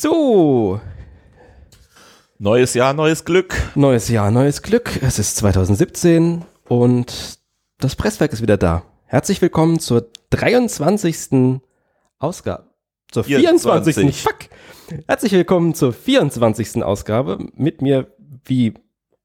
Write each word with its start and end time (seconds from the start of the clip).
So, 0.00 0.80
Neues 2.38 2.74
Jahr, 2.74 2.94
neues 2.94 3.24
Glück. 3.24 3.56
neues 3.74 4.06
Jahr, 4.08 4.30
neues 4.30 4.62
Glück. 4.62 5.02
Es 5.02 5.18
ist 5.18 5.34
2017 5.38 6.44
und 6.68 7.40
das 7.80 7.96
Presswerk 7.96 8.32
ist 8.32 8.40
wieder 8.40 8.56
da. 8.56 8.84
Herzlich 9.06 9.42
willkommen 9.42 9.80
zur 9.80 10.08
23. 10.30 11.60
Ausgabe. 12.20 12.70
Zur 13.10 13.24
24. 13.24 13.94
24. 13.96 14.22
Fuck. 14.22 15.02
Herzlich 15.08 15.32
willkommen 15.32 15.74
zur 15.74 15.92
24. 15.92 16.84
Ausgabe. 16.84 17.48
Mit 17.56 17.82
mir, 17.82 18.14
wie 18.44 18.74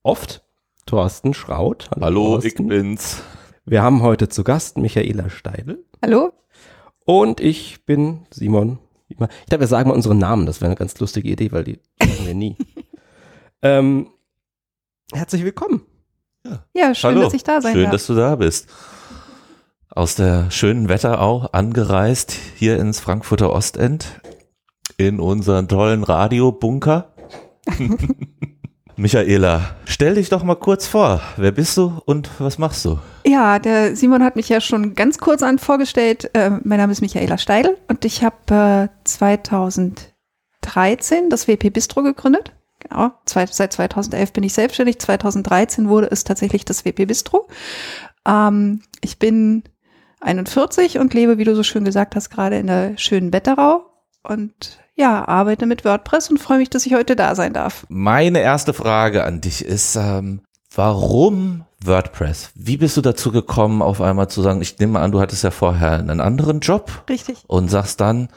oft, 0.02 0.44
Thorsten 0.88 1.36
Schraut. 1.36 1.88
Hallo, 2.02 2.38
ich 2.40 2.56
Thorsten. 2.56 2.68
bin's. 2.68 3.22
Wir 3.64 3.84
haben 3.84 4.02
heute 4.02 4.28
zu 4.28 4.44
Gast 4.44 4.80
Michaela 4.80 5.30
Steidl. 5.30 5.86
Hallo? 6.02 6.34
Und 7.06 7.42
ich 7.42 7.86
bin 7.86 8.26
Simon. 8.32 8.80
Ich 9.20 9.46
glaube, 9.48 9.62
wir 9.62 9.68
sagen 9.68 9.90
mal 9.90 9.96
unsere 9.96 10.16
Namen. 10.16 10.46
Das 10.46 10.62
wäre 10.62 10.68
eine 10.70 10.76
ganz 10.76 11.00
lustige 11.00 11.30
Idee, 11.30 11.52
weil 11.52 11.64
die 11.64 11.80
sagen 12.02 12.26
wir 12.26 12.34
nie. 12.36 12.58
ähm, 13.62 14.08
herzlich 15.14 15.44
willkommen. 15.44 15.82
Ja, 16.74 16.94
schön, 16.94 17.12
Hallo. 17.12 17.22
dass 17.24 17.34
ich 17.34 17.44
da 17.44 17.62
sein 17.62 17.74
Schön, 17.74 17.84
darf. 17.84 17.94
dass 17.94 18.08
du 18.08 18.16
da 18.16 18.36
bist. 18.36 18.68
Aus 19.90 20.16
der 20.16 20.52
schönen 20.52 20.90
Wetterau 20.90 21.48
angereist 21.52 22.34
hier 22.56 22.78
ins 22.80 23.00
Frankfurter 23.00 23.54
Ostend 23.54 24.20
in 24.98 25.20
unseren 25.20 25.68
tollen 25.68 26.04
Radiobunker. 26.04 27.14
Michaela, 28.96 29.76
stell 29.86 30.16
dich 30.16 30.30
doch 30.30 30.44
mal 30.44 30.56
kurz 30.56 30.88
vor. 30.88 31.22
Wer 31.38 31.52
bist 31.52 31.78
du 31.78 32.02
und 32.06 32.30
was 32.40 32.58
machst 32.58 32.86
du? 32.86 33.00
ja, 33.26 33.60
der 33.60 33.96
Simon 33.96 34.24
hat 34.24 34.36
mich 34.36 34.50
ja 34.50 34.62
schon 34.62 34.96
ganz 34.96 35.18
kurz 35.18 35.44
an 35.44 35.58
vorgestellt. 35.58 36.30
Äh, 36.34 36.52
mein 36.64 36.78
Name 36.78 36.92
ist 36.92 37.02
Michaela 37.02 37.38
Steidl 37.38 37.78
und 37.88 38.06
ich 38.06 38.24
habe 38.24 38.90
äh, 38.90 39.04
2013 39.06 41.30
das 41.30 41.48
WP 41.48 41.72
Bistro 41.72 42.04
gegründet. 42.04 42.54
Genau, 42.80 43.12
zwei, 43.26 43.46
seit 43.46 43.74
2011 43.74 44.34
bin 44.34 44.44
ich 44.44 44.54
selbstständig. 44.54 45.00
2013 45.00 45.90
wurde 45.90 46.10
es 46.12 46.24
tatsächlich 46.24 46.66
das 46.66 46.86
WP 46.86 47.08
Bistro. 47.08 47.48
Ähm, 48.28 48.82
ich 49.02 49.20
bin 49.20 49.64
41 50.20 51.00
und 51.00 51.14
lebe, 51.14 51.38
wie 51.38 51.46
du 51.46 51.56
so 51.56 51.64
schön 51.64 51.86
gesagt 51.86 52.16
hast, 52.16 52.30
gerade 52.30 52.58
in 52.58 52.68
der 52.68 52.98
schönen 52.98 53.34
Wetterau 53.34 53.86
und 54.24 54.80
ja, 54.96 55.28
arbeite 55.28 55.66
mit 55.66 55.86
WordPress 55.86 56.30
und 56.30 56.40
freue 56.40 56.60
mich, 56.60 56.70
dass 56.70 56.86
ich 56.86 56.94
heute 56.94 57.16
da 57.16 57.36
sein 57.36 57.54
darf. 57.54 57.86
Meine 57.90 58.40
erste 58.40 58.74
Frage 58.74 59.24
an 59.24 59.42
dich 59.42 59.66
ist, 59.66 59.96
ähm, 59.96 60.42
warum 60.76 61.66
WordPress? 61.84 62.52
Wie 62.56 62.78
bist 62.78 62.96
du 62.98 63.02
dazu 63.02 63.32
gekommen, 63.32 63.82
auf 63.82 64.02
einmal 64.02 64.30
zu 64.30 64.42
sagen, 64.42 64.62
ich 64.62 64.78
nehme 64.80 65.00
an, 65.00 65.12
du 65.12 65.20
hattest 65.20 65.44
ja 65.44 65.52
vorher 65.52 65.94
einen 65.94 66.22
anderen 66.22 66.60
Job 66.60 67.04
Richtig. 67.10 67.44
und 67.48 67.70
sagst 67.70 68.00
dann, 68.02 68.30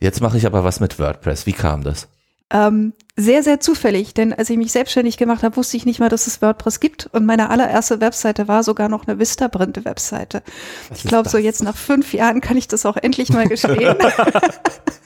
jetzt 0.00 0.20
mache 0.20 0.36
ich 0.36 0.46
aber 0.46 0.64
was 0.64 0.80
mit 0.80 0.98
WordPress. 0.98 1.46
Wie 1.46 1.52
kam 1.52 1.84
das? 1.84 2.08
Ähm, 2.50 2.92
sehr, 3.16 3.42
sehr 3.42 3.58
zufällig, 3.60 4.12
denn 4.12 4.32
als 4.32 4.50
ich 4.50 4.58
mich 4.58 4.70
selbstständig 4.70 5.16
gemacht 5.16 5.42
habe, 5.42 5.56
wusste 5.56 5.76
ich 5.76 5.86
nicht 5.86 5.98
mal, 5.98 6.08
dass 6.08 6.26
es 6.26 6.42
WordPress 6.42 6.78
gibt. 6.78 7.06
Und 7.06 7.24
meine 7.24 7.50
allererste 7.50 8.00
Webseite 8.00 8.48
war 8.48 8.62
sogar 8.62 8.88
noch 8.88 9.06
eine 9.06 9.18
Vistaprint-Webseite. 9.18 10.42
Ich 10.94 11.04
glaube, 11.04 11.28
so 11.28 11.38
jetzt 11.38 11.62
nach 11.62 11.76
fünf 11.76 12.12
Jahren 12.12 12.40
kann 12.40 12.56
ich 12.56 12.68
das 12.68 12.84
auch 12.84 12.96
endlich 12.96 13.30
mal 13.30 13.48
gestehen. 13.48 13.96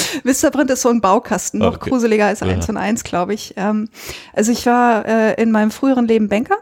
Vistaprint 0.24 0.70
ist 0.70 0.82
so 0.82 0.88
ein 0.88 1.00
Baukasten, 1.00 1.60
noch 1.60 1.76
Okay. 1.76 1.90
gruseliger 1.90 2.26
als 2.26 2.40
Ja. 2.40 2.46
eins 2.48 2.68
und 2.68 2.76
eins, 2.76 3.04
glaube 3.04 3.34
ich. 3.34 3.54
Ähm, 3.56 3.88
also 4.32 4.52
ich 4.52 4.66
war 4.66 5.06
äh, 5.06 5.40
in 5.42 5.50
meinem 5.50 5.70
früheren 5.70 6.06
Leben 6.06 6.28
Banker 6.28 6.56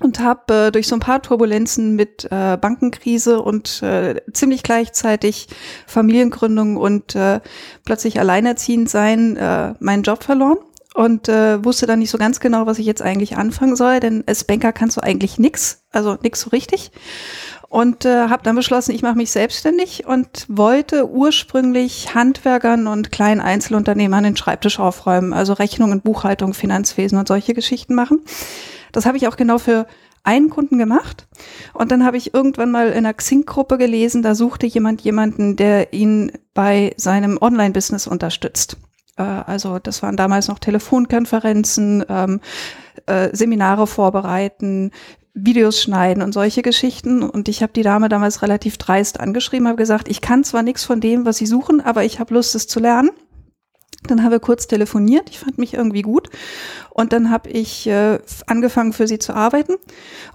und 0.00 0.20
habe 0.20 0.54
äh, 0.68 0.70
durch 0.70 0.86
so 0.86 0.94
ein 0.96 1.00
paar 1.00 1.22
Turbulenzen 1.22 1.96
mit 1.96 2.24
äh, 2.30 2.56
Bankenkrise 2.56 3.40
und 3.42 3.82
äh, 3.82 4.20
ziemlich 4.32 4.62
gleichzeitig 4.62 5.48
Familiengründung 5.86 6.76
und 6.76 7.14
äh, 7.14 7.40
plötzlich 7.84 8.20
alleinerziehend 8.20 8.88
sein 8.88 9.36
äh, 9.36 9.74
meinen 9.80 10.02
Job 10.04 10.22
verloren 10.22 10.58
und 10.94 11.28
äh, 11.28 11.64
wusste 11.64 11.86
dann 11.86 11.98
nicht 12.00 12.10
so 12.10 12.18
ganz 12.18 12.40
genau, 12.40 12.66
was 12.66 12.78
ich 12.78 12.86
jetzt 12.86 13.02
eigentlich 13.02 13.36
anfangen 13.36 13.76
soll, 13.76 14.00
denn 14.00 14.24
als 14.26 14.44
Banker 14.44 14.72
kannst 14.72 14.96
du 14.96 15.00
eigentlich 15.00 15.38
nix, 15.38 15.82
also 15.90 16.16
nix 16.22 16.40
so 16.40 16.50
richtig. 16.50 16.90
Und 17.68 18.06
äh, 18.06 18.28
habe 18.28 18.42
dann 18.42 18.56
beschlossen, 18.56 18.94
ich 18.94 19.02
mache 19.02 19.16
mich 19.16 19.30
selbstständig 19.30 20.06
und 20.06 20.46
wollte 20.48 21.08
ursprünglich 21.10 22.14
Handwerkern 22.14 22.86
und 22.86 23.12
kleinen 23.12 23.42
Einzelunternehmern 23.42 24.24
den 24.24 24.36
Schreibtisch 24.36 24.80
aufräumen, 24.80 25.34
also 25.34 25.52
Rechnungen, 25.52 26.00
Buchhaltung, 26.00 26.54
Finanzwesen 26.54 27.18
und 27.18 27.28
solche 27.28 27.52
Geschichten 27.52 27.94
machen. 27.94 28.22
Das 28.92 29.04
habe 29.04 29.18
ich 29.18 29.28
auch 29.28 29.36
genau 29.36 29.58
für 29.58 29.86
einen 30.24 30.50
Kunden 30.50 30.78
gemacht. 30.78 31.26
Und 31.74 31.92
dann 31.92 32.04
habe 32.04 32.16
ich 32.16 32.34
irgendwann 32.34 32.70
mal 32.70 32.88
in 32.88 32.98
einer 32.98 33.14
Xing-Gruppe 33.14 33.78
gelesen, 33.78 34.22
da 34.22 34.34
suchte 34.34 34.66
jemand 34.66 35.02
jemanden, 35.02 35.56
der 35.56 35.92
ihn 35.92 36.32
bei 36.54 36.94
seinem 36.96 37.38
Online-Business 37.40 38.06
unterstützt. 38.06 38.78
Äh, 39.16 39.22
also 39.22 39.78
das 39.78 40.02
waren 40.02 40.16
damals 40.16 40.48
noch 40.48 40.58
Telefonkonferenzen, 40.58 42.04
ähm, 42.08 42.40
äh, 43.06 43.30
Seminare 43.34 43.86
vorbereiten, 43.86 44.90
Videos 45.44 45.80
schneiden 45.80 46.22
und 46.22 46.32
solche 46.32 46.62
Geschichten. 46.62 47.22
Und 47.22 47.48
ich 47.48 47.62
habe 47.62 47.72
die 47.72 47.82
Dame 47.82 48.08
damals 48.08 48.42
relativ 48.42 48.78
dreist 48.78 49.20
angeschrieben, 49.20 49.68
habe 49.68 49.76
gesagt, 49.76 50.08
ich 50.08 50.20
kann 50.20 50.44
zwar 50.44 50.62
nichts 50.62 50.84
von 50.84 51.00
dem, 51.00 51.24
was 51.24 51.38
Sie 51.38 51.46
suchen, 51.46 51.80
aber 51.80 52.04
ich 52.04 52.20
habe 52.20 52.34
Lust, 52.34 52.54
es 52.54 52.66
zu 52.66 52.80
lernen. 52.80 53.10
Dann 54.06 54.22
haben 54.22 54.30
wir 54.30 54.40
kurz 54.40 54.68
telefoniert. 54.68 55.28
Ich 55.28 55.40
fand 55.40 55.58
mich 55.58 55.74
irgendwie 55.74 56.02
gut. 56.02 56.30
Und 56.90 57.12
dann 57.12 57.30
habe 57.30 57.50
ich 57.50 57.86
äh, 57.88 58.20
angefangen, 58.46 58.92
für 58.92 59.08
sie 59.08 59.18
zu 59.18 59.34
arbeiten. 59.34 59.74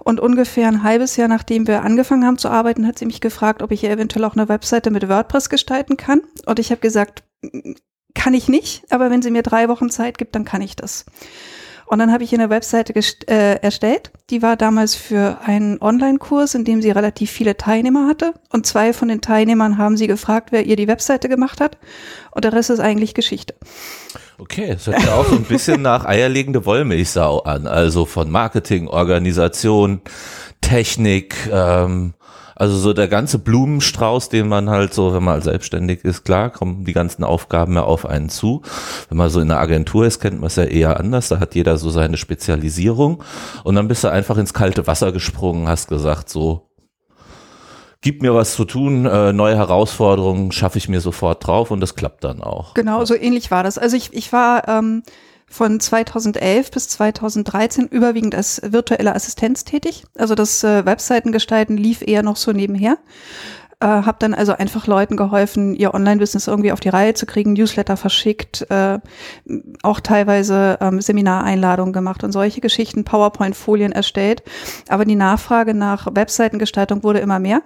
Und 0.00 0.20
ungefähr 0.20 0.68
ein 0.68 0.82
halbes 0.82 1.16
Jahr, 1.16 1.28
nachdem 1.28 1.66
wir 1.66 1.82
angefangen 1.82 2.26
haben 2.26 2.36
zu 2.36 2.50
arbeiten, 2.50 2.86
hat 2.86 2.98
sie 2.98 3.06
mich 3.06 3.22
gefragt, 3.22 3.62
ob 3.62 3.72
ich 3.72 3.82
ihr 3.82 3.90
eventuell 3.90 4.24
auch 4.26 4.34
eine 4.34 4.50
Webseite 4.50 4.90
mit 4.90 5.08
WordPress 5.08 5.48
gestalten 5.48 5.96
kann. 5.96 6.20
Und 6.44 6.58
ich 6.58 6.70
habe 6.70 6.80
gesagt, 6.82 7.24
kann 8.14 8.34
ich 8.34 8.48
nicht, 8.48 8.84
aber 8.90 9.10
wenn 9.10 9.22
sie 9.22 9.30
mir 9.30 9.42
drei 9.42 9.68
Wochen 9.68 9.90
Zeit 9.90 10.18
gibt, 10.18 10.34
dann 10.34 10.44
kann 10.44 10.62
ich 10.62 10.76
das. 10.76 11.06
Und 11.94 12.00
dann 12.00 12.10
habe 12.12 12.24
ich 12.24 12.34
eine 12.34 12.50
Webseite 12.50 12.92
äh, 13.28 13.60
erstellt. 13.62 14.10
Die 14.28 14.42
war 14.42 14.56
damals 14.56 14.96
für 14.96 15.38
einen 15.44 15.80
Online-Kurs, 15.80 16.56
in 16.56 16.64
dem 16.64 16.82
sie 16.82 16.90
relativ 16.90 17.30
viele 17.30 17.56
Teilnehmer 17.56 18.08
hatte. 18.08 18.34
Und 18.52 18.66
zwei 18.66 18.92
von 18.92 19.06
den 19.06 19.20
Teilnehmern 19.20 19.78
haben 19.78 19.96
sie 19.96 20.08
gefragt, 20.08 20.50
wer 20.50 20.66
ihr 20.66 20.74
die 20.74 20.88
Webseite 20.88 21.28
gemacht 21.28 21.60
hat. 21.60 21.78
Und 22.32 22.44
der 22.44 22.52
Rest 22.52 22.70
ist 22.70 22.80
eigentlich 22.80 23.14
Geschichte. 23.14 23.54
Okay, 24.38 24.70
das 24.72 24.88
hört 24.88 25.04
ja 25.04 25.14
auch 25.14 25.28
so 25.28 25.36
ein 25.36 25.44
bisschen 25.44 25.82
nach 25.82 26.04
eierlegende 26.04 26.66
Wollmilchsau 26.66 27.42
an. 27.42 27.68
Also 27.68 28.06
von 28.06 28.28
Marketing, 28.28 28.88
Organisation, 28.88 30.00
Technik, 30.62 31.48
ähm, 31.52 32.14
also 32.56 32.76
so 32.76 32.92
der 32.92 33.08
ganze 33.08 33.38
Blumenstrauß, 33.38 34.28
den 34.28 34.48
man 34.48 34.70
halt 34.70 34.94
so, 34.94 35.12
wenn 35.14 35.24
man 35.24 35.42
selbstständig 35.42 36.04
ist, 36.04 36.24
klar, 36.24 36.50
kommen 36.50 36.84
die 36.84 36.92
ganzen 36.92 37.24
Aufgaben 37.24 37.74
ja 37.74 37.82
auf 37.82 38.06
einen 38.06 38.28
zu. 38.28 38.62
Wenn 39.08 39.18
man 39.18 39.30
so 39.30 39.40
in 39.40 39.50
einer 39.50 39.60
Agentur 39.60 40.06
ist, 40.06 40.20
kennt 40.20 40.40
man 40.40 40.46
es 40.46 40.56
ja 40.56 40.64
eher 40.64 41.00
anders. 41.00 41.28
Da 41.28 41.40
hat 41.40 41.54
jeder 41.54 41.76
so 41.78 41.90
seine 41.90 42.16
Spezialisierung. 42.16 43.22
Und 43.64 43.74
dann 43.74 43.88
bist 43.88 44.04
du 44.04 44.08
einfach 44.08 44.36
ins 44.38 44.54
kalte 44.54 44.86
Wasser 44.86 45.12
gesprungen, 45.12 45.68
hast 45.68 45.88
gesagt, 45.88 46.28
so, 46.28 46.68
gib 48.04 48.22
mir 48.22 48.34
was 48.34 48.54
zu 48.54 48.64
tun, 48.66 49.06
äh, 49.06 49.32
neue 49.32 49.56
Herausforderungen 49.56 50.52
schaffe 50.52 50.78
ich 50.78 50.88
mir 50.88 51.00
sofort 51.00 51.46
drauf 51.46 51.70
und 51.70 51.80
das 51.80 51.96
klappt 51.96 52.22
dann 52.22 52.42
auch. 52.42 52.74
Genau, 52.74 53.04
so 53.04 53.14
ähnlich 53.14 53.50
war 53.50 53.64
das. 53.64 53.78
Also 53.78 53.96
ich, 53.96 54.12
ich 54.12 54.32
war 54.32 54.68
ähm, 54.68 55.02
von 55.54 55.78
2011 55.78 56.72
bis 56.72 56.88
2013 56.88 57.86
überwiegend 57.86 58.34
als 58.34 58.60
virtuelle 58.64 59.14
Assistenz 59.14 59.62
tätig. 59.62 60.04
Also 60.18 60.34
das 60.34 60.64
äh, 60.64 60.84
Webseitengestalten 60.84 61.76
lief 61.76 62.02
eher 62.02 62.24
noch 62.24 62.34
so 62.34 62.50
nebenher. 62.50 62.98
Äh, 63.78 63.86
habe 63.86 64.16
dann 64.18 64.34
also 64.34 64.52
einfach 64.52 64.88
Leuten 64.88 65.16
geholfen, 65.16 65.76
ihr 65.76 65.94
Online-Business 65.94 66.48
irgendwie 66.48 66.72
auf 66.72 66.80
die 66.80 66.88
Reihe 66.88 67.14
zu 67.14 67.24
kriegen, 67.24 67.52
Newsletter 67.52 67.96
verschickt, 67.96 68.68
äh, 68.68 68.98
auch 69.84 70.00
teilweise 70.00 70.78
ähm, 70.80 71.00
Seminareinladungen 71.00 71.92
gemacht 71.92 72.24
und 72.24 72.32
solche 72.32 72.60
Geschichten, 72.60 73.04
PowerPoint-Folien 73.04 73.92
erstellt. 73.92 74.42
Aber 74.88 75.04
die 75.04 75.14
Nachfrage 75.14 75.72
nach 75.72 76.08
Webseitengestaltung 76.12 77.04
wurde 77.04 77.20
immer 77.20 77.38
mehr. 77.38 77.62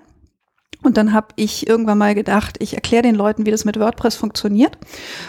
Und 0.82 0.98
dann 0.98 1.14
habe 1.14 1.28
ich 1.36 1.66
irgendwann 1.66 1.98
mal 1.98 2.14
gedacht, 2.14 2.56
ich 2.58 2.74
erkläre 2.74 3.02
den 3.02 3.14
Leuten, 3.14 3.46
wie 3.46 3.50
das 3.50 3.64
mit 3.64 3.80
WordPress 3.80 4.14
funktioniert 4.14 4.76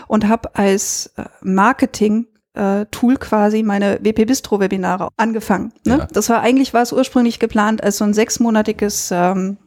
und 0.08 0.28
habe 0.28 0.56
als 0.56 1.14
äh, 1.16 1.24
Marketing 1.42 2.28
äh, 2.60 2.86
Tool 2.92 3.18
quasi 3.18 3.64
meine 3.64 4.00
WP 4.02 4.26
Bistro 4.26 4.60
Webinare 4.60 5.10
angefangen. 5.18 5.72
Ne? 5.86 6.00
Ja. 6.00 6.08
Das 6.12 6.30
war 6.30 6.42
eigentlich 6.42 6.74
war 6.74 6.82
es 6.82 6.92
ursprünglich 6.92 7.40
geplant 7.40 7.84
als 7.84 7.98
so 7.98 8.04
ein 8.04 8.14
sechsmonatiges 8.14 9.10
ähm, 9.12 9.58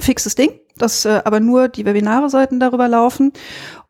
fixes 0.00 0.34
Ding. 0.34 0.50
Das 0.78 1.04
äh, 1.04 1.20
aber 1.24 1.40
nur 1.40 1.68
die 1.68 1.84
Webinare 1.84 2.30
sollten 2.30 2.58
darüber 2.58 2.88
laufen. 2.88 3.32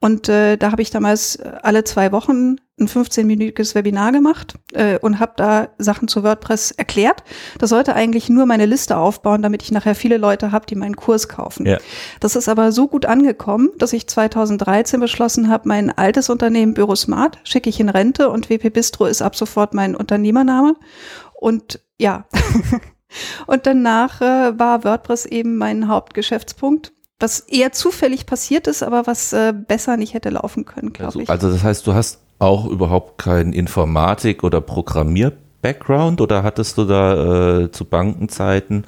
Und 0.01 0.29
äh, 0.29 0.57
da 0.57 0.73
habe 0.73 0.83
ich 0.83 0.91
damals 0.91 1.37
äh, 1.37 1.53
alle 1.63 1.85
zwei 1.85 2.11
Wochen 2.11 2.57
ein 2.81 2.89
15-minütiges 2.89 3.75
Webinar 3.77 4.11
gemacht 4.11 4.55
äh, 4.73 4.99
und 4.99 5.21
habe 5.21 5.35
da 5.37 5.69
Sachen 5.79 6.09
zu 6.09 6.25
WordPress 6.25 6.73
erklärt. 6.73 7.23
Das 7.59 7.71
sollte 7.71 7.95
eigentlich 7.95 8.29
nur 8.29 8.47
meine 8.47 8.67
Liste 8.67 8.97
aufbauen, 8.97 9.43
damit 9.43 9.63
ich 9.63 9.71
nachher 9.71 9.95
viele 9.95 10.17
Leute 10.17 10.51
habe, 10.51 10.67
die 10.67 10.75
meinen 10.75 10.97
Kurs 10.97 11.29
kaufen. 11.29 11.67
Ja. 11.67 11.79
Das 12.19 12.35
ist 12.35 12.49
aber 12.49 12.73
so 12.73 12.89
gut 12.89 13.07
angekommen, 13.07 13.71
dass 13.79 13.93
ich 13.93 14.09
2013 14.09 14.99
beschlossen 14.99 15.49
habe, 15.49 15.69
mein 15.69 15.97
altes 15.97 16.31
Unternehmen 16.31 16.75
Bürosmart 16.75 17.39
schicke 17.45 17.71
ich 17.71 17.79
in 17.79 17.89
Rente 17.89 18.29
und 18.29 18.51
WP 18.51 18.71
Bistro 18.71 19.07
ist 19.07 19.23
ab 19.23 19.37
sofort 19.37 19.73
mein 19.73 19.95
Unternehmername. 19.95 20.75
Und 21.35 21.81
ja, 21.99 22.27
und 23.47 23.67
danach 23.67 24.21
äh, 24.21 24.59
war 24.59 24.85
WordPress 24.85 25.27
eben 25.27 25.57
mein 25.57 25.89
Hauptgeschäftspunkt. 25.89 26.93
was 27.19 27.41
eher 27.41 27.73
zufällig 27.73 28.27
passiert 28.27 28.67
ist, 28.67 28.83
aber 28.83 29.07
was 29.07 29.33
äh, 29.33 29.53
besser 29.53 29.97
nicht 29.97 30.13
hätte 30.15 30.31
laufen 30.31 30.65
können, 30.65 30.93
glaube 30.93 31.07
also, 31.07 31.21
ich. 31.21 31.31
Also 31.31 31.51
das 31.53 31.63
heißt, 31.63 31.87
du 31.87 31.95
hast 31.95 32.19
auch 32.41 32.67
überhaupt 32.67 33.19
keinen 33.19 33.53
Informatik- 33.53 34.43
oder 34.43 34.61
Programmier-Background 34.61 36.21
oder 36.21 36.43
hattest 36.43 36.77
du 36.77 36.85
da 36.85 37.61
äh, 37.61 37.71
zu 37.71 37.85
Bankenzeiten, 37.85 38.87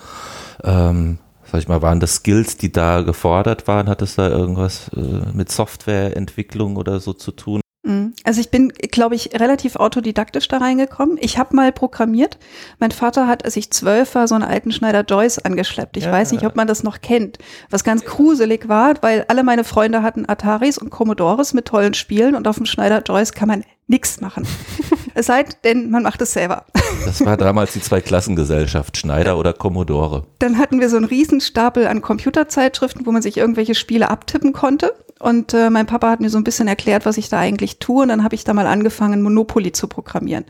ähm, 0.65 1.19
sag 1.45 1.61
ich 1.61 1.69
mal, 1.69 1.81
waren 1.83 2.01
das 2.01 2.17
Skills, 2.17 2.57
die 2.57 2.73
da 2.73 3.03
gefordert 3.03 3.69
waren? 3.69 3.89
Hattest 3.89 4.19
du 4.19 4.23
da 4.23 4.29
irgendwas 4.31 4.89
äh, 4.97 5.01
mit 5.33 5.53
Softwareentwicklung 5.53 6.77
oder 6.77 6.99
so 6.99 7.13
zu 7.13 7.31
tun? 7.31 7.61
Mhm. 7.85 8.15
Also 8.25 8.41
ich 8.41 8.51
bin, 8.51 8.71
glaube 8.71 9.15
ich, 9.15 9.39
relativ 9.39 9.77
autodidaktisch 9.77 10.49
da 10.49 10.59
reingekommen. 10.59 11.19
Ich 11.21 11.39
habe 11.39 11.55
mal 11.55 11.71
programmiert. 11.71 12.39
Mein 12.79 12.91
Vater 12.91 13.29
hat, 13.29 13.45
als 13.45 13.57
ich 13.57 13.71
zwölf 13.71 14.15
war, 14.15 14.27
so 14.27 14.35
einen 14.35 14.45
alten 14.45 14.73
Schneider 14.73 15.03
Joyce 15.03 15.39
angeschleppt. 15.39 15.97
Ich 15.97 16.05
ja. 16.05 16.13
weiß 16.13 16.33
nicht, 16.33 16.45
ob 16.45 16.57
man 16.57 16.67
das 16.67 16.83
noch 16.83 17.01
kennt. 17.03 17.39
Was 17.71 17.85
ganz 17.85 18.05
gruselig 18.05 18.69
war, 18.69 18.95
weil 19.03 19.27
alle 19.29 19.45
meine 19.45 19.65
Freunde 19.65 20.03
hatten 20.03 20.29
Ataris 20.29 20.79
und 20.79 20.91
Commodores 20.91 21.53
mit 21.53 21.67
tollen 21.67 21.95
Spielen 21.95 22.35
und 22.35 22.49
auf 22.49 22.57
dem 22.57 22.67
Schneider 22.67 23.03
Joyce 23.03 23.33
kann 23.33 23.49
man 23.49 23.65
nichts 23.87 24.21
machen. 24.21 24.47
es 25.15 25.27
sei 25.27 25.45
denn, 25.63 25.91
man 25.91 26.03
macht 26.03 26.23
es 26.23 26.33
selber. 26.33 26.65
Das 27.05 27.25
war 27.25 27.37
damals 27.37 27.75
die 27.75 27.81
Zweiklassengesellschaft, 27.83 28.97
Schneider 28.97 29.37
oder 29.37 29.53
Commodore. 29.53 30.27
Dann 30.39 30.59
hatten 30.59 30.81
wir 30.81 30.89
so 30.89 30.97
einen 30.97 31.05
Riesenstapel 31.05 31.87
an 31.87 32.01
Computerzeitschriften, 32.01 33.05
wo 33.05 33.13
man 33.13 33.21
sich 33.21 33.37
irgendwelche 33.37 33.75
Spiele 33.75 34.11
abtippen 34.11 34.53
konnte. 34.55 34.95
Und 35.21 35.55
äh, 35.55 35.71
mein 35.71 35.87
Papa 35.87 36.11
hat 36.11 36.21
mir 36.21 36.29
so 36.29 36.39
ein 36.39 36.45
bisschen 36.45 36.67
erklärt, 36.69 37.07
was 37.07 37.17
ich 37.17 37.29
da 37.29 37.39
eigentlich 37.39 37.79
tue. 37.79 38.03
Und 38.03 38.09
dann 38.09 38.25
habe 38.25 38.35
ich 38.35 38.45
da 38.45 38.53
mal 38.53 38.67
angefangen, 38.67 39.23
Monopoly 39.23 39.73
zu 39.73 39.87
programmieren. 39.87 40.45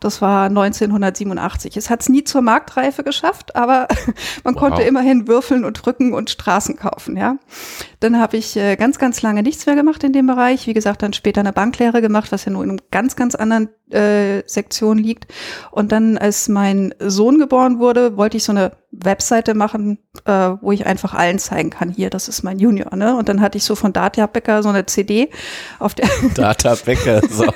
Das 0.00 0.22
war 0.22 0.46
1987. 0.46 1.76
Es 1.76 1.90
hat 1.90 2.02
es 2.02 2.08
nie 2.08 2.22
zur 2.22 2.40
Marktreife 2.40 3.02
geschafft, 3.02 3.56
aber 3.56 3.88
man 4.44 4.54
wow. 4.54 4.60
konnte 4.60 4.82
immerhin 4.82 5.26
würfeln 5.26 5.64
und 5.64 5.84
drücken 5.84 6.14
und 6.14 6.30
Straßen 6.30 6.76
kaufen. 6.76 7.16
Ja, 7.16 7.36
Dann 8.04 8.20
habe 8.20 8.36
ich 8.36 8.54
äh, 8.54 8.76
ganz, 8.76 8.98
ganz 8.98 9.22
lange 9.22 9.42
nichts 9.42 9.64
mehr 9.64 9.76
gemacht 9.76 10.04
in 10.04 10.12
dem 10.12 10.26
Bereich. 10.26 10.66
Wie 10.66 10.74
gesagt, 10.74 11.00
dann 11.00 11.14
später 11.14 11.40
eine 11.40 11.54
Banklehre 11.54 12.02
gemacht, 12.02 12.32
was 12.32 12.44
ja 12.44 12.52
nur 12.52 12.62
in 12.62 12.68
einem 12.68 12.80
ganz, 12.90 13.16
ganz 13.16 13.34
anderen 13.34 13.70
äh, 13.90 14.42
Sektion 14.46 14.98
liegt. 14.98 15.32
Und 15.70 15.90
dann, 15.90 16.18
als 16.18 16.48
mein 16.48 16.94
Sohn 16.98 17.38
geboren 17.38 17.78
wurde, 17.78 18.18
wollte 18.18 18.36
ich 18.36 18.44
so 18.44 18.52
eine 18.52 18.72
Webseite 18.90 19.54
machen, 19.54 19.98
äh, 20.24 20.32
wo 20.60 20.72
ich 20.72 20.86
einfach 20.86 21.14
allen 21.14 21.38
zeigen 21.38 21.70
kann, 21.70 21.90
hier, 21.90 22.10
das 22.10 22.28
ist 22.28 22.42
mein 22.42 22.58
Junior. 22.58 22.94
Ne? 22.94 23.16
Und 23.16 23.28
dann 23.28 23.40
hatte 23.40 23.58
ich 23.58 23.64
so 23.64 23.74
von 23.74 23.92
Data 23.92 24.26
Becker 24.26 24.62
so 24.62 24.68
eine 24.68 24.86
CD 24.86 25.30
auf 25.78 25.94
der 25.94 26.08
Data 26.34 26.76
Becker, 26.76 27.20
so. 27.28 27.46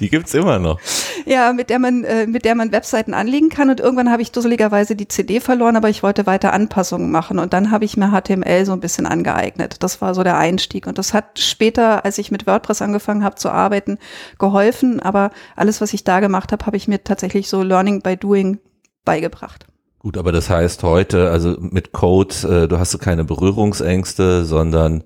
die 0.00 0.08
gibt's 0.08 0.34
immer 0.34 0.58
noch. 0.58 0.80
Ja, 1.26 1.52
mit 1.52 1.70
der 1.70 1.78
man 1.78 2.04
äh, 2.04 2.26
mit 2.26 2.44
der 2.44 2.54
man 2.54 2.72
Webseiten 2.72 3.14
anlegen 3.14 3.48
kann. 3.48 3.70
Und 3.70 3.80
irgendwann 3.80 4.10
habe 4.10 4.22
ich 4.22 4.32
dusseligerweise 4.32 4.96
die 4.96 5.08
CD 5.08 5.40
verloren, 5.40 5.76
aber 5.76 5.88
ich 5.88 6.02
wollte 6.02 6.26
weiter 6.26 6.52
Anpassungen 6.52 7.10
machen. 7.10 7.38
Und 7.38 7.52
dann 7.52 7.70
habe 7.70 7.84
ich 7.84 7.96
mir 7.96 8.10
HTML 8.10 8.64
so 8.64 8.72
ein 8.72 8.80
bisschen 8.80 9.06
angeeignet. 9.06 9.71
Das 9.78 10.00
war 10.00 10.14
so 10.14 10.22
der 10.22 10.38
Einstieg. 10.38 10.86
Und 10.86 10.98
das 10.98 11.14
hat 11.14 11.38
später, 11.38 12.04
als 12.04 12.18
ich 12.18 12.30
mit 12.30 12.46
WordPress 12.46 12.82
angefangen 12.82 13.24
habe 13.24 13.36
zu 13.36 13.50
arbeiten, 13.50 13.98
geholfen. 14.38 15.00
Aber 15.00 15.30
alles, 15.56 15.80
was 15.80 15.92
ich 15.92 16.04
da 16.04 16.20
gemacht 16.20 16.52
habe, 16.52 16.66
habe 16.66 16.76
ich 16.76 16.88
mir 16.88 17.04
tatsächlich 17.04 17.48
so 17.48 17.62
Learning 17.62 18.02
by 18.02 18.16
Doing 18.16 18.58
beigebracht. 19.04 19.66
Gut, 19.98 20.18
aber 20.18 20.32
das 20.32 20.50
heißt 20.50 20.82
heute, 20.82 21.30
also 21.30 21.56
mit 21.60 21.92
Code, 21.92 22.34
äh, 22.64 22.68
du 22.68 22.78
hast 22.78 22.98
keine 22.98 23.24
Berührungsängste, 23.24 24.44
sondern 24.44 25.04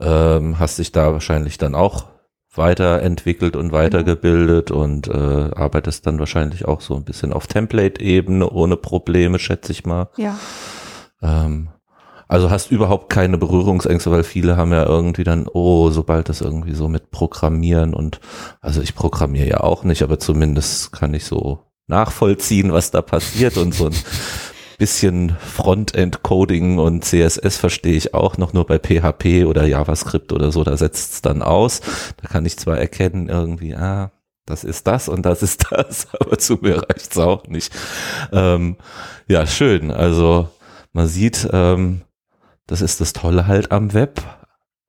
ähm, 0.00 0.60
hast 0.60 0.78
dich 0.78 0.92
da 0.92 1.12
wahrscheinlich 1.12 1.58
dann 1.58 1.74
auch 1.74 2.04
weiterentwickelt 2.54 3.56
und 3.56 3.72
weitergebildet 3.72 4.70
mhm. 4.70 4.76
und 4.76 5.08
äh, 5.08 5.50
arbeitest 5.54 6.06
dann 6.06 6.18
wahrscheinlich 6.20 6.64
auch 6.64 6.80
so 6.80 6.94
ein 6.94 7.04
bisschen 7.04 7.32
auf 7.32 7.48
Template-Ebene 7.48 8.48
ohne 8.48 8.76
Probleme, 8.76 9.38
schätze 9.38 9.72
ich 9.72 9.84
mal. 9.84 10.10
Ja. 10.16 10.38
Ähm, 11.22 11.70
also 12.28 12.50
hast 12.50 12.70
überhaupt 12.70 13.10
keine 13.10 13.38
Berührungsängste, 13.38 14.10
weil 14.10 14.24
viele 14.24 14.56
haben 14.56 14.72
ja 14.72 14.84
irgendwie 14.84 15.24
dann, 15.24 15.46
oh, 15.52 15.90
sobald 15.90 16.28
das 16.28 16.40
irgendwie 16.40 16.74
so 16.74 16.88
mit 16.88 17.10
Programmieren 17.10 17.94
und, 17.94 18.20
also 18.60 18.80
ich 18.80 18.94
programmiere 18.94 19.48
ja 19.48 19.60
auch 19.60 19.84
nicht, 19.84 20.02
aber 20.02 20.18
zumindest 20.18 20.92
kann 20.92 21.14
ich 21.14 21.24
so 21.24 21.60
nachvollziehen, 21.86 22.72
was 22.72 22.90
da 22.90 23.00
passiert 23.02 23.56
und 23.56 23.74
so 23.74 23.86
ein 23.86 23.94
bisschen 24.78 25.36
Frontend-Coding 25.38 26.78
und 26.78 27.04
CSS 27.04 27.56
verstehe 27.56 27.96
ich 27.96 28.12
auch 28.12 28.36
noch 28.38 28.52
nur 28.52 28.66
bei 28.66 28.78
PHP 28.78 29.46
oder 29.46 29.64
JavaScript 29.64 30.32
oder 30.32 30.50
so, 30.50 30.64
da 30.64 30.76
setzt 30.76 31.14
es 31.14 31.22
dann 31.22 31.42
aus. 31.42 31.80
Da 32.20 32.28
kann 32.28 32.44
ich 32.44 32.58
zwar 32.58 32.76
erkennen 32.76 33.28
irgendwie, 33.28 33.74
ah, 33.74 34.10
das 34.46 34.64
ist 34.64 34.86
das 34.86 35.08
und 35.08 35.24
das 35.24 35.42
ist 35.42 35.66
das, 35.70 36.08
aber 36.18 36.38
zu 36.38 36.58
mir 36.60 36.82
reicht's 36.82 37.16
auch 37.18 37.46
nicht. 37.46 37.72
Ähm, 38.32 38.76
ja, 39.28 39.46
schön. 39.46 39.90
Also 39.90 40.48
man 40.92 41.08
sieht, 41.08 41.48
ähm, 41.52 42.02
das 42.66 42.80
ist 42.80 43.00
das 43.00 43.12
Tolle 43.12 43.46
halt 43.46 43.72
am 43.72 43.94
Web. 43.94 44.22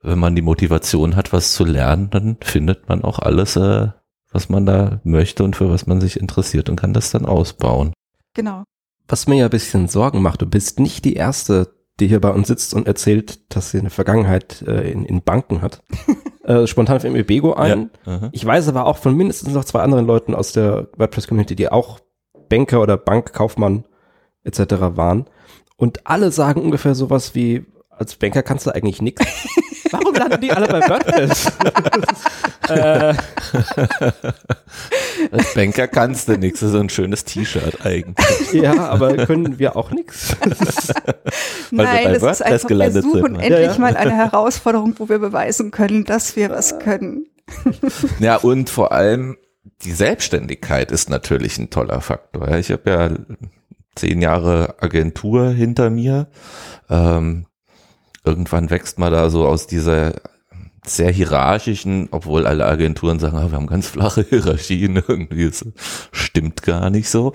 Wenn 0.02 0.20
man 0.20 0.36
die 0.36 0.42
Motivation 0.42 1.16
hat, 1.16 1.34
was 1.34 1.54
zu 1.54 1.66
lernen, 1.66 2.10
dann 2.10 2.38
findet 2.42 2.88
man 2.88 3.04
auch 3.04 3.20
alles, 3.20 3.56
äh, 3.56 3.90
was 4.32 4.50
man 4.50 4.66
da 4.66 5.00
möchte 5.04 5.44
und 5.44 5.56
für 5.56 5.70
was 5.70 5.88
man 5.88 6.02
sich 6.02 6.20
interessiert 6.20 6.70
und 6.70 6.76
kann 6.76 6.94
das 6.94 7.12
dann 7.12 7.26
ausbauen. 7.26 7.94
Genau. 8.34 8.64
Was 9.08 9.28
mir 9.28 9.38
ja 9.38 9.46
ein 9.46 9.52
bisschen 9.52 9.88
Sorgen 9.88 10.22
macht, 10.22 10.42
du 10.42 10.46
bist 10.46 10.80
nicht 10.80 11.06
die 11.06 11.16
Erste, 11.16 11.74
die 12.00 12.08
hier 12.08 12.22
bei 12.22 12.30
uns 12.30 12.48
sitzt 12.48 12.74
und 12.74 12.88
erzählt, 12.88 13.56
dass 13.56 13.72
sie 13.72 13.80
eine 13.80 13.90
Vergangenheit 13.90 14.62
äh, 14.68 14.92
in, 14.92 15.06
in 15.06 15.24
Banken 15.24 15.62
hat. 15.62 15.82
äh, 16.44 16.68
spontan 16.68 17.00
fällt 17.00 17.14
mir 17.14 17.26
Bego 17.26 17.54
ein. 17.54 17.90
Ja, 18.06 18.30
ich 18.32 18.46
weiß 18.46 18.68
aber 18.68 18.86
auch 18.86 18.98
von 18.98 19.16
mindestens 19.16 19.54
noch 19.54 19.66
zwei 19.66 19.82
anderen 19.82 20.06
Leuten 20.06 20.36
aus 20.36 20.52
der 20.52 20.90
WordPress-Community, 20.98 21.56
die 21.56 21.70
auch 21.70 22.00
Banker 22.50 22.82
oder 22.82 22.98
Bankkaufmann 22.98 23.86
etc. 24.44 24.60
waren. 24.80 25.26
Und 25.78 26.08
alle 26.08 26.32
sagen 26.32 26.62
ungefähr 26.62 26.96
sowas 26.96 27.36
wie, 27.36 27.66
als 27.92 28.16
Banker 28.16 28.44
kannst 28.44 28.66
du 28.66 28.72
eigentlich 28.72 29.02
nichts. 29.02 29.26
Warum 29.92 30.14
landen 30.16 30.42
die 30.42 30.52
alle 30.52 30.68
bei 30.68 30.82
WordPress? 30.90 31.52
äh. 32.70 33.14
Als 35.32 35.54
Banker 35.54 35.88
kannst 35.88 36.28
du 36.28 36.38
nichts. 36.38 36.60
Das 36.60 36.68
ist 36.68 36.74
so 36.74 36.80
ein 36.80 36.90
schönes 36.90 37.24
T-Shirt 37.24 37.86
eigentlich. 37.86 38.54
Ja, 38.54 38.90
aber 38.90 39.26
können 39.26 39.60
wir 39.60 39.76
auch 39.76 39.92
nichts? 39.92 40.36
Nein, 41.72 42.18
das 42.20 42.40
ist 42.40 42.42
einfach, 42.42 42.70
wir 42.70 42.92
suchen 42.92 43.22
sind, 43.22 43.32
ne? 43.38 43.44
endlich 43.44 43.68
ja, 43.68 43.74
ja. 43.74 43.80
mal 43.80 43.96
eine 43.96 44.16
Herausforderung, 44.16 44.96
wo 44.98 45.08
wir 45.10 45.20
beweisen 45.20 45.72
können, 45.72 46.04
dass 46.04 46.36
wir 46.36 46.50
was 46.50 46.80
können. 46.80 47.28
Ja, 48.20 48.36
und 48.36 48.70
vor 48.70 48.92
allem 48.92 49.38
die 49.84 49.92
Selbstständigkeit 49.92 50.92
ist 50.92 51.10
natürlich 51.10 51.58
ein 51.60 51.70
toller 51.70 52.02
Faktor. 52.02 52.50
Ich 52.58 52.72
habe 52.72 52.90
ja 52.90 53.10
zehn 53.98 54.22
Jahre 54.22 54.76
Agentur 54.82 55.50
hinter 55.50 55.90
mir. 55.90 56.28
Ähm, 56.90 57.46
irgendwann 58.24 58.70
wächst 58.70 59.00
man 59.00 59.12
da 59.12 59.30
so 59.30 59.46
aus 59.46 59.68
dieser 59.68 60.14
sehr 60.86 61.12
hierarchischen, 61.12 62.08
obwohl 62.12 62.48
alle 62.48 62.66
Agenturen 62.66 63.20
sagen, 63.20 63.38
ah, 63.38 63.50
wir 63.52 63.58
haben 63.58 63.68
ganz 63.68 63.88
flache 63.88 64.24
Hierarchien, 64.30 64.95
irgendwie 65.07 65.45
das 65.45 65.66
stimmt 66.12 66.64
gar 66.64 66.90
nicht 66.90 67.10
so, 67.10 67.33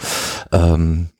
ähm, 0.53 1.11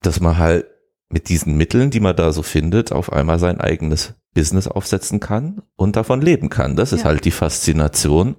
dass 0.00 0.20
man 0.20 0.38
halt 0.38 0.66
mit 1.08 1.28
diesen 1.28 1.56
Mitteln, 1.56 1.90
die 1.90 2.00
man 2.00 2.16
da 2.16 2.32
so 2.32 2.42
findet, 2.42 2.90
auf 2.90 3.12
einmal 3.12 3.38
sein 3.38 3.60
eigenes 3.60 4.14
Business 4.34 4.66
aufsetzen 4.66 5.20
kann 5.20 5.62
und 5.76 5.96
davon 5.96 6.20
leben 6.20 6.48
kann. 6.50 6.76
Das 6.76 6.92
ist 6.92 7.00
ja. 7.00 7.06
halt 7.06 7.24
die 7.24 7.30
Faszination 7.30 8.36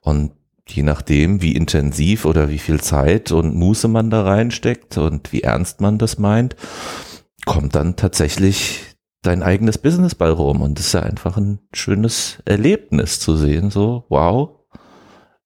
und 0.00 0.32
je 0.68 0.82
nachdem, 0.82 1.42
wie 1.42 1.54
intensiv 1.56 2.24
oder 2.24 2.48
wie 2.48 2.58
viel 2.58 2.80
Zeit 2.80 3.32
und 3.32 3.54
Muße 3.54 3.88
man 3.88 4.10
da 4.10 4.22
reinsteckt 4.22 4.98
und 4.98 5.32
wie 5.32 5.42
ernst 5.42 5.80
man 5.80 5.98
das 5.98 6.18
meint, 6.18 6.56
kommt 7.44 7.74
dann 7.74 7.96
tatsächlich 7.96 8.80
dein 9.22 9.42
eigenes 9.42 9.78
Business 9.78 10.14
bei 10.14 10.30
rum. 10.30 10.62
Und 10.62 10.78
das 10.78 10.86
ist 10.86 10.92
ja 10.94 11.00
einfach 11.00 11.36
ein 11.36 11.58
schönes 11.72 12.38
Erlebnis 12.44 13.20
zu 13.20 13.36
sehen, 13.36 13.70
so, 13.70 14.04
wow, 14.08 14.53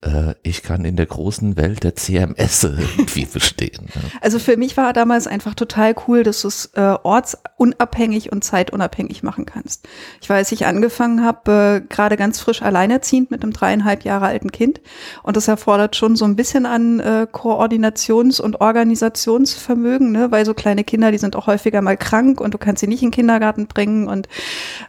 äh, 0.00 0.34
ich 0.42 0.62
kann 0.62 0.84
in 0.84 0.94
der 0.96 1.06
großen 1.06 1.56
Welt 1.56 1.82
der 1.82 1.96
CMS 1.96 2.64
irgendwie 2.98 3.26
bestehen. 3.26 3.88
Also 4.20 4.38
für 4.38 4.56
mich 4.56 4.76
war 4.76 4.92
damals 4.92 5.26
einfach 5.26 5.54
total 5.54 5.94
cool, 6.06 6.22
dass 6.22 6.42
du 6.42 6.48
es 6.48 6.66
äh, 6.74 6.96
ortsunabhängig 7.02 8.30
und 8.30 8.44
zeitunabhängig 8.44 9.22
machen 9.22 9.44
kannst. 9.44 9.88
Ich 10.20 10.30
weiß, 10.30 10.52
ich 10.52 10.66
angefangen 10.66 11.24
habe, 11.24 11.82
äh, 11.82 11.88
gerade 11.88 12.16
ganz 12.16 12.38
frisch 12.38 12.62
alleinerziehend 12.62 13.30
mit 13.30 13.42
einem 13.42 13.52
dreieinhalb 13.52 14.04
Jahre 14.04 14.26
alten 14.26 14.52
Kind 14.52 14.80
und 15.24 15.36
das 15.36 15.48
erfordert 15.48 15.96
schon 15.96 16.14
so 16.14 16.24
ein 16.24 16.36
bisschen 16.36 16.64
an 16.64 17.00
äh, 17.00 17.26
Koordinations- 17.30 18.40
und 18.40 18.60
Organisationsvermögen, 18.60 20.12
ne? 20.12 20.30
weil 20.30 20.44
so 20.44 20.54
kleine 20.54 20.84
Kinder, 20.84 21.10
die 21.10 21.18
sind 21.18 21.34
auch 21.34 21.48
häufiger 21.48 21.82
mal 21.82 21.96
krank 21.96 22.40
und 22.40 22.54
du 22.54 22.58
kannst 22.58 22.80
sie 22.80 22.86
nicht 22.86 23.02
in 23.02 23.08
den 23.08 23.14
Kindergarten 23.14 23.66
bringen 23.66 24.06
und 24.06 24.28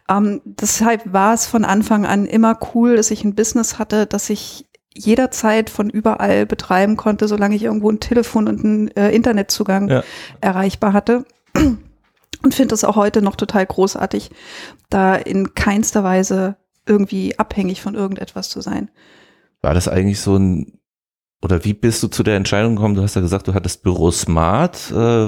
ähm, 0.07 0.41
deshalb 0.45 1.11
war 1.11 1.33
es 1.33 1.47
von 1.47 1.65
Anfang 1.65 2.05
an 2.05 2.25
immer 2.25 2.59
cool, 2.73 2.95
dass 2.95 3.09
ich 3.09 3.23
ein 3.23 3.33
Business 3.33 3.79
hatte, 3.79 4.05
dass 4.05 4.29
ich 4.29 4.68
jederzeit 4.95 5.69
von 5.69 5.89
überall 5.89 6.45
betreiben 6.45 6.97
konnte, 6.97 7.27
solange 7.27 7.55
ich 7.55 7.63
irgendwo 7.63 7.91
ein 7.91 7.99
Telefon 7.99 8.47
und 8.47 8.63
einen 8.63 8.87
äh, 8.89 9.11
Internetzugang 9.11 9.87
ja. 9.89 10.03
erreichbar 10.41 10.93
hatte. 10.93 11.25
Und 12.41 12.53
finde 12.53 12.69
das 12.69 12.85
auch 12.85 12.95
heute 12.95 13.21
noch 13.21 13.35
total 13.35 13.65
großartig, 13.65 14.31
da 14.89 15.15
in 15.15 15.55
keinster 15.55 16.05
Weise 16.05 16.55
irgendwie 16.85 17.37
abhängig 17.37 17.81
von 17.81 17.95
irgendetwas 17.95 18.49
zu 18.49 18.61
sein. 18.61 18.89
War 19.61 19.73
das 19.73 19.89
eigentlich 19.89 20.21
so 20.21 20.37
ein, 20.37 20.79
oder 21.41 21.65
wie 21.65 21.73
bist 21.73 22.01
du 22.01 22.07
zu 22.07 22.23
der 22.23 22.37
Entscheidung 22.37 22.75
gekommen? 22.77 22.95
Du 22.95 23.01
hast 23.01 23.15
ja 23.15 23.21
gesagt, 23.21 23.49
du 23.49 23.53
hattest 23.53 23.83
Büro 23.83 24.09
Smart. 24.11 24.89
Äh, 24.91 25.27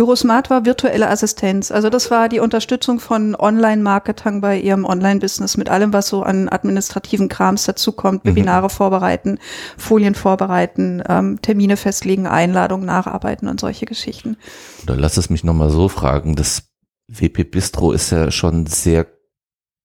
Bürosmart 0.00 0.48
war 0.48 0.64
virtuelle 0.64 1.10
Assistenz. 1.10 1.70
Also 1.70 1.90
das 1.90 2.10
war 2.10 2.30
die 2.30 2.40
Unterstützung 2.40 3.00
von 3.00 3.34
Online-Marketing 3.34 4.40
bei 4.40 4.58
ihrem 4.58 4.86
Online-Business 4.86 5.58
mit 5.58 5.68
allem, 5.68 5.92
was 5.92 6.08
so 6.08 6.22
an 6.22 6.48
administrativen 6.48 7.28
Krams 7.28 7.64
dazukommt. 7.64 8.24
Mhm. 8.24 8.30
Webinare 8.30 8.70
vorbereiten, 8.70 9.38
Folien 9.76 10.14
vorbereiten, 10.14 11.02
ähm, 11.06 11.42
Termine 11.42 11.76
festlegen, 11.76 12.26
Einladungen 12.26 12.86
nacharbeiten 12.86 13.46
und 13.46 13.60
solche 13.60 13.84
Geschichten. 13.84 14.38
Oder 14.84 14.96
lass 14.96 15.18
es 15.18 15.28
mich 15.28 15.44
nochmal 15.44 15.68
so 15.68 15.90
fragen. 15.90 16.34
Das 16.34 16.62
WP 17.08 17.44
Bistro 17.44 17.92
ist 17.92 18.08
ja 18.08 18.30
schon 18.30 18.64
sehr 18.64 19.06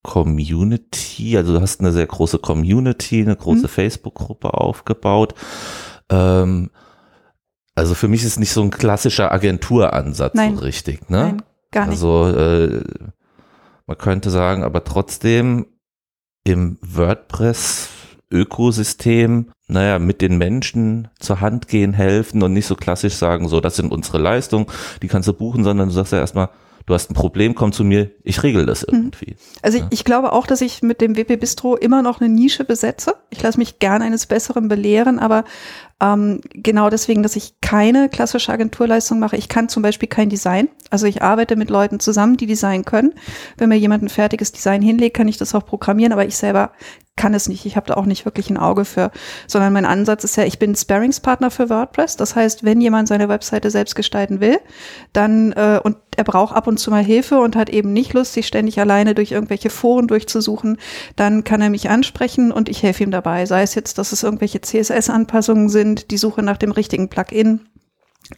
Community, 0.02 1.36
also 1.36 1.56
du 1.56 1.62
hast 1.62 1.82
eine 1.82 1.92
sehr 1.92 2.08
große 2.08 2.40
Community, 2.40 3.22
eine 3.22 3.36
große 3.36 3.64
mhm. 3.64 3.68
Facebook-Gruppe 3.68 4.54
aufgebaut. 4.54 5.36
Ähm, 6.10 6.70
also 7.76 7.94
für 7.94 8.08
mich 8.08 8.24
ist 8.24 8.40
nicht 8.40 8.54
so 8.54 8.62
ein 8.62 8.72
klassischer 8.72 9.32
Agenturansatz 9.32 10.34
Nein. 10.34 10.56
so 10.56 10.62
richtig, 10.64 11.10
ne? 11.10 11.18
Nein, 11.18 11.42
gar 11.72 11.86
nicht. 11.88 11.92
Also 11.92 12.28
äh, 12.28 12.82
man 13.86 13.98
könnte 13.98 14.30
sagen, 14.30 14.64
aber 14.64 14.84
trotzdem 14.84 15.68
im 16.44 16.78
WordPress 16.82 17.90
Ökosystem, 18.32 19.52
naja, 19.68 20.00
mit 20.00 20.22
den 20.22 20.38
Menschen 20.38 21.10
zur 21.20 21.42
Hand 21.42 21.68
gehen, 21.68 21.94
helfen 21.94 22.42
und 22.44 22.54
nicht 22.54 22.66
so 22.66 22.76
klassisch 22.76 23.16
sagen, 23.16 23.48
so, 23.48 23.62
das 23.62 23.76
sind 23.76 23.92
unsere 23.92 24.18
Leistungen, 24.18 24.68
die 25.02 25.08
kannst 25.08 25.28
du 25.28 25.34
buchen, 25.34 25.64
sondern 25.64 25.90
du 25.90 25.94
sagst 25.94 26.12
ja 26.12 26.20
erstmal, 26.20 26.50
du 26.86 26.94
hast 26.94 27.10
ein 27.10 27.14
Problem, 27.14 27.56
komm 27.56 27.72
zu 27.72 27.84
mir, 27.84 28.12
ich 28.24 28.44
regel 28.44 28.66
das 28.66 28.86
mhm. 28.86 28.96
irgendwie. 28.96 29.36
Also 29.62 29.78
ja. 29.78 29.86
ich, 29.86 30.00
ich, 30.00 30.04
glaube 30.06 30.34
auch, 30.34 30.48
dass 30.48 30.62
ich 30.62 30.82
mit 30.82 31.02
dem 31.02 31.16
WP 31.18 31.40
Bistro 31.40 31.76
immer 31.76 32.02
noch 32.02 32.20
eine 32.20 32.30
Nische 32.30 32.64
besetze. 32.64 33.16
Ich 33.30 33.42
lasse 33.42 33.58
mich 33.58 33.80
gerne 33.80 34.06
eines 34.06 34.26
Besseren 34.26 34.68
belehren, 34.68 35.20
aber 35.20 35.46
ähm, 36.02 36.42
genau 36.54 36.90
deswegen, 36.90 37.24
dass 37.24 37.36
ich 37.36 37.60
keine 37.66 38.10
klassische 38.10 38.52
Agenturleistung 38.52 39.18
mache. 39.20 39.38
Ich 39.38 39.50
kann 39.50 39.70
zum 39.70 39.82
Beispiel 39.82 40.08
kein 40.08 40.30
Design. 40.30 40.70
Also 40.92 41.08
ich 41.08 41.24
arbeite 41.24 41.56
mit 41.56 41.70
Leuten 41.70 42.00
zusammen, 42.00 42.38
die 42.38 42.46
Design 42.46 42.86
können. 42.86 43.14
Wenn 43.58 43.70
mir 43.70 43.76
jemand 43.76 44.04
ein 44.04 44.10
fertiges 44.10 44.52
Design 44.52 44.84
hinlegt, 44.84 45.18
kann 45.18 45.28
ich 45.28 45.38
das 45.38 45.56
auch 45.56 45.66
programmieren, 45.66 46.14
aber 46.14 46.26
ich 46.26 46.38
selber 46.38 46.72
kann 47.18 47.34
es 47.34 47.48
nicht. 47.48 47.66
Ich 47.66 47.78
habe 47.78 47.88
da 47.88 47.94
auch 47.96 48.06
nicht 48.06 48.26
wirklich 48.26 48.50
ein 48.50 48.58
Auge 48.58 48.84
für, 48.84 49.10
sondern 49.48 49.72
mein 49.72 49.86
Ansatz 49.86 50.26
ist 50.26 50.36
ja, 50.36 50.44
ich 50.44 50.60
bin 50.60 50.76
Sparringspartner 50.76 51.50
für 51.50 51.70
WordPress. 51.70 52.18
Das 52.18 52.36
heißt, 52.36 52.66
wenn 52.66 52.82
jemand 52.82 53.08
seine 53.08 53.30
Webseite 53.30 53.72
selbst 53.72 53.96
gestalten 53.96 54.42
will, 54.42 54.60
dann 55.14 55.54
äh, 55.54 55.80
und 55.82 55.96
er 56.18 56.26
braucht 56.26 56.54
ab 56.56 56.68
und 56.68 56.78
zu 56.78 56.92
mal 56.92 57.04
Hilfe 57.04 57.40
und 57.40 57.56
hat 57.56 57.70
eben 57.70 57.94
nicht 57.94 58.14
Lust, 58.14 58.34
sich 58.34 58.48
ständig 58.48 58.80
alleine 58.80 59.16
durch 59.16 59.32
irgendwelche 59.32 59.70
Foren 59.70 60.08
durchzusuchen, 60.08 60.78
dann 61.16 61.46
kann 61.46 61.62
er 61.62 61.70
mich 61.70 61.90
ansprechen 61.90 62.52
und 62.52 62.70
ich 62.70 62.84
helfe 62.84 63.04
ihm 63.04 63.12
dabei. 63.12 63.46
Sei 63.46 63.62
es 63.64 63.76
jetzt, 63.76 63.98
dass 63.98 64.12
es 64.12 64.24
irgendwelche 64.24 64.62
CSS-Anpassungen 64.62 65.70
sind, 65.70 65.86
sind, 65.86 66.12
die 66.12 66.18
Suche 66.18 66.42
nach 66.42 66.58
dem 66.58 66.72
richtigen 66.72 67.10
Plugin. 67.10 67.55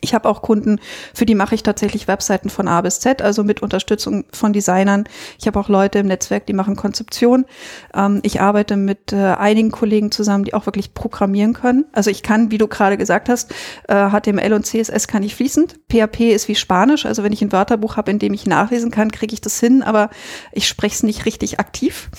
Ich 0.02 0.14
habe 0.14 0.28
auch 0.28 0.42
Kunden, 0.42 0.80
für 1.14 1.26
die 1.26 1.36
mache 1.36 1.56
ich 1.56 1.64
tatsächlich 1.64 2.08
Webseiten 2.08 2.50
von 2.50 2.68
A 2.68 2.82
bis 2.82 3.00
Z, 3.00 3.22
also 3.22 3.44
mit 3.44 3.62
Unterstützung 3.62 4.26
von 4.34 4.52
Designern. 4.52 5.06
Ich 5.40 5.48
habe 5.48 5.60
auch 5.60 5.70
Leute 5.70 6.00
im 6.00 6.08
Netzwerk, 6.08 6.46
die 6.46 6.54
machen 6.54 6.76
Konzeption. 6.76 7.46
Ähm, 7.94 8.20
ich 8.24 8.42
arbeite 8.42 8.76
mit 8.76 9.14
äh, 9.14 9.16
einigen 9.16 9.72
Kollegen 9.72 10.12
zusammen, 10.12 10.44
die 10.44 10.54
auch 10.54 10.66
wirklich 10.66 10.94
programmieren 10.94 11.54
können. 11.54 11.86
Also 11.94 12.10
ich 12.10 12.22
kann, 12.22 12.52
wie 12.52 12.58
du 12.58 12.68
gerade 12.68 12.98
gesagt 12.98 13.30
hast, 13.30 13.54
äh, 13.88 14.10
HTML 14.10 14.54
und 14.54 14.66
CSS 14.66 15.08
kann 15.08 15.24
ich 15.24 15.36
fließend. 15.36 15.80
PHP 15.90 16.34
ist 16.34 16.50
wie 16.50 16.56
Spanisch. 16.56 17.06
Also 17.06 17.24
wenn 17.24 17.32
ich 17.32 17.42
ein 17.42 17.54
Wörterbuch 17.54 17.96
habe, 17.96 18.12
in 18.12 18.20
dem 18.20 18.34
ich 18.34 18.46
nachlesen 18.46 18.92
kann, 18.92 19.12
kriege 19.12 19.34
ich 19.34 19.42
das 19.42 19.60
hin, 19.60 19.84
aber 19.84 20.10
ich 20.52 20.68
spreche 20.68 20.96
es 20.96 21.04
nicht 21.04 21.26
richtig 21.26 21.60
aktiv. 21.60 22.10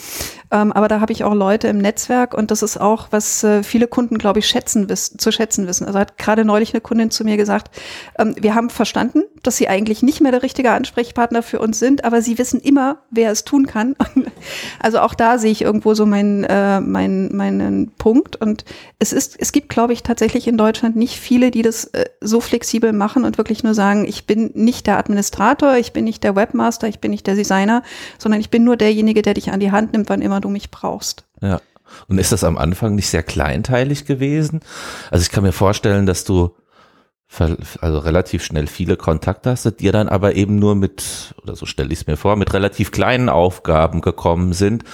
Ähm, 0.50 0.72
aber 0.72 0.88
da 0.88 1.00
habe 1.00 1.12
ich 1.12 1.24
auch 1.24 1.34
Leute 1.34 1.68
im 1.68 1.78
Netzwerk 1.78 2.34
und 2.34 2.50
das 2.50 2.62
ist 2.62 2.80
auch, 2.80 3.08
was 3.10 3.44
äh, 3.44 3.62
viele 3.62 3.86
Kunden, 3.86 4.18
glaube 4.18 4.38
ich, 4.38 4.46
schätzen 4.46 4.88
zu 4.88 5.32
schätzen 5.32 5.66
wissen. 5.66 5.86
Also 5.86 5.98
hat 5.98 6.18
gerade 6.18 6.44
neulich 6.44 6.72
eine 6.72 6.80
Kundin 6.80 7.10
zu 7.10 7.24
mir 7.24 7.36
gesagt, 7.36 7.70
ähm, 8.18 8.34
wir 8.38 8.54
haben 8.54 8.70
verstanden, 8.70 9.24
dass 9.42 9.56
sie 9.56 9.68
eigentlich 9.68 10.02
nicht 10.02 10.20
mehr 10.20 10.32
der 10.32 10.42
richtige 10.42 10.72
Ansprechpartner 10.72 11.42
für 11.42 11.58
uns 11.60 11.78
sind, 11.78 12.04
aber 12.04 12.22
sie 12.22 12.38
wissen 12.38 12.60
immer, 12.60 12.98
wer 13.10 13.30
es 13.30 13.44
tun 13.44 13.66
kann. 13.66 13.94
also 14.80 15.00
auch 15.00 15.14
da 15.14 15.38
sehe 15.38 15.52
ich 15.52 15.62
irgendwo 15.62 15.94
so 15.94 16.06
meinen 16.06 16.44
äh, 16.44 16.80
mein, 16.80 17.34
meinen 17.34 17.92
Punkt. 17.92 18.36
Und 18.36 18.64
es 18.98 19.12
ist, 19.12 19.36
es 19.38 19.52
gibt, 19.52 19.68
glaube 19.68 19.92
ich, 19.92 20.02
tatsächlich 20.02 20.48
in 20.48 20.56
Deutschland 20.56 20.96
nicht 20.96 21.18
viele, 21.18 21.50
die 21.50 21.62
das 21.62 21.84
äh, 21.86 22.06
so 22.20 22.40
flexibel 22.40 22.92
machen 22.92 23.24
und 23.24 23.38
wirklich 23.38 23.62
nur 23.62 23.74
sagen, 23.74 24.06
ich 24.06 24.26
bin 24.26 24.50
nicht 24.54 24.86
der 24.86 24.98
Administrator, 24.98 25.76
ich 25.76 25.92
bin 25.92 26.04
nicht 26.04 26.24
der 26.24 26.36
Webmaster, 26.36 26.88
ich 26.88 27.00
bin 27.00 27.10
nicht 27.10 27.26
der 27.26 27.34
Designer, 27.34 27.82
sondern 28.18 28.40
ich 28.40 28.50
bin 28.50 28.64
nur 28.64 28.76
derjenige, 28.76 29.22
der 29.22 29.34
dich 29.34 29.50
an 29.50 29.60
die 29.60 29.72
Hand 29.72 29.92
nimmt, 29.92 30.08
wann 30.08 30.22
immer 30.22 30.37
du 30.40 30.48
mich 30.48 30.70
brauchst. 30.70 31.24
Ja. 31.40 31.60
Und 32.06 32.18
ist 32.18 32.32
das 32.32 32.44
am 32.44 32.58
Anfang 32.58 32.94
nicht 32.94 33.08
sehr 33.08 33.22
kleinteilig 33.22 34.04
gewesen? 34.04 34.60
Also 35.10 35.22
ich 35.22 35.30
kann 35.30 35.42
mir 35.42 35.52
vorstellen, 35.52 36.06
dass 36.06 36.24
du 36.24 36.54
also 37.80 37.98
relativ 37.98 38.42
schnell 38.42 38.66
viele 38.66 38.96
Kontakte 38.96 39.50
hast, 39.50 39.80
die 39.80 39.90
dann 39.90 40.08
aber 40.08 40.34
eben 40.34 40.58
nur 40.58 40.74
mit, 40.74 41.34
oder 41.42 41.56
so 41.56 41.66
stelle 41.66 41.92
ich 41.92 42.00
es 42.00 42.06
mir 42.06 42.16
vor, 42.16 42.36
mit 42.36 42.54
relativ 42.54 42.90
kleinen 42.90 43.28
Aufgaben 43.28 44.00
gekommen 44.00 44.54
sind, 44.54 44.84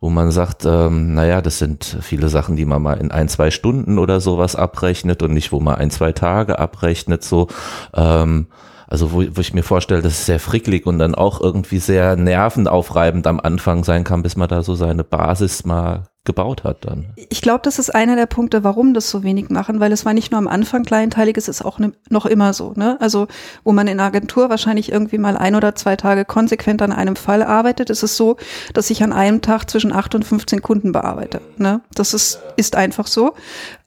wo 0.00 0.08
man 0.08 0.30
sagt, 0.30 0.64
ähm, 0.64 1.14
naja, 1.14 1.42
das 1.42 1.58
sind 1.58 1.98
viele 2.00 2.28
Sachen, 2.28 2.54
die 2.54 2.64
man 2.64 2.80
mal 2.80 2.94
in 2.94 3.10
ein, 3.10 3.28
zwei 3.28 3.50
Stunden 3.50 3.98
oder 3.98 4.20
sowas 4.20 4.54
abrechnet 4.54 5.22
und 5.22 5.34
nicht, 5.34 5.50
wo 5.50 5.58
man 5.58 5.74
ein, 5.74 5.90
zwei 5.90 6.12
Tage 6.12 6.58
abrechnet, 6.58 7.24
so. 7.24 7.48
Ähm, 7.92 8.46
also 8.90 9.12
wo, 9.12 9.24
wo 9.34 9.40
ich 9.40 9.54
mir 9.54 9.62
vorstelle, 9.62 10.02
dass 10.02 10.14
es 10.14 10.26
sehr 10.26 10.40
fricklig 10.40 10.84
und 10.84 10.98
dann 10.98 11.14
auch 11.14 11.40
irgendwie 11.40 11.78
sehr 11.78 12.16
nervenaufreibend 12.16 13.26
am 13.26 13.40
Anfang 13.40 13.84
sein 13.84 14.04
kann, 14.04 14.22
bis 14.22 14.36
man 14.36 14.48
da 14.48 14.62
so 14.62 14.74
seine 14.74 15.04
Basis 15.04 15.64
mal 15.64 16.08
gebaut 16.30 16.62
hat 16.62 16.84
dann. 16.84 17.06
Ich 17.16 17.42
glaube, 17.42 17.60
das 17.64 17.80
ist 17.80 17.92
einer 17.92 18.14
der 18.14 18.26
Punkte, 18.26 18.62
warum 18.62 18.94
das 18.94 19.10
so 19.10 19.24
wenig 19.24 19.50
machen, 19.50 19.80
weil 19.80 19.90
es 19.90 20.04
war 20.04 20.14
nicht 20.14 20.30
nur 20.30 20.38
am 20.38 20.46
Anfang 20.46 20.84
kleinteilig, 20.84 21.36
es 21.36 21.48
ist 21.48 21.64
auch 21.64 21.80
ne, 21.80 21.92
noch 22.08 22.24
immer 22.24 22.52
so. 22.52 22.72
Ne? 22.76 22.96
Also 23.00 23.26
wo 23.64 23.72
man 23.72 23.88
in 23.88 23.96
der 23.96 24.06
Agentur 24.06 24.48
wahrscheinlich 24.48 24.92
irgendwie 24.92 25.18
mal 25.18 25.36
ein 25.36 25.56
oder 25.56 25.74
zwei 25.74 25.96
Tage 25.96 26.24
konsequent 26.24 26.82
an 26.82 26.92
einem 26.92 27.16
Fall 27.16 27.42
arbeitet, 27.42 27.90
ist 27.90 28.04
es 28.04 28.16
so, 28.16 28.36
dass 28.74 28.90
ich 28.90 29.02
an 29.02 29.12
einem 29.12 29.40
Tag 29.40 29.68
zwischen 29.68 29.92
acht 29.92 30.14
und 30.14 30.24
15 30.24 30.62
Kunden 30.62 30.92
bearbeite. 30.92 31.40
Ne? 31.56 31.80
Das 31.94 32.14
ist, 32.14 32.40
ist 32.56 32.76
einfach 32.76 33.08
so. 33.08 33.34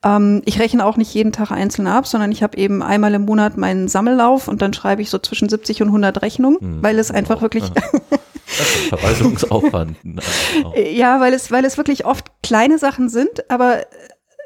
Ähm, 0.04 0.42
ich 0.44 0.60
rechne 0.60 0.86
auch 0.86 0.98
nicht 0.98 1.14
jeden 1.14 1.32
Tag 1.32 1.52
einzeln 1.52 1.88
ab, 1.88 2.08
sondern 2.08 2.34
ich 2.34 2.44
habe 2.44 2.58
eben 2.58 2.84
einmal 2.84 3.14
im 3.14 3.24
Monat 3.24 3.56
meinen 3.56 3.88
Sammellauf 3.88 4.50
und 4.50 4.62
dann 4.62 4.74
schreibe 4.74 5.02
ich 5.02 5.10
so 5.10 5.18
zwischen 5.18 5.48
70 5.48 5.82
und 5.82 5.88
100 5.88 6.22
Rechnungen, 6.22 6.60
hm. 6.60 6.84
weil 6.84 7.00
es 7.00 7.10
einfach 7.10 7.42
wirklich 7.42 7.64
Verwaltungsaufwand. 8.90 9.98
ja, 10.76 11.20
weil 11.20 11.34
es, 11.34 11.52
weil 11.52 11.66
es 11.66 11.78
wirklich 11.78 12.06
oft 12.06 12.26
kleine 12.42 12.78
Sachen 12.78 13.10
sind, 13.10 13.50
aber 13.50 13.86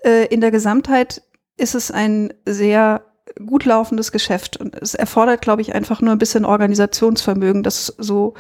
äh, 0.03 0.25
in 0.27 0.41
der 0.41 0.51
Gesamtheit 0.51 1.21
ist 1.57 1.75
es 1.75 1.91
ein 1.91 2.33
sehr 2.45 3.03
gut 3.45 3.65
laufendes 3.65 4.11
Geschäft. 4.11 4.57
Und 4.57 4.75
es 4.75 4.95
erfordert, 4.95 5.41
glaube 5.41 5.61
ich, 5.61 5.75
einfach 5.75 6.01
nur 6.01 6.11
ein 6.11 6.17
bisschen 6.17 6.45
Organisationsvermögen, 6.45 7.63
das 7.63 7.93
so 7.97 8.33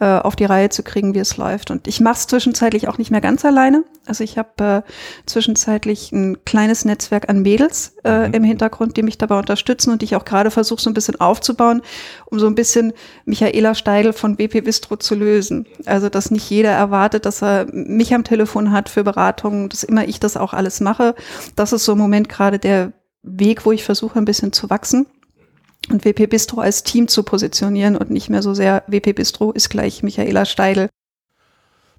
äh, 0.00 0.18
auf 0.18 0.36
die 0.36 0.44
Reihe 0.44 0.68
zu 0.68 0.82
kriegen, 0.82 1.14
wie 1.14 1.18
es 1.18 1.36
läuft. 1.36 1.70
Und 1.70 1.88
ich 1.88 2.00
mache 2.00 2.16
es 2.16 2.26
zwischenzeitlich 2.26 2.88
auch 2.88 2.98
nicht 2.98 3.10
mehr 3.10 3.20
ganz 3.20 3.44
alleine. 3.44 3.84
Also 4.06 4.24
ich 4.24 4.38
habe 4.38 4.84
äh, 4.86 4.92
zwischenzeitlich 5.26 6.12
ein 6.12 6.44
kleines 6.44 6.84
Netzwerk 6.84 7.28
an 7.28 7.42
Mädels 7.42 7.94
äh, 8.04 8.28
mhm. 8.28 8.34
im 8.34 8.44
Hintergrund, 8.44 8.96
die 8.96 9.02
mich 9.02 9.18
dabei 9.18 9.38
unterstützen 9.38 9.92
und 9.92 10.02
die 10.02 10.06
ich 10.06 10.16
auch 10.16 10.24
gerade 10.24 10.50
versuche, 10.50 10.80
so 10.80 10.90
ein 10.90 10.94
bisschen 10.94 11.20
aufzubauen, 11.20 11.82
um 12.26 12.38
so 12.38 12.46
ein 12.46 12.54
bisschen 12.54 12.92
Michaela 13.24 13.74
Steidel 13.74 14.12
von 14.12 14.36
BP 14.36 14.64
Bistro 14.64 14.96
zu 14.96 15.14
lösen. 15.14 15.66
Also 15.86 16.08
dass 16.08 16.30
nicht 16.30 16.48
jeder 16.48 16.70
erwartet, 16.70 17.26
dass 17.26 17.42
er 17.42 17.66
mich 17.72 18.14
am 18.14 18.24
Telefon 18.24 18.72
hat 18.72 18.88
für 18.88 19.04
Beratungen, 19.04 19.68
dass 19.68 19.82
immer 19.82 20.06
ich 20.06 20.20
das 20.20 20.36
auch 20.36 20.54
alles 20.54 20.80
mache. 20.80 21.14
Das 21.56 21.72
ist 21.72 21.84
so 21.84 21.92
im 21.92 21.98
Moment 21.98 22.28
gerade 22.28 22.58
der 22.58 22.92
Weg, 23.22 23.66
wo 23.66 23.72
ich 23.72 23.84
versuche, 23.84 24.18
ein 24.18 24.24
bisschen 24.24 24.52
zu 24.52 24.70
wachsen 24.70 25.06
und 25.90 26.04
WP 26.04 26.26
Bistro 26.28 26.60
als 26.60 26.82
Team 26.82 27.08
zu 27.08 27.22
positionieren 27.22 27.96
und 27.96 28.10
nicht 28.10 28.28
mehr 28.28 28.42
so 28.42 28.54
sehr 28.54 28.82
WP 28.86 29.14
Bistro 29.14 29.52
ist 29.52 29.70
gleich 29.70 30.02
Michaela 30.02 30.44
Steidel. 30.44 30.88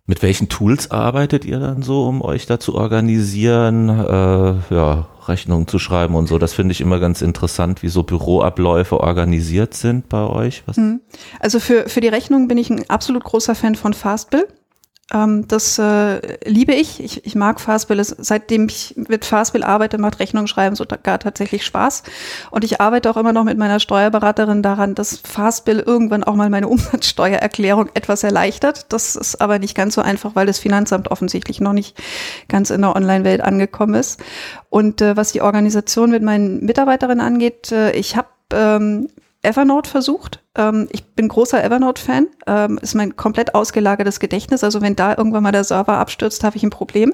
Mit 0.06 0.24
welchen 0.24 0.50
Tools 0.50 0.90
arbeitet 0.90 1.46
ihr 1.46 1.60
dann 1.60 1.84
so, 1.84 2.08
um 2.08 2.24
euch 2.24 2.48
da 2.48 2.60
zu 2.60 2.74
organisieren, 2.74 3.90
äh, 3.90 4.74
ja, 4.74 5.08
Rechnungen 5.28 5.68
zu 5.68 5.78
schreiben 5.78 6.16
und 6.16 6.28
so? 6.28 6.40
Das 6.40 6.54
finde 6.54 6.72
ich 6.72 6.82
immer 6.82 7.00
ganz 7.00 7.22
interessant, 7.22 7.84
wie 7.84 7.90
so 7.90 8.02
Büroabläufe 8.02 9.00
organisiert 9.00 9.76
sind 9.76 10.10
bei 10.10 10.26
euch. 10.26 10.64
Was? 10.66 10.78
Hm. 10.78 11.02
Also 11.40 11.60
für, 11.60 11.88
für 11.90 12.02
die 12.02 12.08
Rechnungen 12.08 12.48
bin 12.48 12.58
ich 12.58 12.72
ein 12.72 12.90
absolut 12.90 13.24
großer 13.24 13.54
Fan 13.54 13.76
von 13.76 13.94
Fastbill. 13.94 14.48
Ähm, 15.13 15.48
das 15.48 15.80
äh, 15.80 16.38
liebe 16.46 16.74
ich. 16.74 17.04
ich. 17.04 17.25
Ich 17.25 17.36
mag 17.36 17.60
Fastbill. 17.60 18.04
Seitdem 18.04 18.68
ich 18.68 18.96
mit 18.96 19.25
Fastbill 19.25 19.63
arbeite, 19.63 19.98
macht 19.98 20.20
Rechnung 20.20 20.48
schreiben 20.48 20.75
sogar 20.75 21.20
tatsächlich 21.20 21.66
Spaß. 21.66 22.04
Und 22.51 22.63
ich 22.63 22.80
arbeite 22.80 23.10
auch 23.10 23.18
immer 23.18 23.34
noch 23.34 23.44
mit 23.44 23.58
meiner 23.58 23.80
Steuerberaterin 23.80 24.62
daran, 24.62 24.96
dass 24.96 25.18
Fastbill 25.18 25.80
irgendwann 25.80 26.24
auch 26.24 26.36
mal 26.36 26.50
meine 26.50 26.68
Umsatzsteuererklärung 26.70 27.89
etwas 27.94 28.24
erleichtert. 28.24 28.92
Das 28.94 29.16
ist 29.16 29.42
aber 29.42 29.60
nicht 29.60 29.75
ganz 29.75 29.96
so 29.96 30.01
einfach, 30.01 30.36
weil 30.36 30.46
das 30.46 30.60
Finanzamt 30.60 31.10
offensichtlich 31.10 31.60
noch 31.60 31.74
nicht 31.74 31.98
ganz 32.48 32.70
in 32.70 32.82
der 32.82 32.96
Online-Welt 32.96 33.42
angekommen 33.42 33.96
ist. 33.96 34.22
Und 34.70 35.01
äh, 35.01 35.18
was 35.18 35.32
die 35.32 35.42
Organisation 35.42 36.12
mit 36.12 36.22
meinen 36.22 36.63
Mitarbeiterinnen 36.66 37.25
angeht, 37.25 37.72
äh, 37.72 37.92
ich 37.92 38.16
habe 38.16 38.28
ähm, 38.54 39.10
Evernote 39.42 39.89
versucht. 39.89 40.44
Ähm, 40.60 40.88
ich 40.92 41.04
bin 41.06 41.28
großer 41.28 41.63
Evernote-Fan. 41.63 42.28
Ähm, 42.46 42.78
ist 42.82 42.94
mein 42.94 43.16
komplett 43.16 43.56
ausgelagertes 43.56 44.20
Gedächtnis. 44.20 44.63
Also 44.63 44.82
wenn 44.82 44.96
da 44.96 45.16
irgendwann 45.18 45.42
mal 45.42 45.51
der 45.51 45.63
Server 45.63 45.98
abstürzt, 45.98 46.44
habe 46.44 46.58
ich 46.58 46.63
ein 46.63 46.70
Problem. 46.70 47.12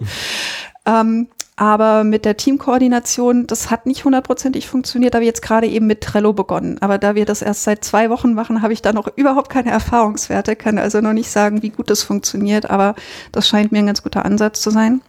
Ähm, 0.86 1.28
Aber 1.58 2.04
mit 2.04 2.26
der 2.26 2.36
Teamkoordination, 2.36 3.48
das 3.48 3.72
hat 3.72 3.86
nicht 3.86 4.04
hundertprozentig 4.04 4.68
funktioniert, 4.68 5.16
aber 5.16 5.24
jetzt 5.24 5.42
gerade 5.42 5.68
eben 5.68 5.88
mit 5.88 6.02
Trello 6.02 6.34
begonnen. 6.34 6.78
Aber 6.82 6.98
da 6.98 7.16
wir 7.16 7.26
das 7.26 7.42
erst 7.42 7.64
seit 7.64 7.86
zwei 7.86 8.10
Wochen 8.10 8.34
machen, 8.34 8.62
habe 8.62 8.74
ich 8.74 8.82
da 8.82 8.92
noch 8.92 9.08
überhaupt 9.16 9.50
keine 9.50 9.72
Erfahrungswerte, 9.72 10.58
kann 10.58 10.78
also 10.78 11.00
noch 11.00 11.14
nicht 11.14 11.30
sagen, 11.30 11.62
wie 11.62 11.70
gut 11.70 11.90
das 11.90 12.04
funktioniert, 12.04 12.70
aber 12.70 12.94
das 13.32 13.48
scheint 13.48 13.72
mir 13.72 13.80
ein 13.80 13.86
ganz 13.86 14.04
guter 14.04 14.26
Ansatz 14.26 14.60
zu 14.60 14.70
sein. 14.70 15.02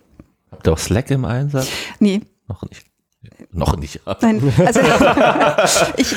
Habt 0.52 0.68
ihr 0.68 0.72
auch 0.72 0.78
Slack 0.78 1.10
im 1.10 1.24
Einsatz? 1.24 1.66
Nee. 1.98 2.20
Noch 2.46 2.62
nicht. 2.62 2.86
Noch 3.56 3.76
nicht. 3.76 4.00
Nein, 4.20 4.52
also 4.64 4.80
ich, 5.96 6.14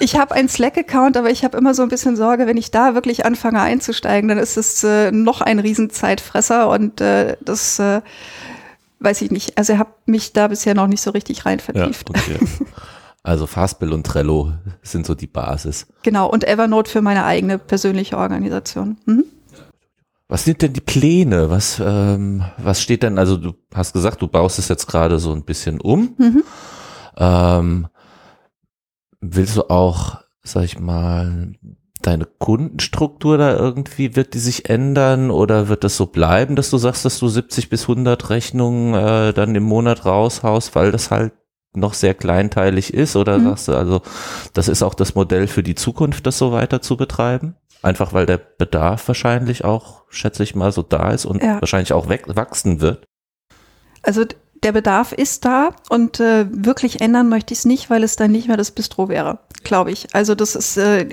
ich 0.00 0.16
habe 0.16 0.34
einen 0.34 0.48
Slack-Account, 0.48 1.16
aber 1.16 1.30
ich 1.30 1.44
habe 1.44 1.56
immer 1.56 1.74
so 1.74 1.82
ein 1.82 1.88
bisschen 1.88 2.16
Sorge, 2.16 2.46
wenn 2.46 2.56
ich 2.56 2.70
da 2.70 2.94
wirklich 2.94 3.24
anfange 3.24 3.60
einzusteigen, 3.60 4.28
dann 4.28 4.38
ist 4.38 4.56
es 4.56 4.84
äh, 4.84 5.10
noch 5.10 5.40
ein 5.40 5.58
Riesenzeitfresser 5.58 6.68
und 6.68 7.00
äh, 7.00 7.36
das 7.40 7.78
äh, 7.78 8.02
weiß 9.00 9.22
ich 9.22 9.30
nicht. 9.30 9.56
Also 9.56 9.72
ich 9.72 9.78
habe 9.78 9.90
mich 10.04 10.32
da 10.32 10.48
bisher 10.48 10.74
noch 10.74 10.86
nicht 10.86 11.00
so 11.00 11.10
richtig 11.10 11.46
rein 11.46 11.60
vertieft. 11.60 12.10
Ja, 12.10 12.36
okay. 12.36 12.46
Also 13.22 13.46
Fastbill 13.46 13.92
und 13.92 14.06
Trello 14.06 14.52
sind 14.82 15.04
so 15.04 15.14
die 15.14 15.26
Basis. 15.26 15.86
Genau, 16.02 16.28
und 16.30 16.46
Evernote 16.46 16.90
für 16.90 17.02
meine 17.02 17.24
eigene 17.24 17.58
persönliche 17.58 18.18
Organisation. 18.18 18.98
Mhm. 19.04 19.24
Was 20.28 20.44
sind 20.44 20.62
denn 20.62 20.72
die 20.72 20.80
Pläne? 20.80 21.50
Was, 21.50 21.80
ähm, 21.84 22.44
was 22.58 22.82
steht 22.82 23.02
denn, 23.02 23.18
also 23.18 23.36
du 23.36 23.54
hast 23.72 23.92
gesagt, 23.92 24.22
du 24.22 24.28
baust 24.28 24.58
es 24.58 24.68
jetzt 24.68 24.86
gerade 24.86 25.18
so 25.18 25.32
ein 25.32 25.44
bisschen 25.44 25.80
um. 25.80 26.14
Mhm. 26.18 26.42
Ähm, 27.16 27.88
willst 29.20 29.56
du 29.56 29.70
auch, 29.70 30.18
sag 30.42 30.64
ich 30.64 30.78
mal, 30.78 31.52
deine 32.02 32.24
Kundenstruktur 32.24 33.38
da 33.38 33.56
irgendwie, 33.56 34.16
wird 34.16 34.34
die 34.34 34.38
sich 34.38 34.68
ändern 34.68 35.30
oder 35.30 35.68
wird 35.68 35.84
das 35.84 35.96
so 35.96 36.06
bleiben, 36.06 36.56
dass 36.56 36.70
du 36.70 36.78
sagst, 36.78 37.04
dass 37.04 37.18
du 37.18 37.28
70 37.28 37.68
bis 37.68 37.82
100 37.82 38.30
Rechnungen 38.30 38.94
äh, 38.94 39.32
dann 39.32 39.54
im 39.54 39.64
Monat 39.64 40.04
raushaust, 40.04 40.74
weil 40.74 40.92
das 40.92 41.10
halt 41.10 41.32
noch 41.74 41.94
sehr 41.94 42.14
kleinteilig 42.14 42.94
ist 42.94 43.16
oder 43.16 43.38
mhm. 43.38 43.44
sagst 43.44 43.68
du, 43.68 43.72
also 43.74 44.02
das 44.54 44.68
ist 44.68 44.82
auch 44.82 44.94
das 44.94 45.14
Modell 45.14 45.46
für 45.46 45.62
die 45.62 45.74
Zukunft, 45.74 46.26
das 46.26 46.38
so 46.38 46.52
weiter 46.52 46.80
zu 46.80 46.96
betreiben? 46.96 47.54
Einfach 47.82 48.12
weil 48.12 48.26
der 48.26 48.38
Bedarf 48.38 49.06
wahrscheinlich 49.08 49.64
auch, 49.64 50.02
schätze 50.08 50.42
ich 50.42 50.54
mal, 50.54 50.72
so 50.72 50.82
da 50.82 51.10
ist 51.10 51.24
und 51.24 51.42
ja. 51.42 51.60
wahrscheinlich 51.60 51.92
auch 51.92 52.08
wachsen 52.08 52.80
wird. 52.80 53.04
Also 54.02 54.24
der 54.62 54.72
Bedarf 54.72 55.12
ist 55.12 55.44
da 55.44 55.70
und 55.88 56.20
äh, 56.20 56.46
wirklich 56.50 57.00
ändern 57.00 57.28
möchte 57.28 57.52
ich 57.52 57.60
es 57.60 57.64
nicht, 57.64 57.90
weil 57.90 58.02
es 58.02 58.16
dann 58.16 58.32
nicht 58.32 58.48
mehr 58.48 58.56
das 58.56 58.70
Bistro 58.70 59.08
wäre, 59.08 59.38
glaube 59.62 59.90
ich. 59.92 60.14
Also 60.14 60.34
das 60.34 60.54
ist, 60.54 60.76
äh, 60.76 61.08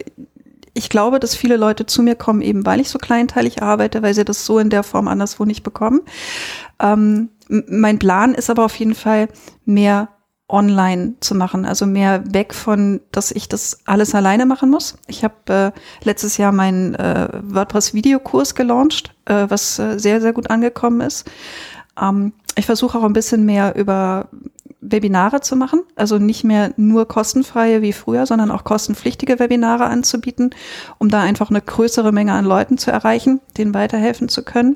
ich 0.74 0.89
glaube, 0.89 1.20
dass 1.20 1.36
viele 1.36 1.58
Leute 1.58 1.86
zu 1.86 2.01
mir 2.01 2.15
kommen, 2.15 2.41
eben 2.41 2.65
weil 2.65 2.79
ich 2.79 2.89
so 2.89 2.98
kleinteilig 2.98 3.62
arbeite, 3.62 4.01
weil 4.01 4.13
sie 4.13 4.25
das 4.25 4.46
so 4.46 4.60
in 4.60 4.70
der 4.70 4.84
Form 4.84 5.08
anderswo 5.08 5.46
nicht 5.46 5.63
bekommen. 5.63 6.01
Ähm, 6.79 7.29
mein 7.48 8.00
Plan 8.00 8.34
ist 8.34 8.50
aber 8.50 8.65
auf 8.65 8.75
jeden 8.77 8.96
Fall 8.96 9.27
mehr 9.65 10.10
online 10.53 11.15
zu 11.19 11.36
machen, 11.36 11.65
also 11.65 11.86
mehr 11.86 12.24
weg 12.31 12.53
von, 12.53 13.01
dass 13.12 13.31
ich 13.31 13.50
das 13.50 13.79
alles 13.86 14.13
alleine 14.13 14.45
machen 14.45 14.69
muss. 14.69 14.95
Ich 15.07 15.24
habe 15.24 15.74
äh, 15.74 16.05
letztes 16.05 16.38
Jahr 16.38 16.51
meinen 16.51 16.93
äh, 16.95 17.27
WordPress-Videokurs 17.41 18.53
gelauncht, 18.53 19.13
äh, 19.25 19.48
was 19.50 19.79
äh, 19.79 19.98
sehr, 19.98 20.22
sehr 20.22 20.31
gut 20.31 20.50
angekommen 20.51 21.01
ist. 21.01 21.29
Ähm, 22.00 22.33
ich 22.55 22.67
versuche 22.67 22.98
auch 22.98 23.03
ein 23.03 23.13
bisschen 23.13 23.45
mehr 23.45 23.75
über 23.75 24.29
Webinare 24.79 25.41
zu 25.41 25.55
machen, 25.55 25.81
also 25.95 26.19
nicht 26.19 26.43
mehr 26.43 26.74
nur 26.77 27.07
kostenfreie 27.07 27.81
wie 27.81 27.93
früher, 27.93 28.25
sondern 28.25 28.51
auch 28.51 28.63
kostenpflichtige 28.63 29.39
Webinare 29.39 29.86
anzubieten, 29.86 30.51
um 31.00 31.10
da 31.10 31.22
einfach 31.22 31.50
eine 31.50 31.62
größere 31.62 32.12
Menge 32.12 32.33
an 32.33 32.45
Leuten 32.45 32.77
zu 32.77 32.91
erreichen, 32.91 33.39
denen 33.57 33.74
weiterhelfen 33.74 34.29
zu 34.29 34.43
können. 34.43 34.75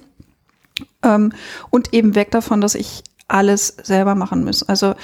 Ähm, 1.03 1.33
und 1.69 1.93
eben 1.93 2.15
weg 2.15 2.31
davon, 2.31 2.61
dass 2.61 2.73
ich 2.73 3.03
alles 3.27 3.75
selber 3.83 4.15
machen 4.15 4.43
muss. 4.43 4.63
Also 4.63 4.95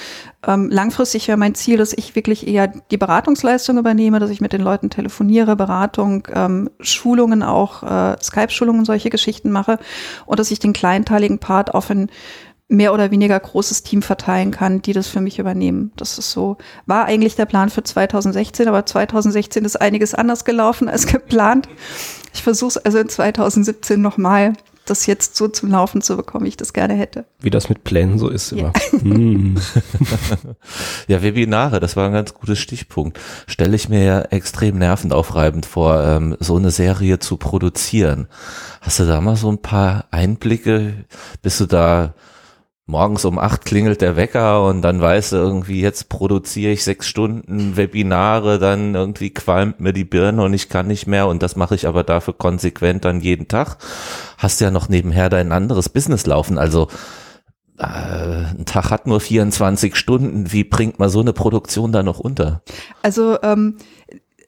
ähm, 0.47 0.69
langfristig 0.69 1.27
wäre 1.27 1.37
mein 1.37 1.55
Ziel, 1.55 1.77
dass 1.77 1.93
ich 1.93 2.15
wirklich 2.15 2.47
eher 2.47 2.67
die 2.67 2.97
Beratungsleistung 2.97 3.77
übernehme, 3.77 4.19
dass 4.19 4.29
ich 4.29 4.41
mit 4.41 4.53
den 4.53 4.61
Leuten 4.61 4.89
telefoniere, 4.89 5.55
Beratung, 5.55 6.27
ähm, 6.33 6.69
Schulungen 6.79 7.43
auch, 7.43 7.83
äh, 7.83 8.15
Skype-Schulungen, 8.21 8.85
solche 8.85 9.09
Geschichten 9.09 9.51
mache 9.51 9.77
und 10.25 10.39
dass 10.39 10.51
ich 10.51 10.59
den 10.59 10.73
kleinteiligen 10.73 11.39
Part 11.39 11.73
auf 11.73 11.89
ein 11.89 12.09
mehr 12.69 12.93
oder 12.93 13.11
weniger 13.11 13.39
großes 13.39 13.83
Team 13.83 14.01
verteilen 14.01 14.51
kann, 14.51 14.81
die 14.81 14.93
das 14.93 15.07
für 15.07 15.21
mich 15.21 15.37
übernehmen. 15.37 15.91
Das 15.95 16.17
ist 16.17 16.31
so, 16.31 16.57
war 16.85 17.05
eigentlich 17.05 17.35
der 17.35 17.45
Plan 17.45 17.69
für 17.69 17.83
2016, 17.83 18.67
aber 18.67 18.85
2016 18.85 19.65
ist 19.65 19.79
einiges 19.79 20.15
anders 20.15 20.45
gelaufen 20.45 20.87
als 20.89 21.05
geplant. 21.07 21.67
Ich 22.33 22.41
versuche 22.41 22.69
es 22.69 22.77
also 22.77 22.99
in 22.99 23.09
2017 23.09 24.01
nochmal 24.01 24.53
das 24.85 25.05
jetzt 25.05 25.35
so 25.35 25.47
zum 25.47 25.69
Laufen 25.71 26.01
zu 26.01 26.17
bekommen, 26.17 26.45
wie 26.45 26.49
ich 26.49 26.57
das 26.57 26.73
gerne 26.73 26.93
hätte. 26.93 27.25
Wie 27.39 27.49
das 27.49 27.69
mit 27.69 27.83
Plänen 27.83 28.19
so 28.19 28.29
ist 28.29 28.51
immer. 28.51 28.73
Ja, 28.91 28.91
hm. 29.01 29.55
ja 31.07 31.21
Webinare, 31.21 31.79
das 31.79 31.95
war 31.95 32.07
ein 32.07 32.13
ganz 32.13 32.33
gutes 32.33 32.59
Stichpunkt. 32.59 33.19
Stelle 33.47 33.75
ich 33.75 33.89
mir 33.89 34.03
ja 34.03 34.21
extrem 34.21 34.77
nervenaufreibend 34.77 35.65
vor, 35.65 36.03
ähm, 36.03 36.35
so 36.39 36.57
eine 36.57 36.71
Serie 36.71 37.19
zu 37.19 37.37
produzieren. 37.37 38.27
Hast 38.81 38.99
du 38.99 39.05
da 39.05 39.21
mal 39.21 39.35
so 39.35 39.51
ein 39.51 39.61
paar 39.61 40.05
Einblicke? 40.11 41.05
Bist 41.41 41.59
du 41.59 41.65
da 41.65 42.13
morgens 42.85 43.23
um 43.25 43.39
acht 43.39 43.65
klingelt 43.65 44.01
der 44.01 44.15
Wecker 44.15 44.65
und 44.65 44.81
dann 44.81 44.99
weißt 44.99 45.31
du 45.31 45.37
irgendwie, 45.37 45.81
jetzt 45.81 46.09
produziere 46.09 46.73
ich 46.73 46.83
sechs 46.83 47.07
Stunden 47.07 47.77
Webinare, 47.77 48.59
dann 48.59 48.93
irgendwie 48.93 49.29
qualmt 49.29 49.79
mir 49.79 49.93
die 49.93 50.03
Birne 50.03 50.43
und 50.43 50.53
ich 50.53 50.69
kann 50.69 50.87
nicht 50.87 51.07
mehr 51.07 51.27
und 51.27 51.41
das 51.41 51.55
mache 51.55 51.75
ich 51.75 51.87
aber 51.87 52.03
dafür 52.03 52.33
konsequent 52.33 53.05
dann 53.05 53.21
jeden 53.21 53.47
Tag. 53.47 53.77
Hast 54.37 54.59
ja 54.59 54.69
noch 54.69 54.89
nebenher 54.89 55.29
dein 55.29 55.51
anderes 55.51 55.89
Business 55.89 56.25
laufen, 56.25 56.57
also 56.57 56.89
äh, 57.77 57.85
ein 57.85 58.65
Tag 58.65 58.91
hat 58.91 59.07
nur 59.07 59.19
24 59.19 59.95
Stunden, 59.95 60.51
wie 60.51 60.63
bringt 60.63 60.99
man 60.99 61.09
so 61.09 61.21
eine 61.21 61.33
Produktion 61.33 61.91
da 61.91 62.03
noch 62.03 62.19
unter? 62.19 62.61
Also 63.01 63.37
ähm, 63.41 63.77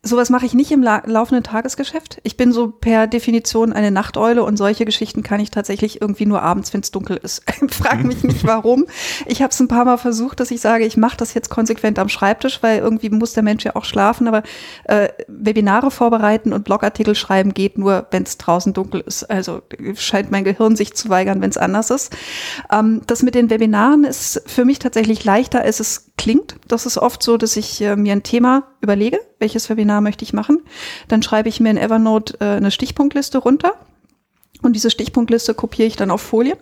sowas 0.05 0.29
mache 0.29 0.45
ich 0.45 0.53
nicht 0.53 0.71
im 0.71 0.83
la 0.83 1.01
laufenden 1.05 1.43
Tagesgeschäft. 1.43 2.19
Ich 2.23 2.37
bin 2.37 2.51
so 2.51 2.69
per 2.69 3.07
Definition 3.07 3.73
eine 3.73 3.91
Nachteule 3.91 4.43
und 4.43 4.55
solche 4.55 4.85
Geschichten 4.85 5.23
kann 5.23 5.39
ich 5.39 5.49
tatsächlich 5.49 5.99
irgendwie 5.99 6.27
nur 6.27 6.43
abends, 6.43 6.73
wenn 6.73 6.81
es 6.81 6.91
dunkel 6.91 7.17
ist. 7.17 7.43
Frag 7.69 8.03
mich 8.03 8.23
nicht 8.23 8.45
warum. 8.47 8.85
Ich 9.25 9.41
habe 9.41 9.51
es 9.51 9.59
ein 9.59 9.67
paar 9.67 9.83
Mal 9.83 9.97
versucht, 9.97 10.39
dass 10.39 10.51
ich 10.51 10.61
sage, 10.61 10.85
ich 10.85 10.95
mache 10.95 11.17
das 11.17 11.33
jetzt 11.33 11.49
konsequent 11.49 11.97
am 11.97 12.09
Schreibtisch, 12.09 12.61
weil 12.61 12.79
irgendwie 12.79 13.09
muss 13.09 13.33
der 13.33 13.43
Mensch 13.43 13.65
ja 13.65 13.75
auch 13.75 13.83
schlafen. 13.83 14.27
Aber 14.27 14.43
äh, 14.85 15.09
Webinare 15.27 15.89
vorbereiten 15.89 16.53
und 16.53 16.63
Blogartikel 16.63 17.15
schreiben 17.15 17.53
geht 17.53 17.77
nur, 17.77 18.05
wenn 18.11 18.23
es 18.23 18.37
draußen 18.37 18.73
dunkel 18.73 19.01
ist. 19.01 19.23
Also 19.23 19.63
scheint 19.95 20.29
mein 20.29 20.43
Gehirn 20.43 20.75
sich 20.75 20.93
zu 20.93 21.09
weigern, 21.09 21.41
wenn 21.41 21.49
es 21.49 21.57
anders 21.57 21.89
ist. 21.89 22.15
Ähm, 22.71 23.01
das 23.07 23.23
mit 23.23 23.33
den 23.33 23.49
Webinaren 23.49 24.03
ist 24.03 24.43
für 24.45 24.65
mich 24.65 24.77
tatsächlich 24.77 25.25
leichter, 25.25 25.65
es 25.65 25.79
klingt. 26.17 26.55
Das 26.67 26.85
ist 26.85 26.97
oft 26.97 27.21
so, 27.21 27.37
dass 27.37 27.57
ich 27.57 27.81
äh, 27.81 27.95
mir 27.95 28.13
ein 28.13 28.23
Thema 28.23 28.63
überlege, 28.81 29.19
welches 29.39 29.69
Webinar 29.69 30.01
möchte 30.01 30.23
ich 30.23 30.33
machen. 30.33 30.61
Dann 31.07 31.21
schreibe 31.23 31.49
ich 31.49 31.59
mir 31.59 31.69
in 31.69 31.77
Evernote 31.77 32.37
äh, 32.39 32.57
eine 32.57 32.71
Stichpunktliste 32.71 33.37
runter 33.37 33.73
und 34.61 34.73
diese 34.73 34.89
Stichpunktliste 34.89 35.53
kopiere 35.53 35.87
ich 35.87 35.95
dann 35.95 36.09
auf 36.09 36.21
Folien. 36.21 36.57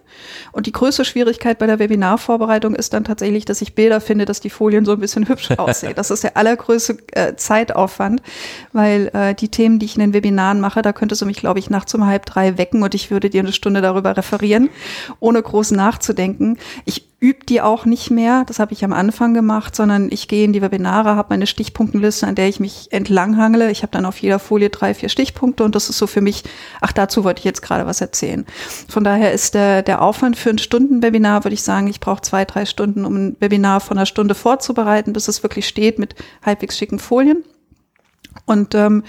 Und 0.52 0.66
die 0.66 0.72
größte 0.72 1.06
Schwierigkeit 1.06 1.60
bei 1.60 1.68
der 1.68 1.80
Webinarvorbereitung 1.80 2.76
ist 2.76 2.94
dann 2.94 3.06
tatsächlich, 3.06 3.46
dass 3.46 3.62
ich 3.62 3.76
Bilder 3.76 4.02
finde, 4.02 4.26
dass 4.26 4.42
die 4.42 4.50
Folien 4.50 4.84
so 4.84 4.92
ein 4.92 5.00
bisschen 5.00 5.30
hübsch 5.30 5.52
aussehen. 5.58 5.94
Das 5.96 6.12
ist 6.12 6.24
der 6.24 6.36
allergrößte 6.36 6.98
äh, 7.14 7.36
Zeitaufwand, 7.36 8.22
weil 8.74 9.10
äh, 9.14 9.36
die 9.36 9.50
Themen, 9.50 9.80
die 9.80 9.86
ich 9.86 9.96
in 9.96 10.02
den 10.02 10.14
Webinaren 10.14 10.60
mache, 10.60 10.82
da 10.82 10.92
könntest 10.92 11.22
du 11.22 11.26
mich, 11.26 11.38
glaube 11.38 11.60
ich, 11.60 11.70
nachts 11.70 11.94
um 11.94 12.06
halb 12.06 12.26
drei 12.26 12.58
wecken 12.58 12.84
und 12.84 12.94
ich 12.94 13.10
würde 13.10 13.30
dir 13.30 13.42
eine 13.42 13.54
Stunde 13.54 13.82
darüber 13.82 14.18
referieren, 14.18 14.70
ohne 15.20 15.42
groß 15.42 15.72
nachzudenken. 15.72 16.58
Ich 16.86 17.13
übe 17.24 17.46
die 17.46 17.62
auch 17.62 17.86
nicht 17.86 18.12
mehr, 18.12 18.44
das 18.46 18.60
habe 18.60 18.74
ich 18.74 18.84
am 18.84 18.92
Anfang 18.92 19.34
gemacht, 19.34 19.78
sondern 19.78 20.10
ich 20.12 20.28
gehe 20.28 20.44
in 20.44 20.52
die 20.52 20.62
Webinare, 20.62 21.16
habe 21.16 21.30
meine 21.30 21.48
Stichpunktenliste, 21.48 22.28
an 22.28 22.36
der 22.36 22.50
ich 22.50 22.60
mich 22.60 22.92
entlanghangle. 22.92 23.72
Ich 23.72 23.82
habe 23.82 23.92
dann 23.92 24.06
auf 24.06 24.18
jeder 24.18 24.40
Folie 24.40 24.70
drei, 24.70 24.94
vier 24.94 25.08
Stichpunkte 25.08 25.64
und 25.64 25.74
das 25.74 25.90
ist 25.90 25.98
so 25.98 26.06
für 26.06 26.20
mich, 26.20 26.44
ach, 26.82 26.92
dazu 26.92 27.24
wollte 27.24 27.40
ich 27.40 27.46
jetzt 27.46 27.62
gerade 27.62 27.86
was 27.86 28.02
erzählen. 28.02 28.46
Von 28.90 29.06
daher 29.06 29.32
ist 29.32 29.54
der, 29.54 29.84
der 29.84 30.02
Aufwand 30.02 30.36
für 30.36 30.50
ein 30.50 30.58
Stundenwebinar, 30.58 31.46
würde 31.46 31.54
ich 31.54 31.64
sagen, 31.64 31.88
ich 31.88 32.02
brauche 32.02 32.22
zwei, 32.22 32.44
drei 32.44 32.66
Stunden, 32.66 33.06
um 33.06 33.16
ein 33.16 33.38
Webinar 33.40 33.80
von 33.80 33.98
einer 33.98 34.06
Stunde 34.06 34.36
vorzubereiten, 34.36 35.14
bis 35.14 35.30
es 35.30 35.44
wirklich 35.44 35.66
steht 35.66 36.00
mit 36.00 36.16
halbwegs 36.46 36.78
schicken 36.78 37.00
Folien. 37.00 37.46
Und 38.46 38.76
ähm, 38.76 39.04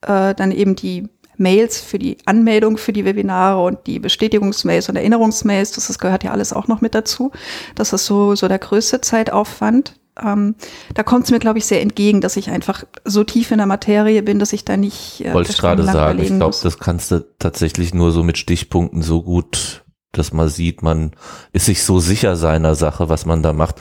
äh, 0.00 0.34
dann 0.34 0.50
eben 0.50 0.74
die 0.74 1.08
Mails 1.36 1.80
für 1.80 1.98
die 1.98 2.18
Anmeldung 2.26 2.76
für 2.76 2.92
die 2.92 3.04
Webinare 3.04 3.62
und 3.62 3.86
die 3.86 3.98
Bestätigungsmails 3.98 4.88
und 4.88 4.96
Erinnerungsmails, 4.96 5.72
das, 5.72 5.88
das 5.88 5.98
gehört 5.98 6.24
ja 6.24 6.32
alles 6.32 6.52
auch 6.52 6.68
noch 6.68 6.80
mit 6.80 6.94
dazu. 6.94 7.32
Das 7.74 7.92
ist 7.92 8.06
so, 8.06 8.34
so 8.34 8.48
der 8.48 8.58
größte 8.58 9.00
Zeitaufwand. 9.00 9.94
Ähm, 10.22 10.56
da 10.94 11.02
kommt 11.02 11.24
es 11.24 11.30
mir, 11.30 11.38
glaube 11.38 11.58
ich, 11.58 11.66
sehr 11.66 11.80
entgegen, 11.80 12.20
dass 12.20 12.36
ich 12.36 12.50
einfach 12.50 12.84
so 13.04 13.24
tief 13.24 13.50
in 13.50 13.58
der 13.58 13.66
Materie 13.66 14.22
bin, 14.22 14.38
dass 14.38 14.52
ich 14.52 14.64
da 14.64 14.76
nicht. 14.76 15.24
Äh, 15.24 15.32
Wollte 15.32 15.52
ich 15.52 15.58
gerade 15.58 15.84
sagen, 15.84 16.18
ich 16.20 16.28
glaube, 16.28 16.56
das 16.62 16.78
kannst 16.78 17.10
du 17.10 17.24
tatsächlich 17.38 17.94
nur 17.94 18.12
so 18.12 18.22
mit 18.22 18.36
Stichpunkten 18.36 19.02
so 19.02 19.22
gut, 19.22 19.84
dass 20.12 20.32
man 20.34 20.48
sieht, 20.48 20.82
man 20.82 21.12
ist 21.54 21.64
sich 21.64 21.82
so 21.82 21.98
sicher 21.98 22.36
seiner 22.36 22.74
Sache, 22.74 23.08
was 23.08 23.24
man 23.24 23.42
da 23.42 23.54
macht 23.54 23.76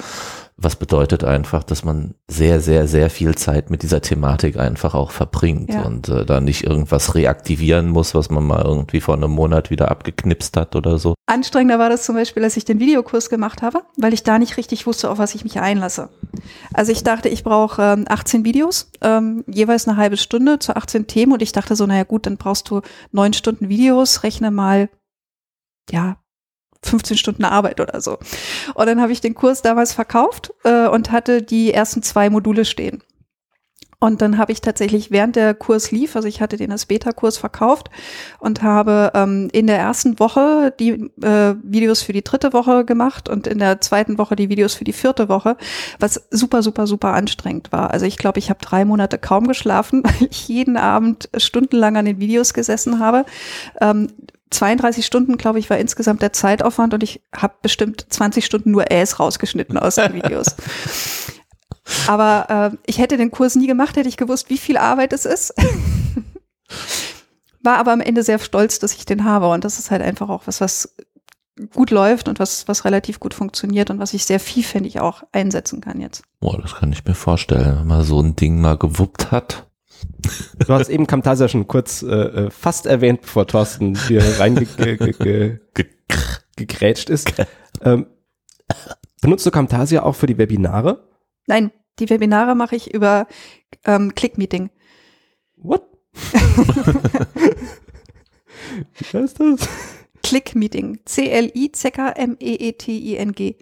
was 0.63 0.76
bedeutet 0.76 1.24
einfach, 1.24 1.63
dass 1.63 1.84
man 1.84 2.13
sehr, 2.30 2.62
sehr, 2.62 2.88
sehr 2.88 3.10
viel 3.10 3.36
Zeit 3.36 3.69
mit 3.71 3.82
dieser 3.82 4.02
Thematik 4.02 4.58
einfach 4.58 4.93
auch 4.93 5.12
verbringt 5.12 5.74
ja. 5.74 5.82
und 5.84 6.08
äh, 6.10 6.26
da 6.26 6.39
nicht 6.39 6.63
irgendwas 6.63 7.15
reaktivieren 7.15 7.89
muss, 7.89 8.13
was 8.13 8.30
man 8.30 8.45
mal 8.45 8.62
irgendwie 8.63 9.02
vor 9.02 9.15
einem 9.15 9.32
Monat 9.32 9.71
wieder 9.71 9.89
abgeknipst 9.89 10.56
hat 10.56 10.76
oder 10.76 11.00
so. 11.00 11.15
Anstrengender 11.26 11.80
war 11.80 11.89
das 11.89 12.04
zum 12.04 12.15
Beispiel, 12.15 12.43
als 12.43 12.58
ich 12.58 12.65
den 12.65 12.80
Videokurs 12.80 13.30
gemacht 13.30 13.62
habe, 13.62 13.82
weil 13.97 14.13
ich 14.13 14.24
da 14.24 14.38
nicht 14.38 14.58
richtig 14.58 14.86
wusste, 14.86 15.10
auf 15.10 15.17
was 15.17 15.34
ich 15.34 15.43
mich 15.43 15.60
einlasse. 15.60 16.10
Also 16.74 16.91
ich 16.91 17.04
dachte, 17.04 17.30
ich 17.30 17.43
brauche 17.43 17.82
ähm, 17.82 18.06
18 18.08 18.45
Videos, 18.45 18.91
ähm, 19.02 19.43
jeweils 19.47 19.88
eine 19.88 19.97
halbe 19.97 20.17
Stunde 20.17 20.60
zu 20.60 20.76
18 20.76 21.08
Themen 21.08 21.34
und 21.34 21.41
ich 21.41 21.52
dachte 21.52 21.76
so, 21.76 21.88
naja 21.88 22.04
gut, 22.04 22.26
dann 22.28 22.38
brauchst 22.38 22.69
du 22.69 22.82
neun 23.12 23.34
Stunden 23.34 23.67
Videos, 23.67 24.24
rechne 24.24 24.52
mal 24.52 24.89
ja, 25.89 26.17
15 26.84 27.17
Stunden 27.17 27.46
Arbeit 27.46 27.80
oder 27.80 28.02
so. 28.02 28.17
Und 28.74 28.86
dann 28.88 29.02
habe 29.02 29.12
ich 29.12 29.22
den 29.22 29.36
Kurs 29.36 29.62
damals 29.62 29.94
verkauft 29.94 30.54
äh, 30.63 30.88
und 30.88 31.12
hatte 31.12 31.41
die 31.41 31.74
ersten 31.74 32.02
zwei 32.04 32.30
Module 32.30 32.65
stehen. 32.65 33.04
Und 34.04 34.24
dann 34.24 34.39
habe 34.39 34.52
ich 34.52 34.62
tatsächlich 34.62 35.12
während 35.12 35.36
der 35.36 35.54
Kurs 35.54 35.91
lief, 35.91 36.15
also 36.15 36.28
ich 36.28 36.41
hatte 36.41 36.58
den 36.58 36.72
als 36.72 36.88
Beta-Kurs 36.88 37.38
verkauft 37.38 37.91
und 38.39 38.63
habe 38.63 39.12
ähm, 39.13 39.48
in 39.52 39.67
der 39.67 39.78
ersten 39.78 40.20
Woche 40.20 40.74
die 40.80 41.12
äh, 41.22 41.54
Videos 41.62 42.02
für 42.02 42.12
die 42.12 42.24
dritte 42.24 42.52
Woche 42.52 42.84
gemacht 42.84 43.30
und 43.30 43.46
in 43.46 43.60
der 43.60 43.80
zweiten 43.80 44.17
Woche 44.17 44.36
die 44.36 44.50
Videos 44.50 44.74
für 44.74 44.86
die 44.86 44.91
vierte 44.91 45.30
Woche, 45.30 45.56
was 46.00 46.20
super, 46.32 46.63
super, 46.63 46.88
super 46.88 47.13
anstrengend 47.13 47.72
war. 47.72 47.91
Also 47.91 48.08
ich 48.08 48.17
glaube, 48.17 48.39
ich 48.39 48.50
habe 48.50 48.60
drei 48.60 48.86
Monate 48.86 49.20
kaum 49.20 49.48
geschlafen, 49.48 50.04
weil 50.04 50.30
ich 50.32 50.48
jeden 50.48 50.78
Abend 50.78 51.30
stundenlang 51.38 51.96
an 51.96 52.06
den 52.06 52.20
Videos 52.20 52.56
gesessen 52.56 52.98
habe. 52.98 53.24
Ähm, 53.82 54.08
32 54.52 55.06
Stunden, 55.06 55.38
glaube 55.38 55.60
ich, 55.60 55.70
war 55.70 55.78
insgesamt 55.78 56.22
der 56.22 56.34
Zeitaufwand 56.34 56.94
und 56.94 57.04
ich 57.04 57.22
habe 57.36 57.56
bestimmt 57.62 58.06
20 58.10 58.46
Stunden 58.46 58.72
nur 58.72 58.92
Äs 58.92 59.20
rausgeschnitten 59.20 59.78
aus 59.78 59.96
den 59.96 60.14
Videos. 60.14 60.56
Aber 62.08 62.72
äh, 62.74 62.78
ich 62.86 63.00
hätte 63.00 63.18
den 63.18 63.32
Kurs 63.32 63.56
nie 63.56 63.68
gemacht, 63.68 63.96
hätte 63.96 64.10
ich 64.10 64.18
gewusst, 64.18 64.50
wie 64.50 64.58
viel 64.58 64.78
Arbeit 64.78 65.14
es 65.14 65.26
ist. 65.26 65.54
War 67.64 67.78
aber 67.78 67.92
am 67.92 68.02
Ende 68.02 68.24
sehr 68.24 68.40
stolz, 68.40 68.80
dass 68.80 68.96
ich 68.96 69.06
den 69.06 69.24
habe. 69.24 69.48
Und 69.50 69.64
das 69.64 69.78
ist 69.78 69.92
halt 69.92 70.02
einfach 70.02 70.30
auch 70.30 70.48
was, 70.48 70.62
was 70.62 70.96
gut 71.74 71.92
läuft 71.92 72.28
und 72.28 72.40
was, 72.40 72.68
was 72.68 72.86
relativ 72.86 73.20
gut 73.20 73.36
funktioniert 73.36 73.92
und 73.92 74.00
was 74.00 74.14
ich 74.14 74.26
sehr 74.26 74.40
vielfältig 74.40 75.00
auch 75.00 75.24
einsetzen 75.32 75.82
kann 75.82 76.02
jetzt. 76.02 76.24
Boah, 76.40 76.60
das 76.60 76.76
kann 76.76 76.92
ich 76.92 77.06
mir 77.06 77.14
vorstellen, 77.14 77.80
wenn 77.80 77.88
man 77.88 78.04
so 78.04 78.20
ein 78.20 78.36
Ding 78.36 78.62
mal 78.62 78.78
gewuppt 78.78 79.32
hat. 79.32 79.68
Du 80.60 80.74
hast 80.74 80.90
eben 80.90 81.08
Camtasia 81.08 81.48
schon 81.48 81.68
kurz 81.68 82.04
äh, 82.04 82.08
äh 82.08 82.50
fast 82.50 82.86
erwähnt, 82.86 83.22
bevor 83.22 83.48
Thorsten 83.48 83.98
hier 84.08 84.22
reingegrätscht 84.40 87.10
ist. 87.10 87.34
Ähm, 87.82 88.08
benutzt 89.22 89.46
du 89.46 89.52
Camtasia 89.52 90.04
auch 90.04 90.16
für 90.16 90.28
die 90.28 90.38
Webinare? 90.38 91.08
Nein, 91.48 91.72
die 92.00 92.10
Webinare 92.10 92.56
mache 92.56 92.76
ich 92.76 92.94
über 92.94 93.28
ähm, 93.86 94.14
Click-Meeting. 94.16 94.70
What? 95.58 95.84
Wie 98.94 99.18
heißt 99.18 99.40
das? 99.40 99.70
Click-Meeting. 100.24 101.00
C-L-I-C-K-M-E-E-T-I-N-G. 101.06 103.56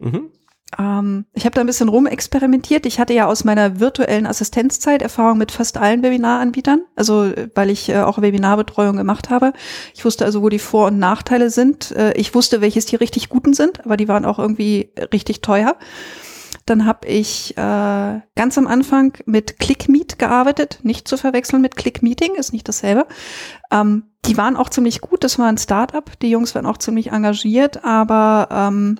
Mhm. 0.00 0.30
Ähm, 0.78 1.26
ich 1.32 1.44
habe 1.44 1.54
da 1.54 1.60
ein 1.60 1.66
bisschen 1.66 1.88
rumexperimentiert. 1.88 2.86
Ich 2.86 2.98
hatte 2.98 3.12
ja 3.12 3.26
aus 3.26 3.44
meiner 3.44 3.80
virtuellen 3.80 4.26
Assistenzzeit 4.26 5.02
Erfahrung 5.02 5.38
mit 5.38 5.52
fast 5.52 5.76
allen 5.76 6.02
Webinaranbietern, 6.02 6.82
also 6.96 7.32
weil 7.54 7.70
ich 7.70 7.88
äh, 7.88 8.00
auch 8.00 8.20
Webinarbetreuung 8.20 8.96
gemacht 8.96 9.30
habe. 9.30 9.52
Ich 9.94 10.04
wusste 10.04 10.24
also, 10.24 10.42
wo 10.42 10.48
die 10.48 10.58
Vor- 10.58 10.86
und 10.86 10.98
Nachteile 10.98 11.50
sind. 11.50 11.92
Äh, 11.92 12.12
ich 12.14 12.34
wusste, 12.34 12.60
welches 12.60 12.86
die 12.86 12.96
richtig 12.96 13.28
guten 13.28 13.54
sind, 13.54 13.84
aber 13.84 13.96
die 13.96 14.08
waren 14.08 14.24
auch 14.24 14.38
irgendwie 14.38 14.92
richtig 15.12 15.40
teuer. 15.40 15.76
Dann 16.66 16.86
habe 16.86 17.06
ich 17.06 17.56
äh, 17.58 18.20
ganz 18.36 18.56
am 18.56 18.66
Anfang 18.66 19.12
mit 19.26 19.58
ClickMeet 19.58 20.18
gearbeitet, 20.18 20.78
nicht 20.82 21.06
zu 21.06 21.18
verwechseln 21.18 21.60
mit 21.60 21.76
ClickMeeting, 21.76 22.36
ist 22.36 22.52
nicht 22.54 22.66
dasselbe. 22.66 23.06
Ähm, 23.70 24.04
die 24.24 24.38
waren 24.38 24.56
auch 24.56 24.70
ziemlich 24.70 25.02
gut, 25.02 25.24
das 25.24 25.38
war 25.38 25.46
ein 25.46 25.58
Startup, 25.58 26.10
die 26.20 26.30
Jungs 26.30 26.54
waren 26.54 26.64
auch 26.64 26.78
ziemlich 26.78 27.12
engagiert, 27.12 27.84
aber 27.84 28.48
ähm, 28.50 28.98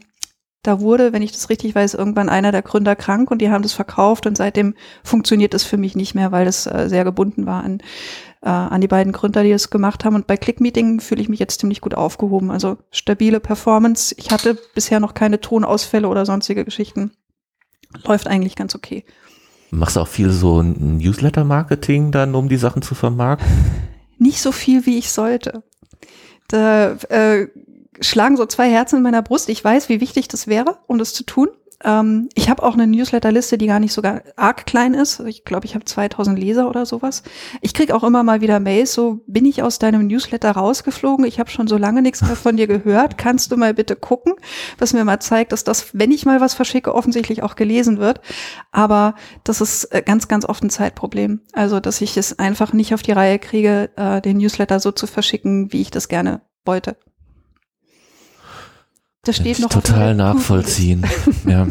da 0.64 0.81
wurde, 0.81 1.12
wenn 1.12 1.22
ich 1.22 1.31
das 1.31 1.50
richtig 1.50 1.74
weiß, 1.74 1.94
irgendwann 1.94 2.29
einer 2.29 2.50
der 2.50 2.62
Gründer 2.62 2.96
krank 2.96 3.31
und 3.31 3.40
die 3.40 3.50
haben 3.50 3.62
das 3.62 3.74
verkauft 3.74 4.27
und 4.27 4.37
seitdem 4.37 4.74
funktioniert 5.05 5.55
das 5.55 5.62
für 5.62 5.77
mich 5.77 5.94
nicht 5.94 6.14
mehr, 6.14 6.33
weil 6.33 6.46
das 6.46 6.66
äh, 6.66 6.88
sehr 6.88 7.05
gebunden 7.05 7.44
war 7.44 7.62
an, 7.62 7.81
äh, 8.40 8.48
an 8.48 8.81
die 8.81 8.88
beiden 8.88 9.12
Gründer, 9.12 9.42
die 9.42 9.53
es 9.53 9.68
gemacht 9.68 10.05
haben. 10.05 10.14
Und 10.14 10.27
bei 10.27 10.38
Clickmeeting 10.38 11.00
fühle 11.00 11.20
ich 11.20 11.29
mich 11.29 11.38
jetzt 11.38 11.61
ziemlich 11.61 11.83
gut 11.83 11.94
aufgehoben. 11.94 12.50
Also 12.50 12.79
stabile 12.90 13.40
Performance. 13.40 14.14
Ich 14.18 14.31
hatte 14.31 14.59
bisher 14.74 15.00
noch 15.00 15.12
keine 15.12 15.40
Tonausfälle 15.40 16.09
oder 16.09 16.24
sonstige 16.24 16.64
Geschichten. 16.64 17.12
Läuft 18.05 18.27
eigentlich 18.27 18.57
ganz 18.57 18.74
okay. 18.74 19.05
Machst 19.70 19.96
du 19.96 20.00
auch 20.00 20.09
viel 20.09 20.31
so 20.31 20.62
Newsletter-Marketing 20.62 22.11
dann, 22.11 22.35
um 22.35 22.48
die 22.48 22.57
Sachen 22.57 22.81
zu 22.81 22.94
vermarkten? 22.94 23.48
Nicht 24.18 24.40
so 24.40 24.50
viel, 24.50 24.87
wie 24.87 24.96
ich 24.96 25.11
sollte. 25.11 25.62
Da 26.48 26.92
äh, 27.11 27.48
schlagen 28.00 28.37
so 28.37 28.46
zwei 28.46 28.70
Herzen 28.70 28.96
in 28.96 29.02
meiner 29.02 29.22
Brust. 29.22 29.48
Ich 29.48 29.62
weiß, 29.62 29.88
wie 29.88 30.00
wichtig 30.00 30.28
das 30.28 30.46
wäre, 30.46 30.78
um 30.87 30.98
das 30.98 31.12
zu 31.14 31.24
tun. 31.24 31.48
Ähm, 31.85 32.28
ich 32.35 32.48
habe 32.48 32.62
auch 32.62 32.74
eine 32.74 32.87
Newsletterliste, 32.87 33.59
die 33.59 33.66
gar 33.66 33.78
nicht 33.78 33.92
sogar 33.92 34.22
arg 34.37 34.66
klein 34.66 34.94
ist. 34.94 35.20
Ich 35.20 35.44
glaube, 35.44 35.66
ich 35.66 35.74
habe 35.74 35.85
2000 35.85 36.38
Leser 36.38 36.68
oder 36.68 36.87
sowas. 36.87 37.22
Ich 37.61 37.74
krieg 37.74 37.92
auch 37.92 38.02
immer 38.02 38.22
mal 38.22 38.40
wieder 38.40 38.59
Mails, 38.59 38.94
so 38.94 39.20
bin 39.26 39.44
ich 39.44 39.62
aus 39.62 39.78
deinem 39.78 40.07
Newsletter 40.07 40.52
rausgeflogen. 40.52 41.24
Ich 41.26 41.38
habe 41.38 41.50
schon 41.50 41.68
so 41.68 41.76
lange 41.76 42.02
nichts 42.02 42.22
mehr 42.22 42.37
von 42.37 42.57
dir 42.57 42.66
gehört. 42.66 43.18
Kannst 43.18 43.52
du 43.52 43.57
mal 43.57 43.74
bitte 43.74 43.96
gucken, 43.96 44.35
was 44.78 44.94
mir 44.94 45.04
mal 45.04 45.20
zeigt, 45.20 45.52
dass 45.52 45.62
das, 45.62 45.90
wenn 45.92 46.11
ich 46.11 46.24
mal 46.24 46.40
was 46.40 46.54
verschicke, 46.54 46.94
offensichtlich 46.94 47.42
auch 47.42 47.54
gelesen 47.54 47.98
wird. 47.98 48.20
Aber 48.72 49.14
das 49.44 49.61
ist 49.61 49.85
äh, 49.92 50.02
ganz, 50.02 50.26
ganz 50.26 50.46
oft 50.46 50.64
ein 50.64 50.70
Zeitproblem. 50.70 51.42
Also, 51.52 51.80
dass 51.80 52.00
ich 52.00 52.16
es 52.16 52.38
einfach 52.38 52.72
nicht 52.72 52.94
auf 52.94 53.02
die 53.02 53.12
Reihe 53.12 53.38
kriege, 53.38 53.90
äh, 53.96 54.20
den 54.22 54.38
Newsletter 54.38 54.80
so 54.80 54.90
zu 54.90 55.07
verschicken, 55.07 55.72
wie 55.72 55.83
ich 55.83 55.90
das 55.90 56.09
gerne 56.09 56.40
wollte. 56.64 56.96
Das 59.25 59.37
steht 59.37 59.59
noch 59.59 59.71
total 59.71 60.15
nachvollziehen. 60.15 61.07
ja. 61.47 61.67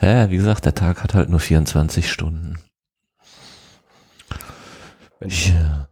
ja, 0.00 0.30
wie 0.30 0.36
gesagt, 0.36 0.64
der 0.64 0.74
Tag 0.74 1.02
hat 1.02 1.14
halt 1.14 1.28
nur 1.28 1.40
24 1.40 2.10
Stunden. 2.10 2.58
Ja. 5.22 5.88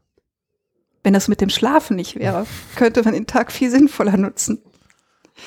Wenn 1.02 1.14
das 1.14 1.28
mit 1.28 1.40
dem 1.40 1.50
Schlafen 1.50 1.96
nicht 1.96 2.16
wäre, 2.16 2.46
könnte 2.76 3.02
man 3.02 3.14
den 3.14 3.26
Tag 3.26 3.52
viel 3.52 3.70
sinnvoller 3.70 4.16
nutzen. 4.16 4.62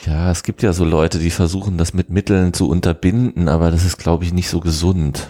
Ja, 0.05 0.29
es 0.31 0.43
gibt 0.43 0.61
ja 0.61 0.73
so 0.73 0.85
Leute, 0.85 1.17
die 1.17 1.31
versuchen, 1.31 1.77
das 1.77 1.93
mit 1.93 2.09
Mitteln 2.09 2.53
zu 2.53 2.69
unterbinden, 2.69 3.47
aber 3.47 3.71
das 3.71 3.85
ist, 3.85 3.97
glaube 3.97 4.25
ich, 4.25 4.33
nicht 4.33 4.49
so 4.49 4.59
gesund 4.59 5.27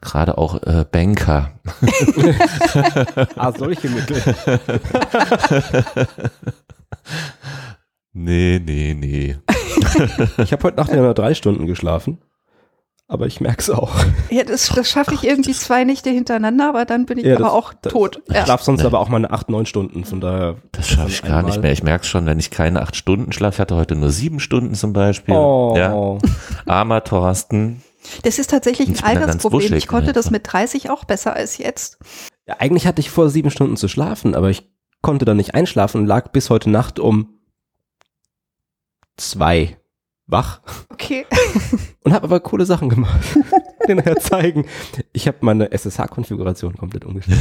gerade 0.00 0.38
auch 0.38 0.62
äh, 0.62 0.84
Banker. 0.90 1.52
ah, 3.36 3.52
solche 3.56 3.88
Mittel. 3.88 4.22
nee, 8.12 8.60
nee, 8.64 8.94
nee. 8.94 9.36
ich 10.38 10.52
habe 10.52 10.62
heute 10.64 10.76
Nacht 10.76 10.90
ja 10.90 10.96
nur 10.96 11.14
drei 11.14 11.34
Stunden 11.34 11.66
geschlafen. 11.66 12.18
Aber 13.10 13.26
ich 13.26 13.40
merke 13.40 13.58
es 13.58 13.68
auch. 13.70 13.90
Ja, 14.30 14.44
das, 14.44 14.68
das 14.68 14.88
schaffe 14.88 15.14
ich 15.14 15.24
irgendwie 15.24 15.50
zwei 15.50 15.82
Nächte 15.82 16.10
hintereinander, 16.10 16.68
aber 16.68 16.84
dann 16.84 17.06
bin 17.06 17.18
ich 17.18 17.24
ja, 17.24 17.34
aber 17.34 17.44
das, 17.46 17.52
auch 17.52 17.74
das, 17.74 17.92
tot. 17.92 18.22
Ich 18.28 18.36
ja. 18.36 18.44
schlafe 18.44 18.62
sonst 18.62 18.82
nee. 18.82 18.86
aber 18.86 19.00
auch 19.00 19.08
meine 19.08 19.32
acht, 19.32 19.48
neun 19.50 19.66
Stunden, 19.66 20.04
von 20.04 20.20
daher. 20.20 20.58
Das 20.70 20.88
schaffe 20.88 21.08
ich 21.08 21.22
gar 21.22 21.42
nicht 21.42 21.60
mehr. 21.60 21.72
Ich 21.72 21.82
merke 21.82 22.04
schon, 22.04 22.24
wenn 22.26 22.38
ich 22.38 22.52
keine 22.52 22.80
acht 22.80 22.94
Stunden 22.94 23.32
schlafe, 23.32 23.56
ich 23.56 23.60
hatte 23.60 23.74
heute 23.74 23.96
nur 23.96 24.10
sieben 24.10 24.38
Stunden 24.38 24.76
zum 24.76 24.92
Beispiel. 24.92 25.34
Oh. 25.34 25.74
Ja. 25.76 26.18
Armer 26.66 27.02
Thorsten. 27.02 27.82
Das 28.22 28.38
ist 28.38 28.50
tatsächlich 28.50 28.88
ein 28.88 29.02
Altersproblem. 29.04 29.74
Ich 29.74 29.86
konnte 29.86 30.12
das 30.12 30.30
mit 30.30 30.42
30 30.50 30.90
auch 30.90 31.04
besser 31.04 31.34
als 31.34 31.58
jetzt. 31.58 31.98
Ja, 32.46 32.56
eigentlich 32.58 32.86
hatte 32.86 33.00
ich 33.00 33.10
vor, 33.10 33.30
sieben 33.30 33.50
Stunden 33.50 33.76
zu 33.76 33.88
schlafen, 33.88 34.34
aber 34.34 34.50
ich 34.50 34.70
konnte 35.02 35.24
dann 35.24 35.36
nicht 35.36 35.54
einschlafen 35.54 36.02
und 36.02 36.06
lag 36.06 36.30
bis 36.30 36.50
heute 36.50 36.70
Nacht 36.70 36.98
um 36.98 37.40
zwei 39.16 39.79
wach. 40.30 40.60
Okay. 40.90 41.26
Und 42.02 42.12
habe 42.12 42.24
aber 42.24 42.40
coole 42.40 42.64
Sachen 42.64 42.88
gemacht. 42.88 43.20
den 43.88 43.98
nachher 43.98 44.16
zeigen. 44.16 44.64
Ich 45.12 45.26
habe 45.26 45.38
meine 45.40 45.72
SSH-Konfiguration 45.72 46.76
komplett 46.76 47.04
umgestellt. 47.04 47.40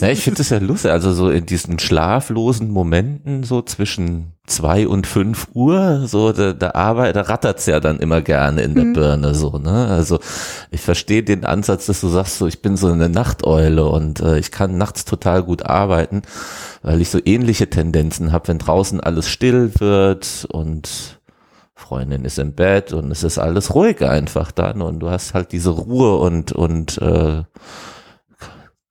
ja, 0.00 0.08
ich 0.08 0.20
finde 0.20 0.38
das 0.38 0.50
ja 0.50 0.58
lustig. 0.58 0.90
Also 0.90 1.12
so 1.12 1.30
in 1.30 1.46
diesen 1.46 1.78
schlaflosen 1.78 2.70
Momenten, 2.70 3.42
so 3.42 3.62
zwischen 3.62 4.32
zwei 4.46 4.88
und 4.88 5.06
fünf 5.06 5.48
Uhr, 5.54 6.06
so 6.06 6.32
da, 6.32 6.52
da 6.52 6.72
arbeitet, 6.72 7.16
da 7.16 7.20
rattert's 7.22 7.66
ja 7.66 7.80
dann 7.80 8.00
immer 8.00 8.20
gerne 8.20 8.62
in 8.62 8.74
der 8.74 8.84
mhm. 8.84 8.92
Birne, 8.94 9.34
so, 9.34 9.58
ne? 9.58 9.86
Also 9.86 10.18
ich 10.70 10.80
verstehe 10.80 11.22
den 11.22 11.44
Ansatz, 11.44 11.86
dass 11.86 12.00
du 12.00 12.08
sagst, 12.08 12.38
so 12.38 12.46
ich 12.46 12.60
bin 12.60 12.76
so 12.76 12.88
eine 12.88 13.08
Nachteule 13.08 13.86
und 13.86 14.20
äh, 14.20 14.38
ich 14.38 14.50
kann 14.50 14.76
nachts 14.76 15.04
total 15.04 15.42
gut 15.42 15.64
arbeiten, 15.66 16.22
weil 16.82 17.00
ich 17.00 17.10
so 17.10 17.20
ähnliche 17.24 17.70
Tendenzen 17.70 18.32
habe, 18.32 18.48
wenn 18.48 18.58
draußen 18.58 19.00
alles 19.00 19.28
still 19.28 19.72
wird 19.78 20.46
und 20.50 21.19
Freundin 21.80 22.24
ist 22.24 22.38
im 22.38 22.54
Bett 22.54 22.92
und 22.92 23.10
es 23.10 23.24
ist 23.24 23.38
alles 23.38 23.74
ruhig 23.74 24.02
einfach 24.02 24.52
dann 24.52 24.82
und 24.82 25.00
du 25.00 25.10
hast 25.10 25.34
halt 25.34 25.52
diese 25.52 25.70
Ruhe 25.70 26.18
und 26.18 26.52
und 26.52 26.98
äh, 26.98 27.42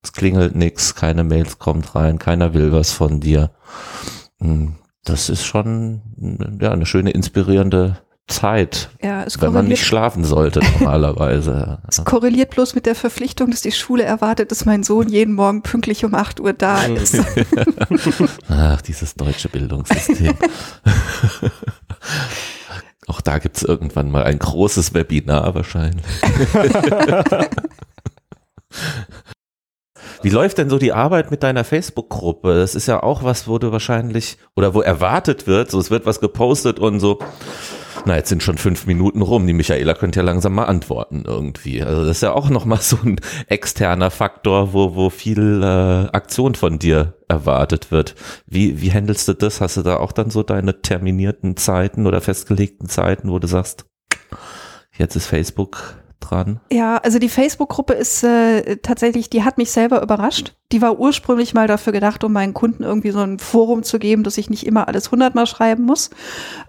es 0.02 0.14
klingelt 0.14 0.56
nix, 0.56 0.96
keine 0.96 1.24
Mails 1.24 1.60
kommt 1.60 1.96
rein, 1.96 2.20
keiner 2.20 2.54
will 2.54 2.72
was 2.72 2.92
von 2.92 3.20
dir. 3.20 3.52
Hm, 4.40 4.76
das 5.04 5.30
ist 5.30 5.46
schon 5.46 6.02
ja, 6.62 6.72
eine 6.72 6.86
schöne, 6.86 7.12
inspirierende 7.12 7.98
Zeit, 8.28 8.90
ja, 9.02 9.24
es 9.24 9.42
wenn 9.42 9.54
man 9.54 9.68
nicht 9.68 9.84
schlafen 9.84 10.24
sollte 10.24 10.62
normalerweise. 10.80 11.80
es 11.88 12.04
korreliert 12.06 12.52
bloß 12.52 12.76
mit 12.76 12.86
der 12.86 12.96
Verpflichtung, 12.96 13.50
dass 13.50 13.62
die 13.62 13.72
Schule 13.72 14.04
erwartet, 14.04 14.52
dass 14.52 14.66
mein 14.66 14.84
Sohn 14.84 15.10
jeden 15.10 15.34
Morgen 15.34 15.64
pünktlich 15.64 16.06
um 16.06 16.14
8 16.14 16.40
Uhr 16.40 16.54
da 16.54 16.84
ist. 16.84 17.18
Ach, 18.48 18.82
dieses 18.82 19.16
deutsche 19.16 19.50
Bildungssystem. 19.50 20.36
Auch 23.10 23.22
da 23.22 23.40
gibt's 23.40 23.64
irgendwann 23.64 24.12
mal 24.12 24.24
ein 24.24 24.38
großes 24.38 24.94
Webinar 24.94 25.56
wahrscheinlich. 25.56 26.06
Wie 30.22 30.30
läuft 30.30 30.60
denn 30.60 30.70
so 30.70 30.78
die 30.78 30.94
Arbeit 30.94 31.32
mit 31.32 31.42
deiner 31.42 31.64
Facebook-Gruppe? 31.64 32.54
Das 32.54 32.76
ist 32.76 32.88
ja 32.88 33.02
auch 33.02 33.24
was, 33.24 33.48
wo 33.48 33.58
du 33.58 33.72
wahrscheinlich 33.72 34.38
oder 34.56 34.76
wo 34.76 34.82
erwartet 34.82 35.48
wird, 35.48 35.72
so 35.72 35.80
es 35.80 35.90
wird 35.90 36.06
was 36.06 36.20
gepostet 36.20 36.78
und 36.78 37.00
so. 37.00 37.18
Na, 38.06 38.16
jetzt 38.16 38.30
sind 38.30 38.44
schon 38.44 38.58
fünf 38.58 38.86
Minuten 38.86 39.22
rum. 39.22 39.46
Die 39.48 39.54
Michaela 39.54 39.94
könnte 39.94 40.20
ja 40.20 40.26
langsam 40.26 40.54
mal 40.54 40.66
antworten 40.66 41.24
irgendwie. 41.26 41.82
Also 41.84 42.06
das 42.06 42.18
ist 42.18 42.24
ja 42.24 42.34
auch 42.34 42.50
nochmal 42.50 42.82
so 42.82 42.98
ein 43.04 43.20
externer 43.48 44.12
Faktor, 44.12 44.74
wo, 44.74 44.96
wo 44.96 45.10
viel 45.10 45.62
äh, 45.64 46.16
Aktion 46.16 46.56
von 46.56 46.80
dir 46.80 47.16
erwartet 47.28 47.92
wird. 47.92 48.16
Wie, 48.46 48.82
wie 48.82 48.92
handelst 48.92 49.28
du 49.28 49.34
das? 49.34 49.62
Hast 49.62 49.78
du 49.78 49.82
da 49.82 49.98
auch 49.98 50.12
dann 50.12 50.30
so 50.30 50.44
deine 50.44 50.82
terminierten 50.82 51.58
Zeiten 51.58 52.08
oder 52.08 52.22
festgelegten 52.22 52.90
Zeiten, 52.90 53.30
wo 53.30 53.40
du 53.40 53.48
sagst, 53.48 53.86
jetzt 54.98 55.16
ist 55.16 55.28
Facebook 55.28 55.96
dran? 56.20 56.60
Ja, 56.72 56.98
also 56.98 57.20
die 57.20 57.30
Facebook-Gruppe 57.30 57.94
ist 57.94 58.24
äh, 58.24 58.78
tatsächlich, 58.78 59.30
die 59.30 59.44
hat 59.44 59.58
mich 59.58 59.72
selber 59.72 60.02
überrascht. 60.02 60.56
Die 60.72 60.82
war 60.82 61.00
ursprünglich 61.00 61.54
mal 61.54 61.68
dafür 61.68 61.94
gedacht, 61.94 62.24
um 62.24 62.32
meinen 62.32 62.54
Kunden 62.54 62.84
irgendwie 62.84 63.12
so 63.12 63.20
ein 63.20 63.40
Forum 63.40 63.84
zu 63.84 63.98
geben, 63.98 64.24
dass 64.24 64.38
ich 64.38 64.50
nicht 64.50 64.66
immer 64.66 64.88
alles 64.88 65.12
hundertmal 65.12 65.48
schreiben 65.48 65.84
muss. 65.84 66.12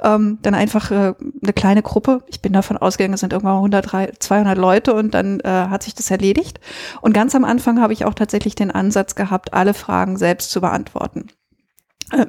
Ähm, 0.02 0.38
dann 0.42 0.54
einfach 0.54 0.90
äh, 0.90 1.14
eine 1.42 1.52
kleine 1.54 1.82
Gruppe. 1.82 2.22
Ich 2.28 2.40
bin 2.40 2.52
davon 2.52 2.78
ausgegangen, 2.78 3.14
es 3.14 3.20
sind 3.20 3.32
irgendwann 3.32 3.56
100, 3.56 4.22
200 4.22 4.56
Leute 4.56 4.94
und 4.94 5.12
dann 5.12 5.40
äh, 5.40 5.48
hat 5.48 5.82
sich 5.82 5.94
das 5.94 6.10
erledigt. 6.10 6.60
Und 7.00 7.12
ganz 7.12 7.34
am 7.34 7.44
Anfang 7.44 7.80
habe 7.80 7.92
ich 7.92 8.04
auch 8.04 8.14
tatsächlich 8.14 8.54
den 8.54 8.70
Ansatz 8.70 9.14
gehabt, 9.14 9.52
alle 9.52 9.74
Fragen 9.74 10.16
selbst 10.16 10.50
zu 10.50 10.60
beantworten. 10.60 11.28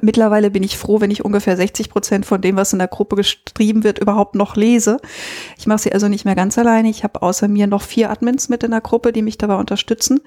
Mittlerweile 0.00 0.50
bin 0.50 0.62
ich 0.62 0.78
froh, 0.78 1.00
wenn 1.00 1.10
ich 1.10 1.24
ungefähr 1.24 1.56
60 1.56 1.90
Prozent 1.90 2.26
von 2.26 2.40
dem, 2.40 2.56
was 2.56 2.72
in 2.72 2.78
der 2.78 2.88
Gruppe 2.88 3.16
geschrieben 3.16 3.84
wird, 3.84 3.98
überhaupt 3.98 4.34
noch 4.34 4.56
lese. 4.56 4.98
Ich 5.58 5.66
mache 5.66 5.78
sie 5.78 5.92
also 5.92 6.08
nicht 6.08 6.24
mehr 6.24 6.34
ganz 6.34 6.56
alleine. 6.58 6.88
Ich 6.88 7.04
habe 7.04 7.22
außer 7.22 7.48
mir 7.48 7.66
noch 7.66 7.82
vier 7.82 8.10
Admins 8.10 8.48
mit 8.48 8.62
in 8.62 8.70
der 8.70 8.80
Gruppe, 8.80 9.12
die 9.12 9.22
mich 9.22 9.38
dabei 9.38 9.56
unterstützen. 9.56 10.20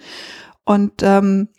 Und 0.66 1.04
ähm, 1.04 1.50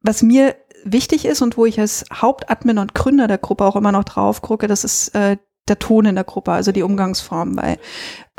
was 0.00 0.22
mir 0.22 0.56
wichtig 0.84 1.24
ist 1.24 1.42
und 1.42 1.56
wo 1.56 1.66
ich 1.66 1.80
als 1.80 2.04
Hauptadmin 2.12 2.78
und 2.78 2.94
Gründer 2.94 3.26
der 3.26 3.38
Gruppe 3.38 3.64
auch 3.64 3.76
immer 3.76 3.92
noch 3.92 4.04
drauf 4.04 4.42
gucke, 4.42 4.66
das 4.66 4.84
ist 4.84 5.14
äh, 5.14 5.38
der 5.68 5.78
Ton 5.78 6.04
in 6.04 6.14
der 6.14 6.24
Gruppe, 6.24 6.52
also 6.52 6.72
die 6.72 6.82
Umgangsform, 6.82 7.56
weil 7.56 7.78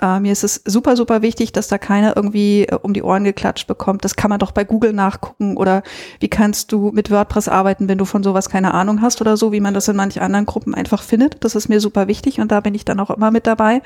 äh, 0.01 0.19
mir 0.19 0.31
ist 0.31 0.43
es 0.43 0.61
super, 0.65 0.95
super 0.95 1.21
wichtig, 1.21 1.51
dass 1.53 1.67
da 1.67 1.77
keiner 1.77 2.15
irgendwie 2.15 2.65
äh, 2.65 2.77
um 2.81 2.93
die 2.93 3.01
Ohren 3.01 3.23
geklatscht 3.23 3.67
bekommt. 3.67 4.05
Das 4.05 4.15
kann 4.15 4.29
man 4.29 4.39
doch 4.39 4.51
bei 4.51 4.63
Google 4.63 4.93
nachgucken 4.93 5.57
oder 5.57 5.81
wie 6.19 6.27
kannst 6.27 6.71
du 6.71 6.91
mit 6.91 7.09
WordPress 7.09 7.47
arbeiten, 7.47 7.87
wenn 7.87 7.97
du 7.97 8.05
von 8.05 8.23
sowas 8.23 8.49
keine 8.49 8.73
Ahnung 8.73 9.01
hast 9.01 9.21
oder 9.21 9.37
so, 9.37 9.51
wie 9.51 9.59
man 9.59 9.73
das 9.73 9.87
in 9.87 9.95
manchen 9.95 10.21
anderen 10.21 10.45
Gruppen 10.45 10.75
einfach 10.75 11.01
findet. 11.01 11.43
Das 11.43 11.55
ist 11.55 11.67
mir 11.67 11.79
super 11.79 12.07
wichtig 12.07 12.39
und 12.39 12.51
da 12.51 12.59
bin 12.59 12.75
ich 12.75 12.85
dann 12.85 12.99
auch 12.99 13.09
immer 13.09 13.31
mit 13.31 13.47
dabei. 13.47 13.81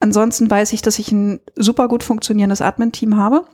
Ansonsten 0.00 0.50
weiß 0.50 0.72
ich, 0.72 0.82
dass 0.82 0.98
ich 0.98 1.12
ein 1.12 1.40
super 1.56 1.88
gut 1.88 2.02
funktionierendes 2.02 2.62
Admin-Team 2.62 3.16
habe 3.16 3.44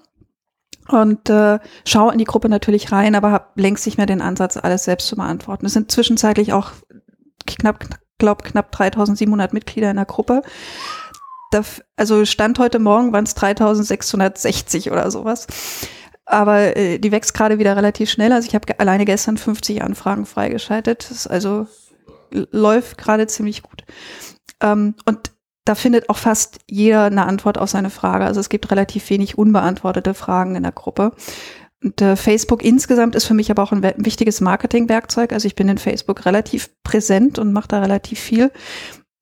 und 0.88 1.30
äh, 1.30 1.58
schaue 1.84 2.12
in 2.12 2.18
die 2.18 2.24
Gruppe 2.24 2.48
natürlich 2.48 2.92
rein, 2.92 3.14
aber 3.14 3.32
habe 3.32 3.46
längst 3.54 3.86
nicht 3.86 3.98
mehr 3.98 4.06
den 4.06 4.22
Ansatz, 4.22 4.56
alles 4.56 4.84
selbst 4.84 5.08
zu 5.08 5.16
beantworten. 5.16 5.66
Es 5.66 5.72
sind 5.72 5.90
zwischenzeitlich 5.90 6.52
auch 6.52 6.72
knapp 7.46 7.80
glaube, 8.20 8.44
knapp 8.44 8.70
3700 8.70 9.52
Mitglieder 9.52 9.90
in 9.90 9.96
der 9.96 10.04
Gruppe. 10.04 10.42
Da, 11.50 11.62
also 11.96 12.24
Stand 12.24 12.60
heute 12.60 12.78
Morgen 12.78 13.12
waren 13.12 13.24
es 13.24 13.34
3660 13.34 14.92
oder 14.92 15.10
sowas. 15.10 15.48
Aber 16.24 16.76
äh, 16.76 16.98
die 16.98 17.10
wächst 17.10 17.34
gerade 17.34 17.58
wieder 17.58 17.76
relativ 17.76 18.08
schnell. 18.08 18.32
Also 18.32 18.46
ich 18.46 18.54
habe 18.54 18.78
alleine 18.78 19.04
gestern 19.04 19.36
50 19.36 19.82
Anfragen 19.82 20.26
freigeschaltet. 20.26 21.10
Das 21.10 21.26
also 21.26 21.66
läuft 22.30 22.98
gerade 22.98 23.26
ziemlich 23.26 23.64
gut. 23.64 23.84
Ähm, 24.62 24.94
und 25.06 25.32
da 25.64 25.74
findet 25.74 26.08
auch 26.08 26.16
fast 26.16 26.58
jeder 26.68 27.04
eine 27.04 27.26
Antwort 27.26 27.58
auf 27.58 27.68
seine 27.68 27.90
Frage. 27.90 28.24
Also 28.24 28.40
es 28.40 28.48
gibt 28.48 28.70
relativ 28.70 29.10
wenig 29.10 29.36
unbeantwortete 29.36 30.14
Fragen 30.14 30.56
in 30.56 30.62
der 30.62 30.72
Gruppe. 30.72 31.12
Und 31.82 32.18
Facebook 32.18 32.62
insgesamt 32.62 33.14
ist 33.14 33.24
für 33.24 33.34
mich 33.34 33.50
aber 33.50 33.62
auch 33.62 33.72
ein, 33.72 33.82
ein 33.82 34.04
wichtiges 34.04 34.40
Marketingwerkzeug. 34.40 35.32
Also 35.32 35.46
ich 35.46 35.54
bin 35.54 35.68
in 35.68 35.78
Facebook 35.78 36.26
relativ 36.26 36.70
präsent 36.82 37.38
und 37.38 37.52
mache 37.52 37.68
da 37.68 37.80
relativ 37.80 38.20
viel. 38.20 38.52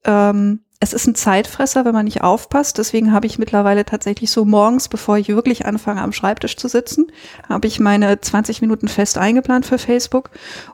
Ähm, 0.04 0.60
es 0.80 0.92
ist 0.92 1.08
ein 1.08 1.16
Zeitfresser, 1.16 1.84
wenn 1.84 1.92
man 1.92 2.04
nicht 2.04 2.22
aufpasst. 2.22 2.78
Deswegen 2.78 3.12
habe 3.12 3.26
ich 3.26 3.38
mittlerweile 3.38 3.84
tatsächlich 3.84 4.30
so 4.30 4.44
morgens, 4.44 4.88
bevor 4.88 5.18
ich 5.18 5.28
wirklich 5.28 5.66
anfange, 5.66 6.02
am 6.02 6.12
Schreibtisch 6.12 6.56
zu 6.56 6.68
sitzen, 6.68 7.10
habe 7.48 7.66
ich 7.66 7.80
meine 7.80 8.20
20 8.20 8.60
Minuten 8.60 8.86
fest 8.86 9.18
eingeplant 9.18 9.66
für 9.66 9.78
Facebook. 9.78 10.30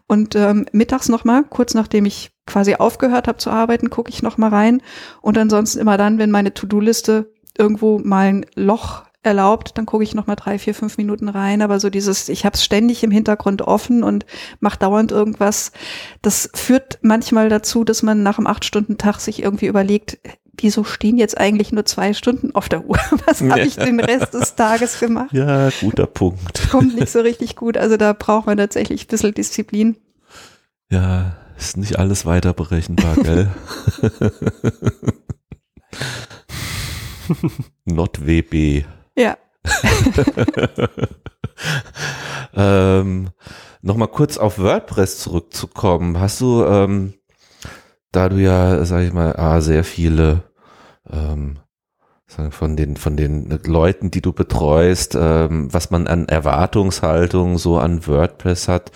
Und 0.06 0.36
ähm, 0.36 0.66
mittags 0.72 1.08
nochmal, 1.08 1.44
kurz 1.44 1.72
nachdem 1.72 2.04
ich 2.04 2.32
quasi 2.46 2.74
aufgehört 2.74 3.28
habe 3.28 3.38
zu 3.38 3.50
arbeiten, 3.50 3.88
gucke 3.88 4.10
ich 4.10 4.22
nochmal 4.22 4.50
rein. 4.50 4.82
Und 5.22 5.38
ansonsten 5.38 5.78
immer 5.78 5.96
dann, 5.96 6.18
wenn 6.18 6.30
meine 6.30 6.52
To-Do-Liste 6.52 7.32
irgendwo 7.56 7.98
mal 7.98 8.26
ein 8.26 8.46
Loch 8.54 9.04
erlaubt, 9.24 9.76
dann 9.76 9.86
gucke 9.86 10.04
ich 10.04 10.14
noch 10.14 10.26
mal 10.26 10.36
drei, 10.36 10.58
vier, 10.58 10.74
fünf 10.74 10.98
Minuten 10.98 11.28
rein. 11.28 11.62
Aber 11.62 11.80
so 11.80 11.90
dieses, 11.90 12.28
ich 12.28 12.44
habe 12.44 12.54
es 12.54 12.64
ständig 12.64 13.02
im 13.02 13.10
Hintergrund 13.10 13.62
offen 13.62 14.02
und 14.02 14.26
mache 14.60 14.78
dauernd 14.78 15.12
irgendwas. 15.12 15.72
Das 16.22 16.50
führt 16.54 16.98
manchmal 17.02 17.48
dazu, 17.48 17.84
dass 17.84 18.02
man 18.02 18.22
nach 18.22 18.38
einem 18.38 18.46
acht 18.46 18.64
Stunden 18.64 18.98
Tag 18.98 19.20
sich 19.20 19.42
irgendwie 19.42 19.66
überlegt, 19.66 20.18
wieso 20.56 20.84
stehen 20.84 21.16
jetzt 21.16 21.38
eigentlich 21.38 21.72
nur 21.72 21.84
zwei 21.84 22.14
Stunden 22.14 22.54
auf 22.54 22.68
der 22.68 22.84
Uhr? 22.84 22.98
Was 23.26 23.40
habe 23.40 23.60
ich 23.60 23.76
den 23.76 24.00
Rest 24.00 24.34
des 24.34 24.54
Tages 24.54 25.00
gemacht? 25.00 25.32
Ja, 25.32 25.70
guter 25.80 26.06
Punkt. 26.06 26.66
Kommt 26.70 26.94
nicht 26.94 27.10
so 27.10 27.20
richtig 27.20 27.56
gut. 27.56 27.76
Also 27.76 27.96
da 27.96 28.12
braucht 28.12 28.46
man 28.46 28.58
tatsächlich 28.58 29.04
ein 29.04 29.08
bisschen 29.08 29.34
Disziplin. 29.34 29.96
Ja, 30.90 31.36
ist 31.56 31.76
nicht 31.76 31.98
alles 31.98 32.26
weiter 32.26 32.52
berechenbar, 32.52 33.16
gell? 33.16 33.50
Not 37.84 38.26
WB. 38.26 38.84
Ja. 39.16 39.38
ähm, 42.54 43.30
Nochmal 43.84 44.08
kurz 44.08 44.38
auf 44.38 44.58
WordPress 44.58 45.18
zurückzukommen. 45.18 46.18
Hast 46.18 46.40
du, 46.40 46.64
ähm, 46.64 47.12
da 48.12 48.30
du 48.30 48.36
ja, 48.36 48.82
sag 48.86 49.02
ich 49.02 49.12
mal, 49.12 49.36
ah, 49.36 49.60
sehr 49.60 49.84
viele 49.84 50.44
ähm, 51.12 51.58
von 52.48 52.76
den 52.76 52.96
von 52.96 53.18
den 53.18 53.60
Leuten, 53.66 54.10
die 54.10 54.22
du 54.22 54.32
betreust, 54.32 55.18
ähm, 55.20 55.68
was 55.70 55.90
man 55.90 56.06
an 56.06 56.28
Erwartungshaltung 56.28 57.58
so 57.58 57.76
an 57.76 58.06
WordPress 58.06 58.68
hat. 58.68 58.90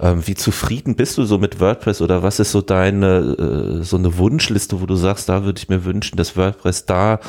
Ähm, 0.00 0.26
wie 0.26 0.34
zufrieden 0.34 0.96
bist 0.96 1.18
du 1.18 1.22
so 1.22 1.38
mit 1.38 1.60
WordPress 1.60 2.02
oder 2.02 2.24
was 2.24 2.40
ist 2.40 2.50
so 2.50 2.62
deine 2.62 3.78
äh, 3.80 3.84
so 3.84 3.96
eine 3.96 4.18
Wunschliste, 4.18 4.80
wo 4.80 4.86
du 4.86 4.96
sagst, 4.96 5.28
da 5.28 5.44
würde 5.44 5.60
ich 5.60 5.68
mir 5.68 5.84
wünschen, 5.84 6.16
dass 6.16 6.36
WordPress 6.36 6.84
da 6.84 7.20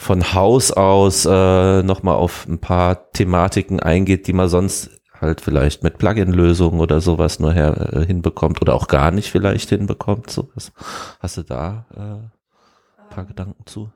von 0.00 0.32
Haus 0.32 0.72
aus 0.72 1.26
äh, 1.26 1.82
nochmal 1.82 2.14
auf 2.14 2.46
ein 2.48 2.58
paar 2.58 3.12
Thematiken 3.12 3.80
eingeht, 3.80 4.26
die 4.26 4.32
man 4.32 4.48
sonst 4.48 4.90
halt 5.20 5.42
vielleicht 5.42 5.82
mit 5.82 5.98
Plugin-Lösungen 5.98 6.80
oder 6.80 7.02
sowas 7.02 7.38
nur 7.38 7.52
her, 7.52 7.92
äh, 7.92 8.06
hinbekommt 8.06 8.62
oder 8.62 8.74
auch 8.74 8.88
gar 8.88 9.10
nicht 9.10 9.30
vielleicht 9.30 9.68
hinbekommt. 9.68 10.30
Sowas. 10.30 10.72
Hast 11.20 11.36
du 11.36 11.42
da 11.42 11.84
äh, 11.94 12.00
ein 12.00 13.10
paar 13.10 13.26
Gedanken 13.26 13.66
zu? 13.66 13.90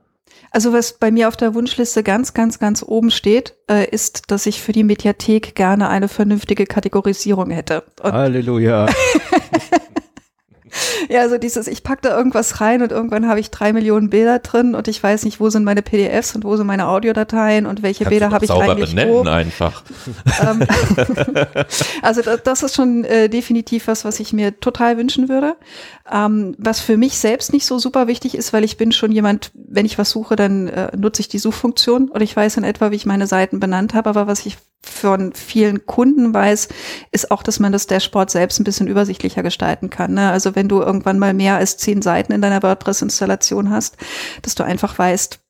Also 0.51 0.75
was 0.75 0.93
bei 0.99 1.11
mir 1.11 1.29
auf 1.29 1.37
der 1.37 1.55
Wunschliste 1.55 2.03
ganz, 2.03 2.35
ganz, 2.35 2.59
ganz 2.59 2.83
oben 2.83 3.11
steht, 3.11 3.55
äh, 3.71 3.89
ist, 3.89 4.31
dass 4.31 4.45
ich 4.45 4.61
für 4.61 4.73
die 4.73 4.85
Mediathek 4.85 5.55
gerne 5.55 5.89
eine 5.89 6.09
vernünftige 6.09 6.67
Kategorisierung 6.67 7.51
hätte. 7.51 7.83
Und 8.03 8.13
Halleluja. 8.13 8.87
Ja, 11.09 11.21
also 11.21 11.39
dieses, 11.39 11.67
ich 11.67 11.83
pack 11.83 12.03
da 12.03 12.17
irgendwas 12.17 12.61
rein 12.61 12.83
und 12.83 12.93
irgendwann 12.93 13.29
habe 13.29 13.41
ich 13.41 13.51
drei 13.51 13.73
Millionen 13.73 14.11
Bilder 14.11 14.39
drin 14.39 14.75
und 14.75 14.89
ich 14.89 15.03
weiß 15.03 15.25
nicht, 15.25 15.41
wo 15.41 15.51
sind 15.51 15.65
meine 15.65 15.83
PDFs 15.83 16.35
und 16.35 16.45
wo 16.45 16.57
sind 16.57 16.67
meine 16.67 16.89
Audiodateien 16.89 17.67
und 17.67 17.83
welche 17.83 18.05
Kannst 18.05 18.11
Bilder 18.11 18.31
habe 18.31 18.45
ich 18.45 18.51
eigentlich 18.51 18.91
benennen 18.91 19.15
wo. 19.15 19.29
einfach. 19.29 19.83
Ähm, 20.43 20.67
also 22.03 22.23
das, 22.23 22.43
das, 22.43 22.63
ist 22.63 22.75
schon 22.75 23.05
äh, 23.05 23.29
definitiv 23.29 23.87
was, 23.87 24.05
was 24.05 24.21
ich 24.21 24.33
mir 24.33 24.59
total 24.61 24.97
wünschen 24.97 25.29
würde. 25.29 25.57
Ähm, 26.11 26.55
was 26.59 26.81
für 26.81 26.97
mich 26.97 27.19
selbst 27.19 27.53
nicht 27.53 27.67
so 27.67 27.79
super 27.79 28.07
wichtig 28.07 28.35
ist, 28.35 28.53
weil 28.53 28.65
ich 28.65 28.77
bin 28.77 28.93
schon 28.93 29.13
jemand, 29.13 29.51
wenn 29.55 29.87
ich 29.87 29.99
was 29.99 30.11
suche, 30.11 30.37
dann 30.37 30.69
äh, 30.69 30.97
nutze 30.97 31.21
ich 31.21 31.29
die 31.29 31.39
Suchfunktion 31.39 32.09
und 32.09 32.21
ich 32.21 32.35
weiß 32.35 32.57
in 32.57 32.65
etwa, 32.65 32.91
wie 32.91 32.97
ich 32.97 33.07
meine 33.07 33.27
Seiten 33.27 33.61
benannt 33.61 33.95
habe, 33.95 34.11
aber 34.11 34.27
was 34.27 34.47
ich 34.47 34.57
von 34.85 35.33
vielen 35.33 35.87
Kunden 35.87 36.33
weiß, 36.33 36.69
ist 37.11 37.31
auch, 37.31 37.43
dass 37.43 37.61
man 37.61 37.73
das 37.73 37.87
Dashboard 37.87 38.31
selbst 38.31 38.61
ein 38.61 38.65
bisschen 38.65 38.89
übersichtlicher 38.89 39.43
gestalten 39.43 39.91
kann. 39.91 40.15
Ne? 40.15 40.31
Also 40.31 40.55
wenn 40.55 40.69
du 40.69 40.81
irgendwann 40.81 41.19
mal 41.19 41.35
mehr 41.35 41.57
als 41.57 41.77
zehn 41.77 42.03
Seiten 42.03 42.33
in 42.33 42.43
deiner 42.43 42.63
WordPress-Installation 42.63 43.71
hast, 43.71 43.97
dass 44.43 44.55
du 44.55 44.63
einfach 44.63 44.99
weißt, 44.99 45.41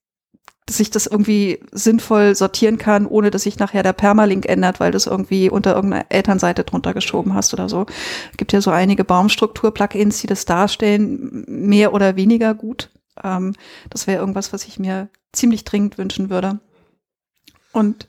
dass 0.66 0.80
ich 0.80 0.90
das 0.90 1.06
irgendwie 1.06 1.60
sinnvoll 1.72 2.34
sortieren 2.34 2.78
kann, 2.78 3.06
ohne 3.06 3.30
dass 3.30 3.42
sich 3.42 3.58
nachher 3.58 3.82
der 3.82 3.92
Permalink 3.92 4.46
ändert, 4.46 4.80
weil 4.80 4.92
du 4.92 4.96
es 4.96 5.06
irgendwie 5.06 5.50
unter 5.50 5.74
irgendeiner 5.74 6.06
Elternseite 6.08 6.64
drunter 6.64 6.94
geschoben 6.94 7.34
hast 7.34 7.52
oder 7.52 7.68
so. 7.68 7.84
Es 8.30 8.36
gibt 8.38 8.52
ja 8.52 8.62
so 8.62 8.70
einige 8.70 9.04
Baumstruktur-Plugins, 9.04 10.20
die 10.20 10.26
das 10.26 10.46
darstellen, 10.46 11.44
mehr 11.46 11.92
oder 11.92 12.16
weniger 12.16 12.54
gut. 12.54 12.90
Ähm, 13.22 13.54
das 13.90 14.06
wäre 14.06 14.20
irgendwas, 14.20 14.54
was 14.54 14.64
ich 14.64 14.78
mir 14.78 15.10
ziemlich 15.32 15.64
dringend 15.64 15.98
wünschen 15.98 16.30
würde. 16.30 16.60
Und 17.72 18.08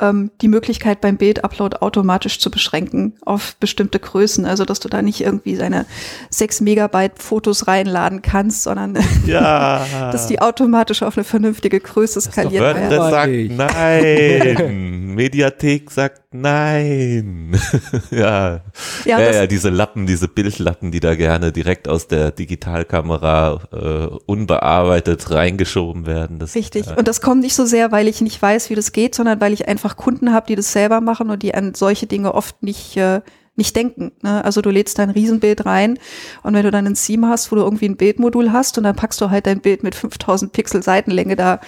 ähm, 0.00 0.30
die 0.40 0.48
Möglichkeit 0.48 1.00
beim 1.00 1.16
Bildupload 1.16 1.78
automatisch 1.78 2.38
zu 2.38 2.50
beschränken 2.50 3.14
auf 3.24 3.56
bestimmte 3.56 3.98
Größen, 3.98 4.46
also 4.46 4.64
dass 4.64 4.80
du 4.80 4.88
da 4.88 5.02
nicht 5.02 5.20
irgendwie 5.20 5.56
seine 5.56 5.86
sechs 6.30 6.60
Megabyte 6.60 7.22
Fotos 7.22 7.68
reinladen 7.68 8.22
kannst, 8.22 8.62
sondern 8.62 8.98
Ja. 9.26 9.84
dass 10.12 10.26
die 10.26 10.40
automatisch 10.40 11.02
auf 11.02 11.16
eine 11.16 11.24
vernünftige 11.24 11.80
Größe 11.80 12.20
skaliert 12.20 12.62
werden. 12.62 12.90
WordPress 12.90 13.10
sagt 13.10 13.74
nein. 13.74 15.14
Mediathek 15.14 15.90
sagt 15.90 16.22
nein. 16.32 17.58
ja. 18.10 18.60
Ja, 19.04 19.20
Ja, 19.20 19.32
ja, 19.32 19.46
diese 19.46 19.70
Lappen, 19.70 20.06
diese 20.06 20.28
Bildlappen, 20.28 20.92
die 20.92 21.00
da 21.00 21.14
gerne 21.14 21.52
direkt 21.52 21.88
aus 21.88 22.08
der 22.08 22.30
Digitalkamera 22.30 23.60
äh, 23.72 24.16
unbearbeitet 24.26 25.30
reingeschoben 25.30 26.06
werden. 26.06 26.38
Das, 26.38 26.54
Richtig. 26.54 26.86
Ja. 26.86 26.96
Und 26.96 27.08
das 27.08 27.20
kommt 27.20 27.40
nicht 27.40 27.54
so 27.54 27.64
sehr, 27.64 27.92
weil 27.92 28.08
ich 28.08 28.20
nicht 28.20 28.40
weiß, 28.40 28.70
wie 28.70 28.74
das 28.74 28.92
geht, 28.92 29.14
sondern 29.14 29.40
weil 29.40 29.52
ich 29.52 29.68
einfach 29.68 29.89
Kunden 29.96 30.32
habe, 30.32 30.46
die 30.46 30.56
das 30.56 30.72
selber 30.72 31.00
machen 31.00 31.30
und 31.30 31.42
die 31.42 31.54
an 31.54 31.74
solche 31.74 32.06
Dinge 32.06 32.34
oft 32.34 32.62
nicht, 32.62 32.96
äh, 32.96 33.20
nicht 33.56 33.76
denken. 33.76 34.12
Ne? 34.22 34.44
Also 34.44 34.62
du 34.62 34.70
lädst 34.70 34.98
dein 34.98 35.10
Riesenbild 35.10 35.66
rein 35.66 35.98
und 36.42 36.54
wenn 36.54 36.64
du 36.64 36.70
dann 36.70 36.86
ein 36.86 36.94
Theme 36.94 37.28
hast, 37.28 37.50
wo 37.50 37.56
du 37.56 37.62
irgendwie 37.62 37.86
ein 37.86 37.96
Bildmodul 37.96 38.52
hast 38.52 38.78
und 38.78 38.84
dann 38.84 38.96
packst 38.96 39.20
du 39.20 39.30
halt 39.30 39.46
dein 39.46 39.60
Bild 39.60 39.82
mit 39.82 39.94
5000 39.94 40.52
Pixel 40.52 40.82
Seitenlänge 40.82 41.36
da 41.36 41.60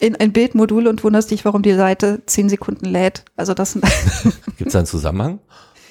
in 0.00 0.16
ein 0.16 0.32
Bildmodul 0.32 0.86
und 0.86 1.02
wunderst 1.04 1.30
dich, 1.30 1.44
warum 1.44 1.62
die 1.62 1.74
Seite 1.74 2.22
10 2.26 2.48
Sekunden 2.48 2.86
lädt. 2.86 3.24
Also 3.36 3.54
das 3.54 3.72
sind 3.72 3.84
Gibt 4.58 4.68
es 4.68 4.76
einen 4.76 4.86
Zusammenhang? 4.86 5.40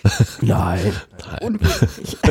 Nein. 0.42 0.94
unwesentlich. 1.42 2.18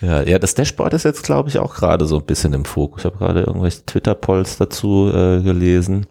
Ja, 0.00 0.22
ja, 0.22 0.38
das 0.38 0.54
Dashboard 0.54 0.94
ist 0.94 1.04
jetzt, 1.04 1.24
glaube 1.24 1.48
ich, 1.48 1.58
auch 1.58 1.74
gerade 1.74 2.06
so 2.06 2.18
ein 2.18 2.24
bisschen 2.24 2.52
im 2.52 2.64
Fokus. 2.64 3.00
Ich 3.00 3.06
habe 3.06 3.18
gerade 3.18 3.42
irgendwelche 3.42 3.84
Twitter-Polls 3.84 4.58
dazu 4.58 5.10
äh, 5.12 5.42
gelesen. 5.42 6.06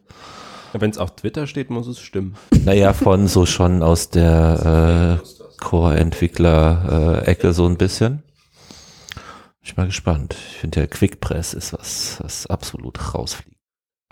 Wenn 0.79 0.91
es 0.91 0.97
auf 0.97 1.15
Twitter 1.15 1.47
steht, 1.47 1.69
muss 1.69 1.87
es 1.87 1.99
stimmen. 1.99 2.35
Naja, 2.65 2.93
von 2.93 3.27
so 3.27 3.45
schon 3.45 3.83
aus 3.83 4.09
der 4.09 5.19
äh, 5.21 5.27
Core-Entwickler-Ecke 5.63 7.53
so 7.53 7.65
ein 7.65 7.77
bisschen. 7.77 8.23
Bin 9.13 9.63
ich 9.63 9.77
mal 9.77 9.87
gespannt. 9.87 10.35
Ich 10.51 10.57
finde 10.57 10.81
ja 10.81 10.87
QuickPress 10.87 11.53
ist 11.53 11.73
was, 11.73 12.17
was 12.21 12.47
absolut 12.47 13.13
rausfliegt. 13.13 13.56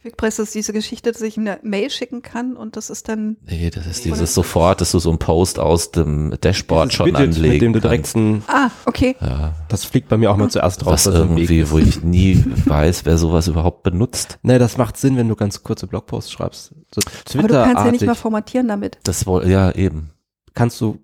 QuickPress 0.06 0.38
ist 0.38 0.54
diese 0.54 0.72
Geschichte, 0.72 1.12
dass 1.12 1.22
ich 1.24 1.36
eine 1.36 1.58
Mail 1.64 1.90
schicken 1.90 2.22
kann 2.22 2.56
und 2.56 2.78
das 2.78 2.92
ist 2.92 3.10
dann 3.10 3.38
Nee, 3.44 3.72
das 3.72 3.88
ist 3.88 4.06
dieses 4.06 4.36
sofort, 4.36 4.80
dass 4.80 4.92
du 4.92 5.00
so 5.00 5.10
einen 5.10 5.18
Post 5.18 5.58
aus 5.58 5.90
dem 5.90 6.36
Dashboard 6.42 6.94
schon 6.94 7.08
Widget, 7.08 7.22
anlegen 7.22 7.54
mit 7.54 7.62
dem 7.64 7.74
du 7.74 7.82
direkt 7.82 8.14
kannst. 8.14 8.16
ein, 8.16 8.44
Ah, 8.46 8.70
okay. 8.86 9.16
Ja, 9.20 9.56
das 9.68 9.84
fliegt 9.84 10.08
bei 10.08 10.18
mir 10.18 10.30
auch 10.30 10.38
mal 10.38 10.52
zuerst 10.52 10.86
raus. 10.86 11.08
was 11.08 11.08
Weg 11.08 11.14
irgendwie, 11.16 11.72
wo 11.72 11.80
ich 11.80 12.04
nie 12.04 12.46
weiß, 12.66 13.06
wer 13.06 13.18
sowas 13.18 13.48
überhaupt 13.48 13.82
benutzt. 13.82 14.38
Nee, 14.44 14.60
das 14.60 14.78
macht 14.78 14.96
Sinn, 14.98 15.18
wenn 15.18 15.28
du 15.28 15.36
ganz 15.36 15.64
kurze 15.64 15.88
Blogposts 15.88 16.32
schreibst. 16.32 16.76
So 16.94 17.40
Aber 17.40 17.48
du 17.48 17.56
kannst 17.56 17.86
ja 17.86 17.92
nicht 17.92 18.06
mal 18.06 18.14
formatieren 18.14 18.68
damit. 18.68 19.00
Das 19.06 19.26
wohl, 19.26 19.50
ja, 19.50 19.72
eben. 19.72 20.12
kannst 20.54 20.80
du 20.82 21.00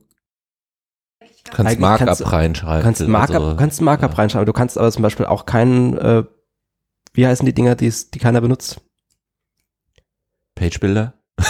Kannst 1.44 1.80
Markup 1.80 2.08
kannst 2.08 2.32
reinschreiben. 2.32 2.84
kannst 2.84 3.02
Markup, 3.08 3.36
also, 3.42 3.56
kannst 3.56 3.82
Markup 3.82 4.12
ja. 4.12 4.18
reinschreiben. 4.18 4.46
Du 4.46 4.54
kannst 4.54 4.78
aber 4.78 4.92
zum 4.92 5.02
Beispiel 5.02 5.26
auch 5.26 5.48
keinen, 5.48 5.98
äh, 5.98 6.24
wie 7.14 7.26
heißen 7.26 7.48
die 7.48 7.54
Dinger, 7.54 7.74
die 7.74 7.92
keiner 8.20 8.42
benutzt? 8.42 8.80
Pagebilder? 10.62 11.14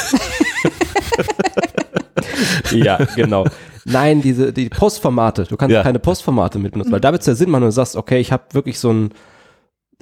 Ja, 2.71 2.97
genau. 3.15 3.45
Nein, 3.85 4.21
diese 4.21 4.53
die 4.53 4.69
Postformate. 4.69 5.43
Du 5.43 5.57
kannst 5.57 5.73
Ja. 5.73 5.83
keine 5.83 5.99
Postformate 5.99 6.59
mit 6.59 6.71
benutzen, 6.71 6.91
weil 6.91 7.01
da 7.01 7.11
wird's 7.11 7.25
ja 7.25 7.35
Sinn 7.35 7.49
machen, 7.49 7.63
wenn 7.63 7.67
du 7.69 7.73
sagst, 7.73 7.95
okay, 7.95 8.19
ich 8.19 8.31
habe 8.31 8.43
wirklich 8.53 8.79
so 8.79 8.89
einen 8.89 9.11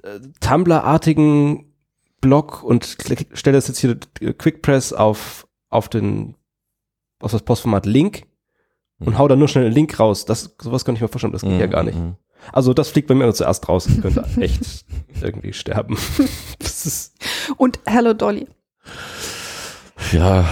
äh, 0.03 0.19
Tumblr-artigen 0.39 1.73
Blog 2.21 2.63
und 2.63 2.85
stelle 2.85 3.57
das 3.57 3.67
jetzt 3.67 3.79
hier 3.79 3.97
äh, 4.21 4.33
QuickPress 4.33 4.93
auf 4.93 5.47
auf 5.69 5.89
den 5.89 6.35
auf 7.21 7.31
das 7.31 7.41
Postformat 7.41 7.85
Link 7.85 8.23
und 8.99 9.13
Mhm. 9.13 9.17
hau 9.17 9.27
da 9.27 9.35
nur 9.35 9.47
schnell 9.47 9.65
einen 9.65 9.73
Link 9.73 9.99
raus. 9.99 10.25
Das 10.25 10.55
sowas 10.61 10.85
kann 10.85 10.95
ich 10.95 11.01
mir 11.01 11.07
vorstellen, 11.07 11.33
das 11.33 11.41
geht 11.41 11.59
ja 11.59 11.67
gar 11.67 11.83
nicht. 11.83 11.97
Mhm. 11.97 12.15
Also 12.53 12.73
das 12.73 12.89
fliegt 12.89 13.07
bei 13.07 13.15
mir 13.15 13.23
nur 13.25 13.33
zuerst 13.33 13.67
raus. 13.67 13.87
Ich 13.87 14.01
könnte 14.01 14.23
echt 14.39 14.85
irgendwie 15.21 15.53
sterben. 15.53 15.97
Das 16.59 16.85
ist 16.85 17.15
Und 17.57 17.79
Hello 17.85 18.13
Dolly. 18.13 18.47
Ja, 20.11 20.47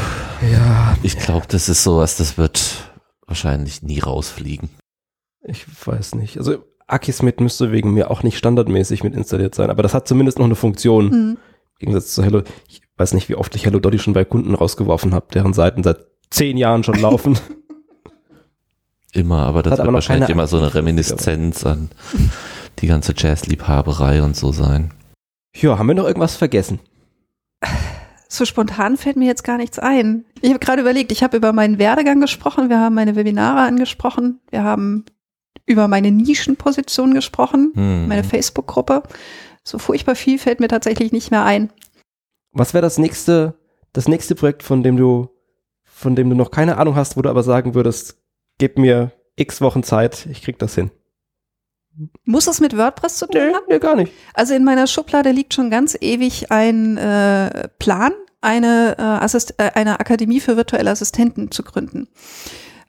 ja, 0.52 0.98
ich 1.04 1.18
glaube, 1.18 1.48
das 1.48 1.70
ist 1.70 1.84
sowas, 1.84 2.18
das 2.18 2.38
wird 2.38 2.92
wahrscheinlich 3.26 3.82
nie 3.82 4.00
rausfliegen. 4.00 4.70
Ich 5.44 5.66
weiß 5.86 6.16
nicht. 6.16 6.38
Also 6.38 6.64
Akismet 6.88 7.42
müsste 7.42 7.72
wegen 7.72 7.94
mir 7.94 8.12
auch 8.12 8.24
nicht 8.24 8.38
standardmäßig 8.38 9.04
mit 9.04 9.16
installiert 9.16 9.56
sein, 9.56 9.70
aber 9.70 9.84
das 9.84 9.94
hat 9.94 10.08
zumindest 10.08 10.40
noch 10.40 10.46
eine 10.46 10.56
Funktion. 10.56 11.06
Mhm. 11.06 11.38
Im 11.80 11.80
Gegensatz 11.80 12.14
zu 12.14 12.24
Hello. 12.24 12.44
Ich 12.68 12.82
weiß 12.98 13.14
nicht, 13.14 13.30
wie 13.30 13.36
oft 13.36 13.56
ich 13.56 13.66
Hello 13.66 13.80
Dolly 13.80 14.00
schon 14.00 14.14
bei 14.14 14.26
Kunden 14.26 14.56
rausgeworfen 14.56 15.14
habe, 15.14 15.28
deren 15.34 15.54
Seiten 15.54 15.84
seit 15.84 16.06
zehn 16.30 16.58
Jahren 16.58 16.84
schon 16.84 17.00
laufen. 17.00 17.38
Immer, 19.14 19.46
aber 19.46 19.64
das 19.64 19.72
Hat 19.72 19.80
wird 19.80 19.88
aber 19.88 19.96
wahrscheinlich 19.96 20.30
immer 20.30 20.48
so 20.48 20.58
eine 20.58 20.76
Reminiszenz 20.76 21.66
an 21.66 21.90
die 22.80 22.88
ganze 22.88 23.14
Jazzliebhaberei 23.18 24.22
und 24.22 24.36
so 24.36 24.52
sein. 24.52 24.92
ja, 25.56 25.80
haben 25.80 25.88
wir 25.88 25.96
noch 25.96 26.06
irgendwas 26.06 26.36
vergessen? 26.36 26.80
So 28.30 28.46
spontan 28.46 28.98
fällt 28.98 29.16
mir 29.16 29.26
jetzt 29.26 29.44
gar 29.44 29.58
nichts 29.58 29.80
ein. 29.80 30.26
Ich 30.42 30.50
habe 30.50 30.60
gerade 30.60 30.82
überlegt, 30.82 31.12
ich 31.12 31.24
habe 31.24 31.38
über 31.38 31.54
meinen 31.54 31.80
Werdegang 31.80 32.20
gesprochen, 32.20 32.70
wir 32.70 32.80
haben 32.80 32.96
meine 32.96 33.16
Webinare 33.16 33.62
angesprochen, 33.62 34.40
wir 34.50 34.64
haben 34.64 35.06
über 35.66 35.88
meine 35.88 36.12
Nischenposition 36.12 37.14
gesprochen, 37.14 37.72
Hm. 37.74 38.08
meine 38.08 38.24
Facebook-Gruppe. 38.24 39.04
So 39.64 39.80
furchtbar 39.80 40.16
viel 40.16 40.40
fällt 40.40 40.60
mir 40.60 40.68
tatsächlich 40.68 41.12
nicht 41.12 41.32
mehr 41.32 41.44
ein. 41.46 41.70
Was 42.52 42.74
wäre 42.74 42.82
das 42.82 42.98
nächste, 42.98 43.56
das 43.94 44.08
nächste 44.08 44.36
Projekt, 44.36 44.64
von 44.64 44.84
dem 44.84 44.98
du, 44.98 45.30
von 45.84 46.16
dem 46.16 46.30
du 46.30 46.36
noch 46.36 46.52
keine 46.52 46.78
Ahnung 46.78 46.96
hast, 46.96 47.18
wo 47.18 47.22
du 47.22 47.30
aber 47.30 47.44
sagen 47.44 47.76
würdest, 47.76 48.18
gib 48.58 48.78
mir 48.78 49.12
x 49.36 49.62
Wochen 49.62 49.84
Zeit, 49.84 50.26
ich 50.32 50.42
krieg 50.42 50.58
das 50.60 50.76
hin? 50.76 50.92
Muss 52.26 52.48
es 52.48 52.60
mit 52.60 52.78
WordPress 52.78 53.18
zu 53.18 53.28
tun 53.28 53.42
haben? 53.42 53.66
nee, 53.68 53.80
gar 53.80 53.96
nicht. 53.96 54.12
Also 54.34 54.54
in 54.54 54.64
meiner 54.64 54.88
Schublade 54.88 55.32
liegt 55.32 55.54
schon 55.54 55.70
ganz 55.70 55.98
ewig 56.00 56.52
ein 56.52 56.98
äh, 56.98 57.70
Plan, 57.80 58.14
eine, 58.42 58.96
äh, 58.98 59.02
Assist 59.02 59.56
äh, 59.58 59.72
eine 59.74 60.00
Akademie 60.00 60.40
für 60.40 60.58
virtuelle 60.58 60.92
Assistenten 60.92 61.52
zu 61.52 61.64
gründen. 61.64 62.08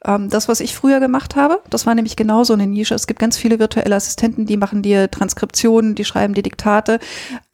Ähm, 0.05 0.29
das, 0.29 0.49
was 0.49 0.61
ich 0.61 0.75
früher 0.75 1.01
gemacht 1.01 1.37
habe, 1.37 1.61
das 1.71 1.87
war 1.87 1.95
nämlich 1.95 2.17
genau 2.17 2.45
so 2.45 2.53
eine 2.53 2.67
Nische. 2.67 2.95
Es 2.95 3.07
gibt 3.07 3.21
ganz 3.21 3.37
viele 3.37 3.59
virtuelle 3.59 3.97
Assistenten, 3.97 4.47
die 4.47 4.57
machen 4.57 4.83
dir 4.83 5.11
Transkriptionen, 5.11 5.95
die 5.95 6.05
schreiben 6.05 6.35
dir 6.35 6.43
Diktate. 6.43 6.99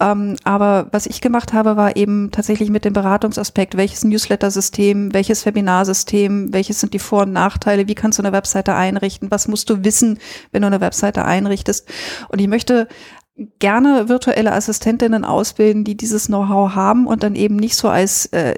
Ähm, 0.00 0.36
aber 0.44 0.88
was 0.92 1.06
ich 1.06 1.20
gemacht 1.20 1.52
habe, 1.52 1.76
war 1.76 1.96
eben 1.96 2.30
tatsächlich 2.30 2.70
mit 2.70 2.84
dem 2.84 2.92
Beratungsaspekt, 2.92 3.76
welches 3.76 4.04
Newsletter-System, 4.04 5.14
welches 5.14 5.46
Webinarsystem, 5.46 6.52
welches 6.52 6.80
sind 6.80 6.94
die 6.94 6.98
Vor- 6.98 7.22
und 7.22 7.32
Nachteile, 7.32 7.88
wie 7.88 7.94
kannst 7.94 8.18
du 8.18 8.22
eine 8.22 8.32
Webseite 8.32 8.74
einrichten, 8.74 9.30
was 9.30 9.48
musst 9.48 9.70
du 9.70 9.84
wissen, 9.84 10.18
wenn 10.52 10.62
du 10.62 10.66
eine 10.66 10.80
Webseite 10.80 11.24
einrichtest. 11.24 11.88
Und 12.28 12.40
ich 12.40 12.48
möchte 12.48 12.88
gerne 13.58 14.08
virtuelle 14.08 14.52
Assistentinnen 14.52 15.24
ausbilden, 15.24 15.84
die 15.84 15.96
dieses 15.96 16.26
Know-how 16.26 16.74
haben 16.74 17.06
und 17.06 17.22
dann 17.22 17.34
eben 17.34 17.56
nicht 17.56 17.76
so 17.76 17.88
als 17.88 18.26
äh, 18.26 18.54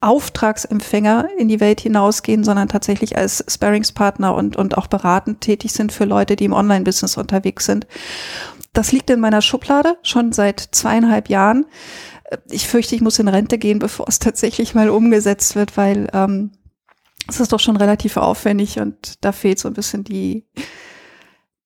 Auftragsempfänger 0.00 1.28
in 1.38 1.48
die 1.48 1.60
Welt 1.60 1.80
hinausgehen, 1.80 2.42
sondern 2.42 2.68
tatsächlich 2.68 3.18
als 3.18 3.44
Sparringspartner 3.46 4.34
und, 4.34 4.56
und 4.56 4.78
auch 4.78 4.86
beratend 4.86 5.42
tätig 5.42 5.72
sind 5.72 5.92
für 5.92 6.06
Leute, 6.06 6.36
die 6.36 6.46
im 6.46 6.54
Online-Business 6.54 7.18
unterwegs 7.18 7.66
sind. 7.66 7.86
Das 8.72 8.92
liegt 8.92 9.10
in 9.10 9.20
meiner 9.20 9.42
Schublade 9.42 9.98
schon 10.02 10.32
seit 10.32 10.60
zweieinhalb 10.60 11.28
Jahren. 11.28 11.66
Ich 12.50 12.66
fürchte, 12.66 12.94
ich 12.94 13.02
muss 13.02 13.18
in 13.18 13.28
Rente 13.28 13.58
gehen, 13.58 13.78
bevor 13.78 14.06
es 14.08 14.18
tatsächlich 14.20 14.74
mal 14.74 14.88
umgesetzt 14.88 15.54
wird, 15.54 15.76
weil 15.76 16.08
ähm, 16.14 16.52
es 17.28 17.40
ist 17.40 17.52
doch 17.52 17.60
schon 17.60 17.76
relativ 17.76 18.16
aufwendig 18.16 18.78
und 18.78 19.22
da 19.24 19.32
fehlt 19.32 19.58
so 19.58 19.68
ein 19.68 19.74
bisschen 19.74 20.04
die, 20.04 20.46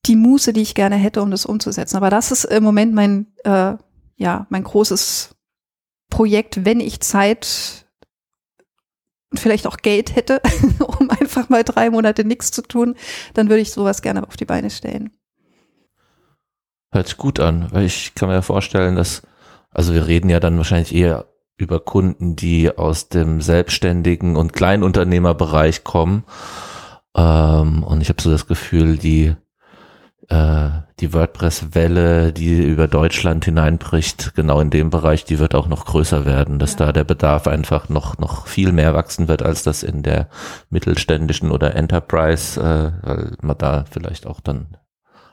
die 0.07 0.17
Muße, 0.17 0.53
die 0.53 0.63
ich 0.63 0.75
gerne 0.75 0.97
hätte, 0.97 1.23
um 1.23 1.31
das 1.31 1.47
umzusetzen. 1.47 1.97
Aber 1.97 2.11
das 2.11 2.33
ist 2.33 2.45
im 2.45 2.65
Moment 2.65 2.95
mein, 2.95 3.29
äh, 3.45 3.75
ja, 4.17 4.47
mein 4.49 4.65
großes 4.65 5.37
Projekt, 6.11 6.65
wenn 6.65 6.81
ich 6.81 7.01
Zeit 7.01 7.84
und 9.35 9.41
vielleicht 9.41 9.67
auch 9.67 9.79
Geld 9.79 10.15
hätte, 10.15 10.41
um 11.01 11.11
einfach 11.11 11.49
mal 11.49 11.65
drei 11.65 11.91
Monate 11.91 12.25
nichts 12.25 12.53
zu 12.53 12.63
tun, 12.63 12.95
dann 13.35 13.49
würde 13.49 13.63
ich 13.63 13.73
sowas 13.73 14.01
gerne 14.01 14.25
auf 14.25 14.37
die 14.37 14.45
Beine 14.45 14.71
stellen. 14.71 15.11
Hört 16.93 17.09
sich 17.09 17.17
gut 17.17 17.41
an, 17.41 17.67
weil 17.73 17.85
ich 17.85 18.15
kann 18.15 18.29
mir 18.29 18.37
ja 18.37 18.43
vorstellen, 18.43 18.95
dass, 18.95 19.23
also 19.71 19.93
wir 19.93 20.07
reden 20.07 20.31
ja 20.31 20.39
dann 20.39 20.57
wahrscheinlich 20.57 20.95
eher 20.95 21.27
über 21.57 21.81
Kunden, 21.81 22.37
die 22.37 22.71
aus 22.71 23.09
dem 23.09 23.41
selbstständigen 23.41 24.37
und 24.37 24.53
Kleinunternehmerbereich 24.53 25.83
kommen. 25.83 26.23
Ähm, 27.17 27.83
und 27.83 28.03
ich 28.03 28.09
habe 28.11 28.23
so 28.23 28.31
das 28.31 28.47
Gefühl, 28.47 28.99
die, 28.99 29.35
äh, 30.29 30.71
die 31.01 31.13
WordPress-Welle, 31.13 32.33
die 32.33 32.63
über 32.63 32.89
Deutschland 32.89 33.45
hineinbricht, 33.45 34.35
genau 34.35 34.61
in 34.61 34.71
dem 34.71 34.91
Bereich, 34.91 35.25
die 35.25 35.39
wird 35.39 35.55
auch 35.55 35.69
noch 35.69 35.85
größer 35.87 36.25
werden, 36.25 36.59
dass 36.59 36.73
ja. 36.73 36.87
da 36.87 36.93
der 36.93 37.05
Bedarf 37.05 37.47
einfach 37.47 37.89
noch, 37.89 38.19
noch 38.19 38.47
viel 38.47 38.73
mehr 38.73 38.95
wachsen 38.95 39.29
wird, 39.29 39.43
als 39.43 39.63
das 39.63 39.83
in 39.83 40.03
der 40.03 40.29
mittelständischen 40.71 41.51
oder 41.51 41.75
Enterprise, 41.75 42.61
äh, 42.61 43.07
weil 43.07 43.33
man 43.43 43.59
da 43.59 43.85
vielleicht 43.91 44.27
auch 44.27 44.41
dann 44.41 44.77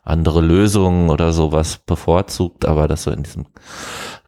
andere 0.03 0.41
Lösungen 0.41 1.09
oder 1.09 1.31
sowas 1.31 1.77
bevorzugt, 1.85 2.65
aber 2.65 2.87
dass 2.87 3.03
so 3.03 3.11
in 3.11 3.23
diesem 3.23 3.45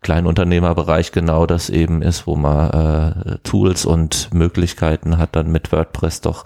Kleinunternehmerbereich 0.01 1.11
genau 1.11 1.45
das 1.45 1.69
eben 1.69 2.01
ist, 2.01 2.27
wo 2.27 2.35
man 2.35 2.69
äh, 2.69 3.37
Tools 3.39 3.85
und 3.85 4.33
Möglichkeiten 4.33 5.17
hat, 5.17 5.35
dann 5.35 5.51
mit 5.51 5.71
WordPress 5.71 6.21
doch 6.21 6.45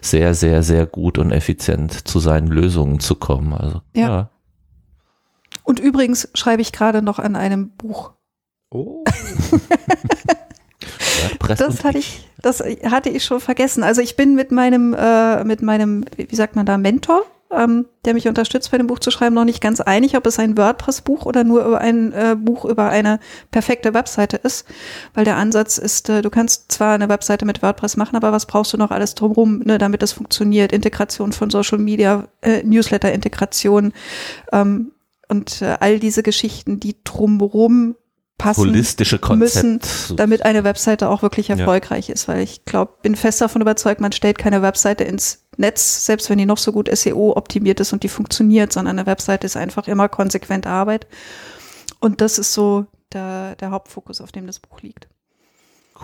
sehr, 0.00 0.34
sehr, 0.34 0.62
sehr 0.62 0.86
gut 0.86 1.18
und 1.18 1.30
effizient 1.30 2.08
zu 2.08 2.18
seinen 2.18 2.48
Lösungen 2.48 2.98
zu 2.98 3.14
kommen. 3.14 3.52
Also 3.52 3.82
ja. 3.94 4.08
ja. 4.08 4.30
Und 5.62 5.78
übrigens 5.78 6.28
schreibe 6.34 6.62
ich 6.62 6.72
gerade 6.72 7.02
noch 7.02 7.18
an 7.18 7.36
einem 7.36 7.70
Buch. 7.70 8.12
Oh. 8.70 9.04
das 11.48 11.84
hatte 11.84 11.98
ich, 11.98 12.28
das 12.40 12.60
hatte 12.60 13.10
ich 13.10 13.24
schon 13.24 13.40
vergessen. 13.40 13.84
Also 13.84 14.00
ich 14.00 14.16
bin 14.16 14.34
mit 14.34 14.50
meinem, 14.50 14.94
äh, 14.94 15.44
mit 15.44 15.62
meinem, 15.62 16.04
wie 16.16 16.34
sagt 16.34 16.56
man 16.56 16.66
da, 16.66 16.78
Mentor, 16.78 17.22
ähm, 17.50 17.86
der 18.04 18.14
mich 18.14 18.28
unterstützt 18.28 18.70
bei 18.70 18.78
dem 18.78 18.86
Buch 18.86 18.98
zu 18.98 19.10
schreiben, 19.10 19.34
noch 19.34 19.44
nicht 19.44 19.60
ganz 19.60 19.80
einig, 19.80 20.16
ob 20.16 20.26
es 20.26 20.38
ein 20.38 20.56
WordPress-Buch 20.56 21.26
oder 21.26 21.44
nur 21.44 21.64
über 21.64 21.80
ein 21.80 22.12
äh, 22.12 22.36
Buch 22.38 22.64
über 22.64 22.88
eine 22.88 23.20
perfekte 23.50 23.94
Webseite 23.94 24.36
ist. 24.36 24.66
Weil 25.14 25.24
der 25.24 25.36
Ansatz 25.36 25.78
ist, 25.78 26.08
äh, 26.08 26.22
du 26.22 26.30
kannst 26.30 26.72
zwar 26.72 26.94
eine 26.94 27.08
Webseite 27.08 27.44
mit 27.44 27.62
WordPress 27.62 27.96
machen, 27.96 28.16
aber 28.16 28.32
was 28.32 28.46
brauchst 28.46 28.72
du 28.72 28.76
noch 28.76 28.90
alles 28.90 29.14
drumherum, 29.14 29.60
ne, 29.60 29.78
damit 29.78 30.02
das 30.02 30.12
funktioniert? 30.12 30.72
Integration 30.72 31.32
von 31.32 31.50
Social 31.50 31.78
Media, 31.78 32.28
äh, 32.42 32.62
Newsletter-Integration 32.62 33.92
ähm, 34.52 34.92
und 35.28 35.62
äh, 35.62 35.76
all 35.80 35.98
diese 35.98 36.22
Geschichten, 36.22 36.80
die 36.80 36.96
drumherum 37.04 37.96
passen 38.38 38.60
Holistische 38.60 39.18
müssen, 39.34 39.80
damit 40.14 40.44
eine 40.44 40.64
Webseite 40.64 41.08
auch 41.08 41.22
wirklich 41.22 41.50
erfolgreich 41.50 42.08
ja. 42.08 42.14
ist. 42.14 42.28
Weil 42.28 42.42
ich 42.42 42.64
glaube, 42.64 42.94
bin 43.02 43.16
fest 43.16 43.40
davon 43.40 43.62
überzeugt, 43.62 44.00
man 44.00 44.12
stellt 44.12 44.38
keine 44.38 44.62
Webseite 44.62 45.04
ins 45.04 45.46
Netz, 45.56 46.04
selbst 46.04 46.28
wenn 46.28 46.38
die 46.38 46.46
noch 46.46 46.58
so 46.58 46.72
gut 46.72 46.94
SEO 46.94 47.32
optimiert 47.36 47.80
ist 47.80 47.92
und 47.92 48.02
die 48.02 48.08
funktioniert, 48.08 48.72
sondern 48.72 48.98
eine 48.98 49.06
Webseite 49.06 49.46
ist 49.46 49.56
einfach 49.56 49.88
immer 49.88 50.08
konsequente 50.08 50.68
Arbeit. 50.68 51.06
Und 51.98 52.20
das 52.20 52.38
ist 52.38 52.52
so 52.52 52.86
der, 53.12 53.56
der 53.56 53.70
Hauptfokus, 53.70 54.20
auf 54.20 54.32
dem 54.32 54.46
das 54.46 54.60
Buch 54.60 54.82
liegt. 54.82 55.08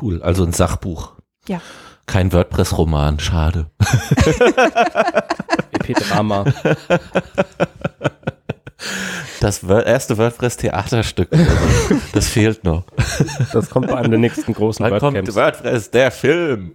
Cool, 0.01 0.22
also 0.22 0.45
ein 0.45 0.53
Sachbuch. 0.53 1.12
Ja. 1.47 1.61
Kein 2.07 2.33
WordPress-Roman, 2.33 3.20
schade. 3.20 3.70
EP-Drama. 5.72 6.45
Das 9.41 9.62
erste 9.62 10.18
WordPress-Theaterstück. 10.18 11.28
Das 12.12 12.28
fehlt 12.28 12.64
noch. 12.64 12.85
Das 13.53 13.70
kommt 13.70 13.89
bei 13.89 13.97
einem 13.97 14.11
der 14.11 14.20
nächsten 14.20 14.53
großen 14.53 14.89
Dann 14.89 14.99
kommt 14.99 15.35
WordPress, 15.35 15.91
der 15.91 16.11
Film. 16.11 16.72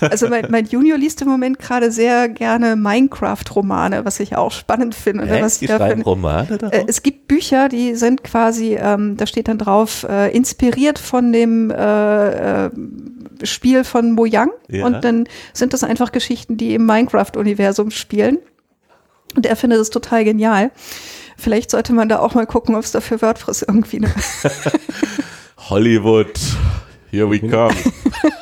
Also 0.00 0.28
mein, 0.28 0.46
mein 0.50 0.66
Junior 0.66 0.98
liest 0.98 1.22
im 1.22 1.28
Moment 1.28 1.58
gerade 1.58 1.90
sehr 1.90 2.28
gerne 2.28 2.76
Minecraft-Romane, 2.76 4.04
was 4.04 4.20
ich 4.20 4.36
auch 4.36 4.50
spannend 4.50 4.94
finde. 4.94 5.26
Hä? 5.26 5.42
Was 5.42 5.58
die 5.58 5.66
schreiben 5.66 6.02
Romane 6.02 6.58
äh, 6.70 6.84
Es 6.86 7.02
gibt 7.02 7.28
Bücher, 7.28 7.68
die 7.68 7.94
sind 7.94 8.24
quasi, 8.24 8.76
ähm, 8.80 9.16
da 9.16 9.26
steht 9.26 9.48
dann 9.48 9.58
drauf, 9.58 10.06
äh, 10.08 10.34
inspiriert 10.34 10.98
von 10.98 11.32
dem 11.32 11.70
äh, 11.70 12.66
äh, 12.66 12.70
Spiel 13.42 13.84
von 13.84 14.12
Mojang. 14.12 14.50
Ja. 14.68 14.86
Und 14.86 15.04
dann 15.04 15.26
sind 15.52 15.72
das 15.72 15.84
einfach 15.84 16.12
Geschichten, 16.12 16.56
die 16.56 16.74
im 16.74 16.86
Minecraft-Universum 16.86 17.90
spielen. 17.90 18.38
Und 19.34 19.46
er 19.46 19.56
findet 19.56 19.80
es 19.80 19.90
total 19.90 20.24
genial. 20.24 20.70
Vielleicht 21.36 21.70
sollte 21.70 21.92
man 21.92 22.08
da 22.08 22.18
auch 22.18 22.34
mal 22.34 22.46
gucken, 22.46 22.74
ob 22.74 22.84
es 22.84 22.92
dafür 22.92 23.22
WordPress 23.22 23.62
irgendwie 23.62 23.98
eine 23.98 24.14
Hollywood, 25.70 26.38
here 27.10 27.30
we 27.30 27.40
come. 27.40 27.74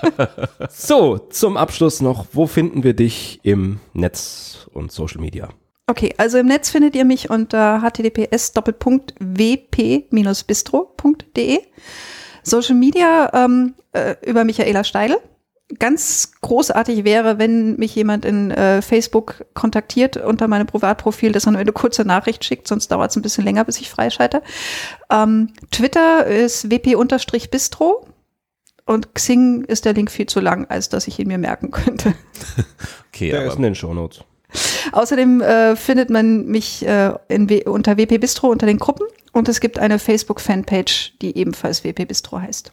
so, 0.70 1.18
zum 1.18 1.57
Abschluss 1.57 2.01
noch, 2.01 2.26
wo 2.32 2.47
finden 2.47 2.82
wir 2.82 2.95
dich 2.95 3.41
im 3.43 3.80
Netz 3.93 4.66
und 4.72 4.91
Social 4.93 5.20
Media? 5.20 5.49
Okay, 5.86 6.14
also 6.18 6.39
im 6.39 6.47
Netz 6.47 6.70
findet 6.70 6.95
ihr 6.97 7.05
mich 7.05 7.30
unter 7.30 7.80
https 7.82 8.53
wp-bistro.de. 8.55 10.11
Social 12.43 12.74
Media 12.74 13.30
ähm, 13.32 13.74
äh, 13.93 14.16
über 14.24 14.45
Michaela 14.45 14.84
Steidel 14.84 15.18
ganz 15.78 16.32
großartig 16.40 17.04
wäre, 17.04 17.38
wenn 17.38 17.76
mich 17.76 17.94
jemand 17.94 18.24
in 18.24 18.50
äh, 18.50 18.80
Facebook 18.80 19.44
kontaktiert 19.54 20.16
unter 20.16 20.48
meinem 20.48 20.66
Privatprofil, 20.66 21.32
dass 21.32 21.46
er 21.46 21.52
nur 21.52 21.60
eine 21.60 21.72
kurze 21.72 22.04
Nachricht 22.04 22.44
schickt, 22.44 22.66
sonst 22.66 22.88
dauert 22.88 23.10
es 23.10 23.16
ein 23.16 23.22
bisschen 23.22 23.44
länger, 23.44 23.64
bis 23.64 23.80
ich 23.80 23.90
freischalte. 23.90 24.42
Ähm, 25.10 25.52
Twitter 25.70 26.26
ist 26.26 26.70
wp-bistro 26.70 28.06
und 28.86 29.14
Xing 29.14 29.64
ist 29.64 29.84
der 29.84 29.92
Link 29.92 30.10
viel 30.10 30.26
zu 30.26 30.40
lang, 30.40 30.66
als 30.70 30.88
dass 30.88 31.06
ich 31.06 31.18
ihn 31.18 31.28
mir 31.28 31.38
merken 31.38 31.70
könnte. 31.70 32.14
okay, 33.08 33.30
der 33.30 33.46
ist 33.46 33.56
in 33.56 33.62
den 33.62 33.74
Shownotes. 33.74 34.24
Außerdem 34.92 35.42
äh, 35.42 35.76
findet 35.76 36.08
man 36.08 36.46
mich 36.46 36.86
äh, 36.86 37.12
in 37.28 37.46
unter 37.66 37.98
WP 37.98 38.18
Bistro 38.18 38.48
unter 38.48 38.64
den 38.64 38.78
Gruppen 38.78 39.06
und 39.32 39.48
es 39.50 39.60
gibt 39.60 39.78
eine 39.78 39.98
Facebook-Fanpage, 39.98 41.18
die 41.20 41.36
ebenfalls 41.36 41.84
WP 41.84 42.06
Bistro 42.06 42.40
heißt. 42.40 42.72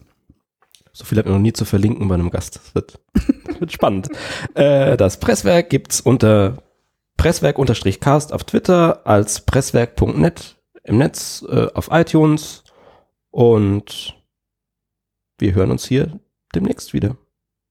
So 0.96 1.04
viel 1.04 1.18
hat 1.18 1.26
mir 1.26 1.32
noch 1.32 1.38
nie 1.38 1.52
zu 1.52 1.66
verlinken 1.66 2.08
bei 2.08 2.14
einem 2.14 2.30
Gast. 2.30 2.56
Das 2.56 2.74
wird, 2.74 2.98
das 3.46 3.60
wird 3.60 3.70
spannend. 3.70 4.08
Äh, 4.54 4.96
das 4.96 5.20
Presswerk 5.20 5.68
gibt's 5.68 6.00
unter 6.00 6.62
Presswerk-Cast 7.18 8.32
auf 8.32 8.44
Twitter, 8.44 9.06
als 9.06 9.42
presswerk.net 9.42 10.56
im 10.84 10.96
Netz, 10.96 11.44
äh, 11.50 11.66
auf 11.74 11.88
iTunes 11.90 12.64
und 13.30 14.14
wir 15.38 15.54
hören 15.54 15.70
uns 15.70 15.84
hier 15.84 16.18
demnächst 16.54 16.94
wieder. 16.94 17.18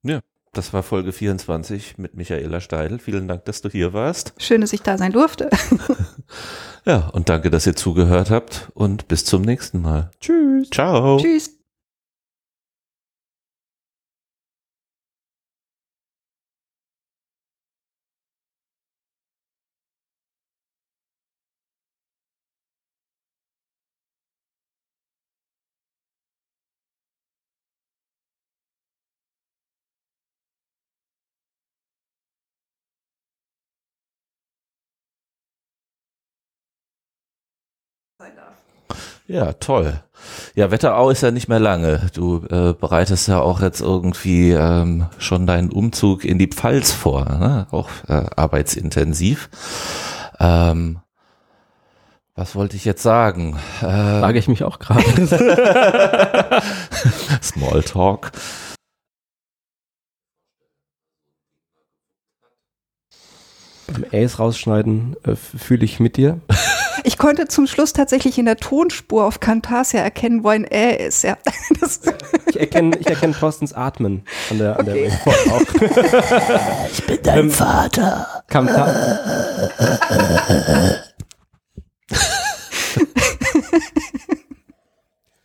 Ja, 0.03 0.19
das 0.53 0.71
war 0.71 0.84
Folge 0.84 1.11
24 1.11 1.97
mit 1.97 2.13
Michaela 2.13 2.61
Steidl. 2.61 2.99
Vielen 2.99 3.28
Dank, 3.28 3.45
dass 3.45 3.61
du 3.61 3.69
hier 3.69 3.91
warst. 3.93 4.36
Schön, 4.38 4.61
dass 4.61 4.71
ich 4.71 4.84
da 4.84 4.99
sein 4.99 5.13
durfte. 5.13 5.49
ja, 6.86 7.07
und 7.07 7.30
danke, 7.30 7.49
dass 7.49 7.65
ihr 7.65 7.76
zugehört 7.76 8.30
habt 8.30 8.69
und 8.76 9.07
bis 9.07 9.26
zum 9.26 9.41
nächsten 9.41 9.82
Mal. 9.82 10.11
Tschüss. 10.19 10.69
Ciao. 10.69 11.17
Tschüss. 11.17 11.55
Sein 38.18 38.32
darf. 38.38 38.53
Ja, 39.28 39.51
toll. 39.53 40.01
Ja, 40.53 40.72
Wetterau 40.72 41.09
ist 41.09 41.22
ja 41.22 41.32
nicht 41.32 41.49
mehr 41.49 41.59
lange. 41.59 42.09
Du 42.13 42.45
äh, 42.45 42.74
bereitest 42.74 43.28
ja 43.28 43.41
auch 43.41 43.59
jetzt 43.59 43.82
irgendwie 43.82 44.51
ähm, 44.51 45.07
schon 45.18 45.45
deinen 45.45 45.70
Umzug 45.70 46.24
in 46.24 46.39
die 46.39 46.47
Pfalz 46.47 46.93
vor, 46.93 47.26
ne? 47.26 47.68
auch 47.72 47.89
äh, 48.07 48.26
arbeitsintensiv. 48.38 49.49
Ähm, 50.39 50.99
was 52.36 52.55
wollte 52.55 52.78
ich 52.78 52.86
jetzt 52.86 53.03
sagen? 53.03 53.59
Ähm, 53.82 54.20
Frage 54.22 54.39
ich 54.39 54.47
mich 54.47 54.63
auch 54.63 54.80
gerade. 54.80 55.03
Smalltalk. 57.41 58.32
Beim 63.88 64.05
Ace 64.11 64.39
rausschneiden 64.39 65.15
äh, 65.23 65.36
fühle 65.36 65.86
ich 65.86 65.99
mit 65.99 66.17
dir. 66.17 66.39
Ich 67.03 67.19
konnte 67.19 67.47
zum 67.47 67.67
Schluss 67.67 67.93
tatsächlich 67.93 68.39
in 68.39 68.45
der 68.45 68.57
Tonspur 68.57 69.25
auf 69.25 69.39
Camtasia 69.39 69.99
erkennen, 69.99 70.43
wo 70.43 70.47
ein 70.47 70.65
Ä 70.65 71.05
ist. 71.05 71.23
Ja. 71.23 71.38
ich 72.47 72.59
erkenne 72.59 72.97
ich 72.97 73.05
erkenn 73.05 73.33
Thorstens 73.33 73.73
Atmen 73.73 74.23
an 74.49 74.57
der, 74.57 74.79
an 74.79 74.89
okay. 74.89 75.11
der 75.23 75.53
auch. 75.53 75.61
Ich 76.91 77.05
bin 77.05 77.19
dein 77.21 77.39
ähm, 77.39 77.51
Vater. 77.51 78.43
Camta 78.47 78.91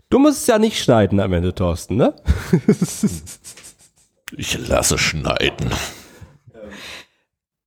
du 0.08 0.18
musst 0.18 0.42
es 0.42 0.46
ja 0.46 0.58
nicht 0.58 0.82
schneiden 0.82 1.20
am 1.20 1.32
Ende, 1.32 1.54
Thorsten, 1.54 1.96
ne? 1.96 2.14
ich 4.36 4.68
lasse 4.68 4.98
schneiden. 4.98 5.70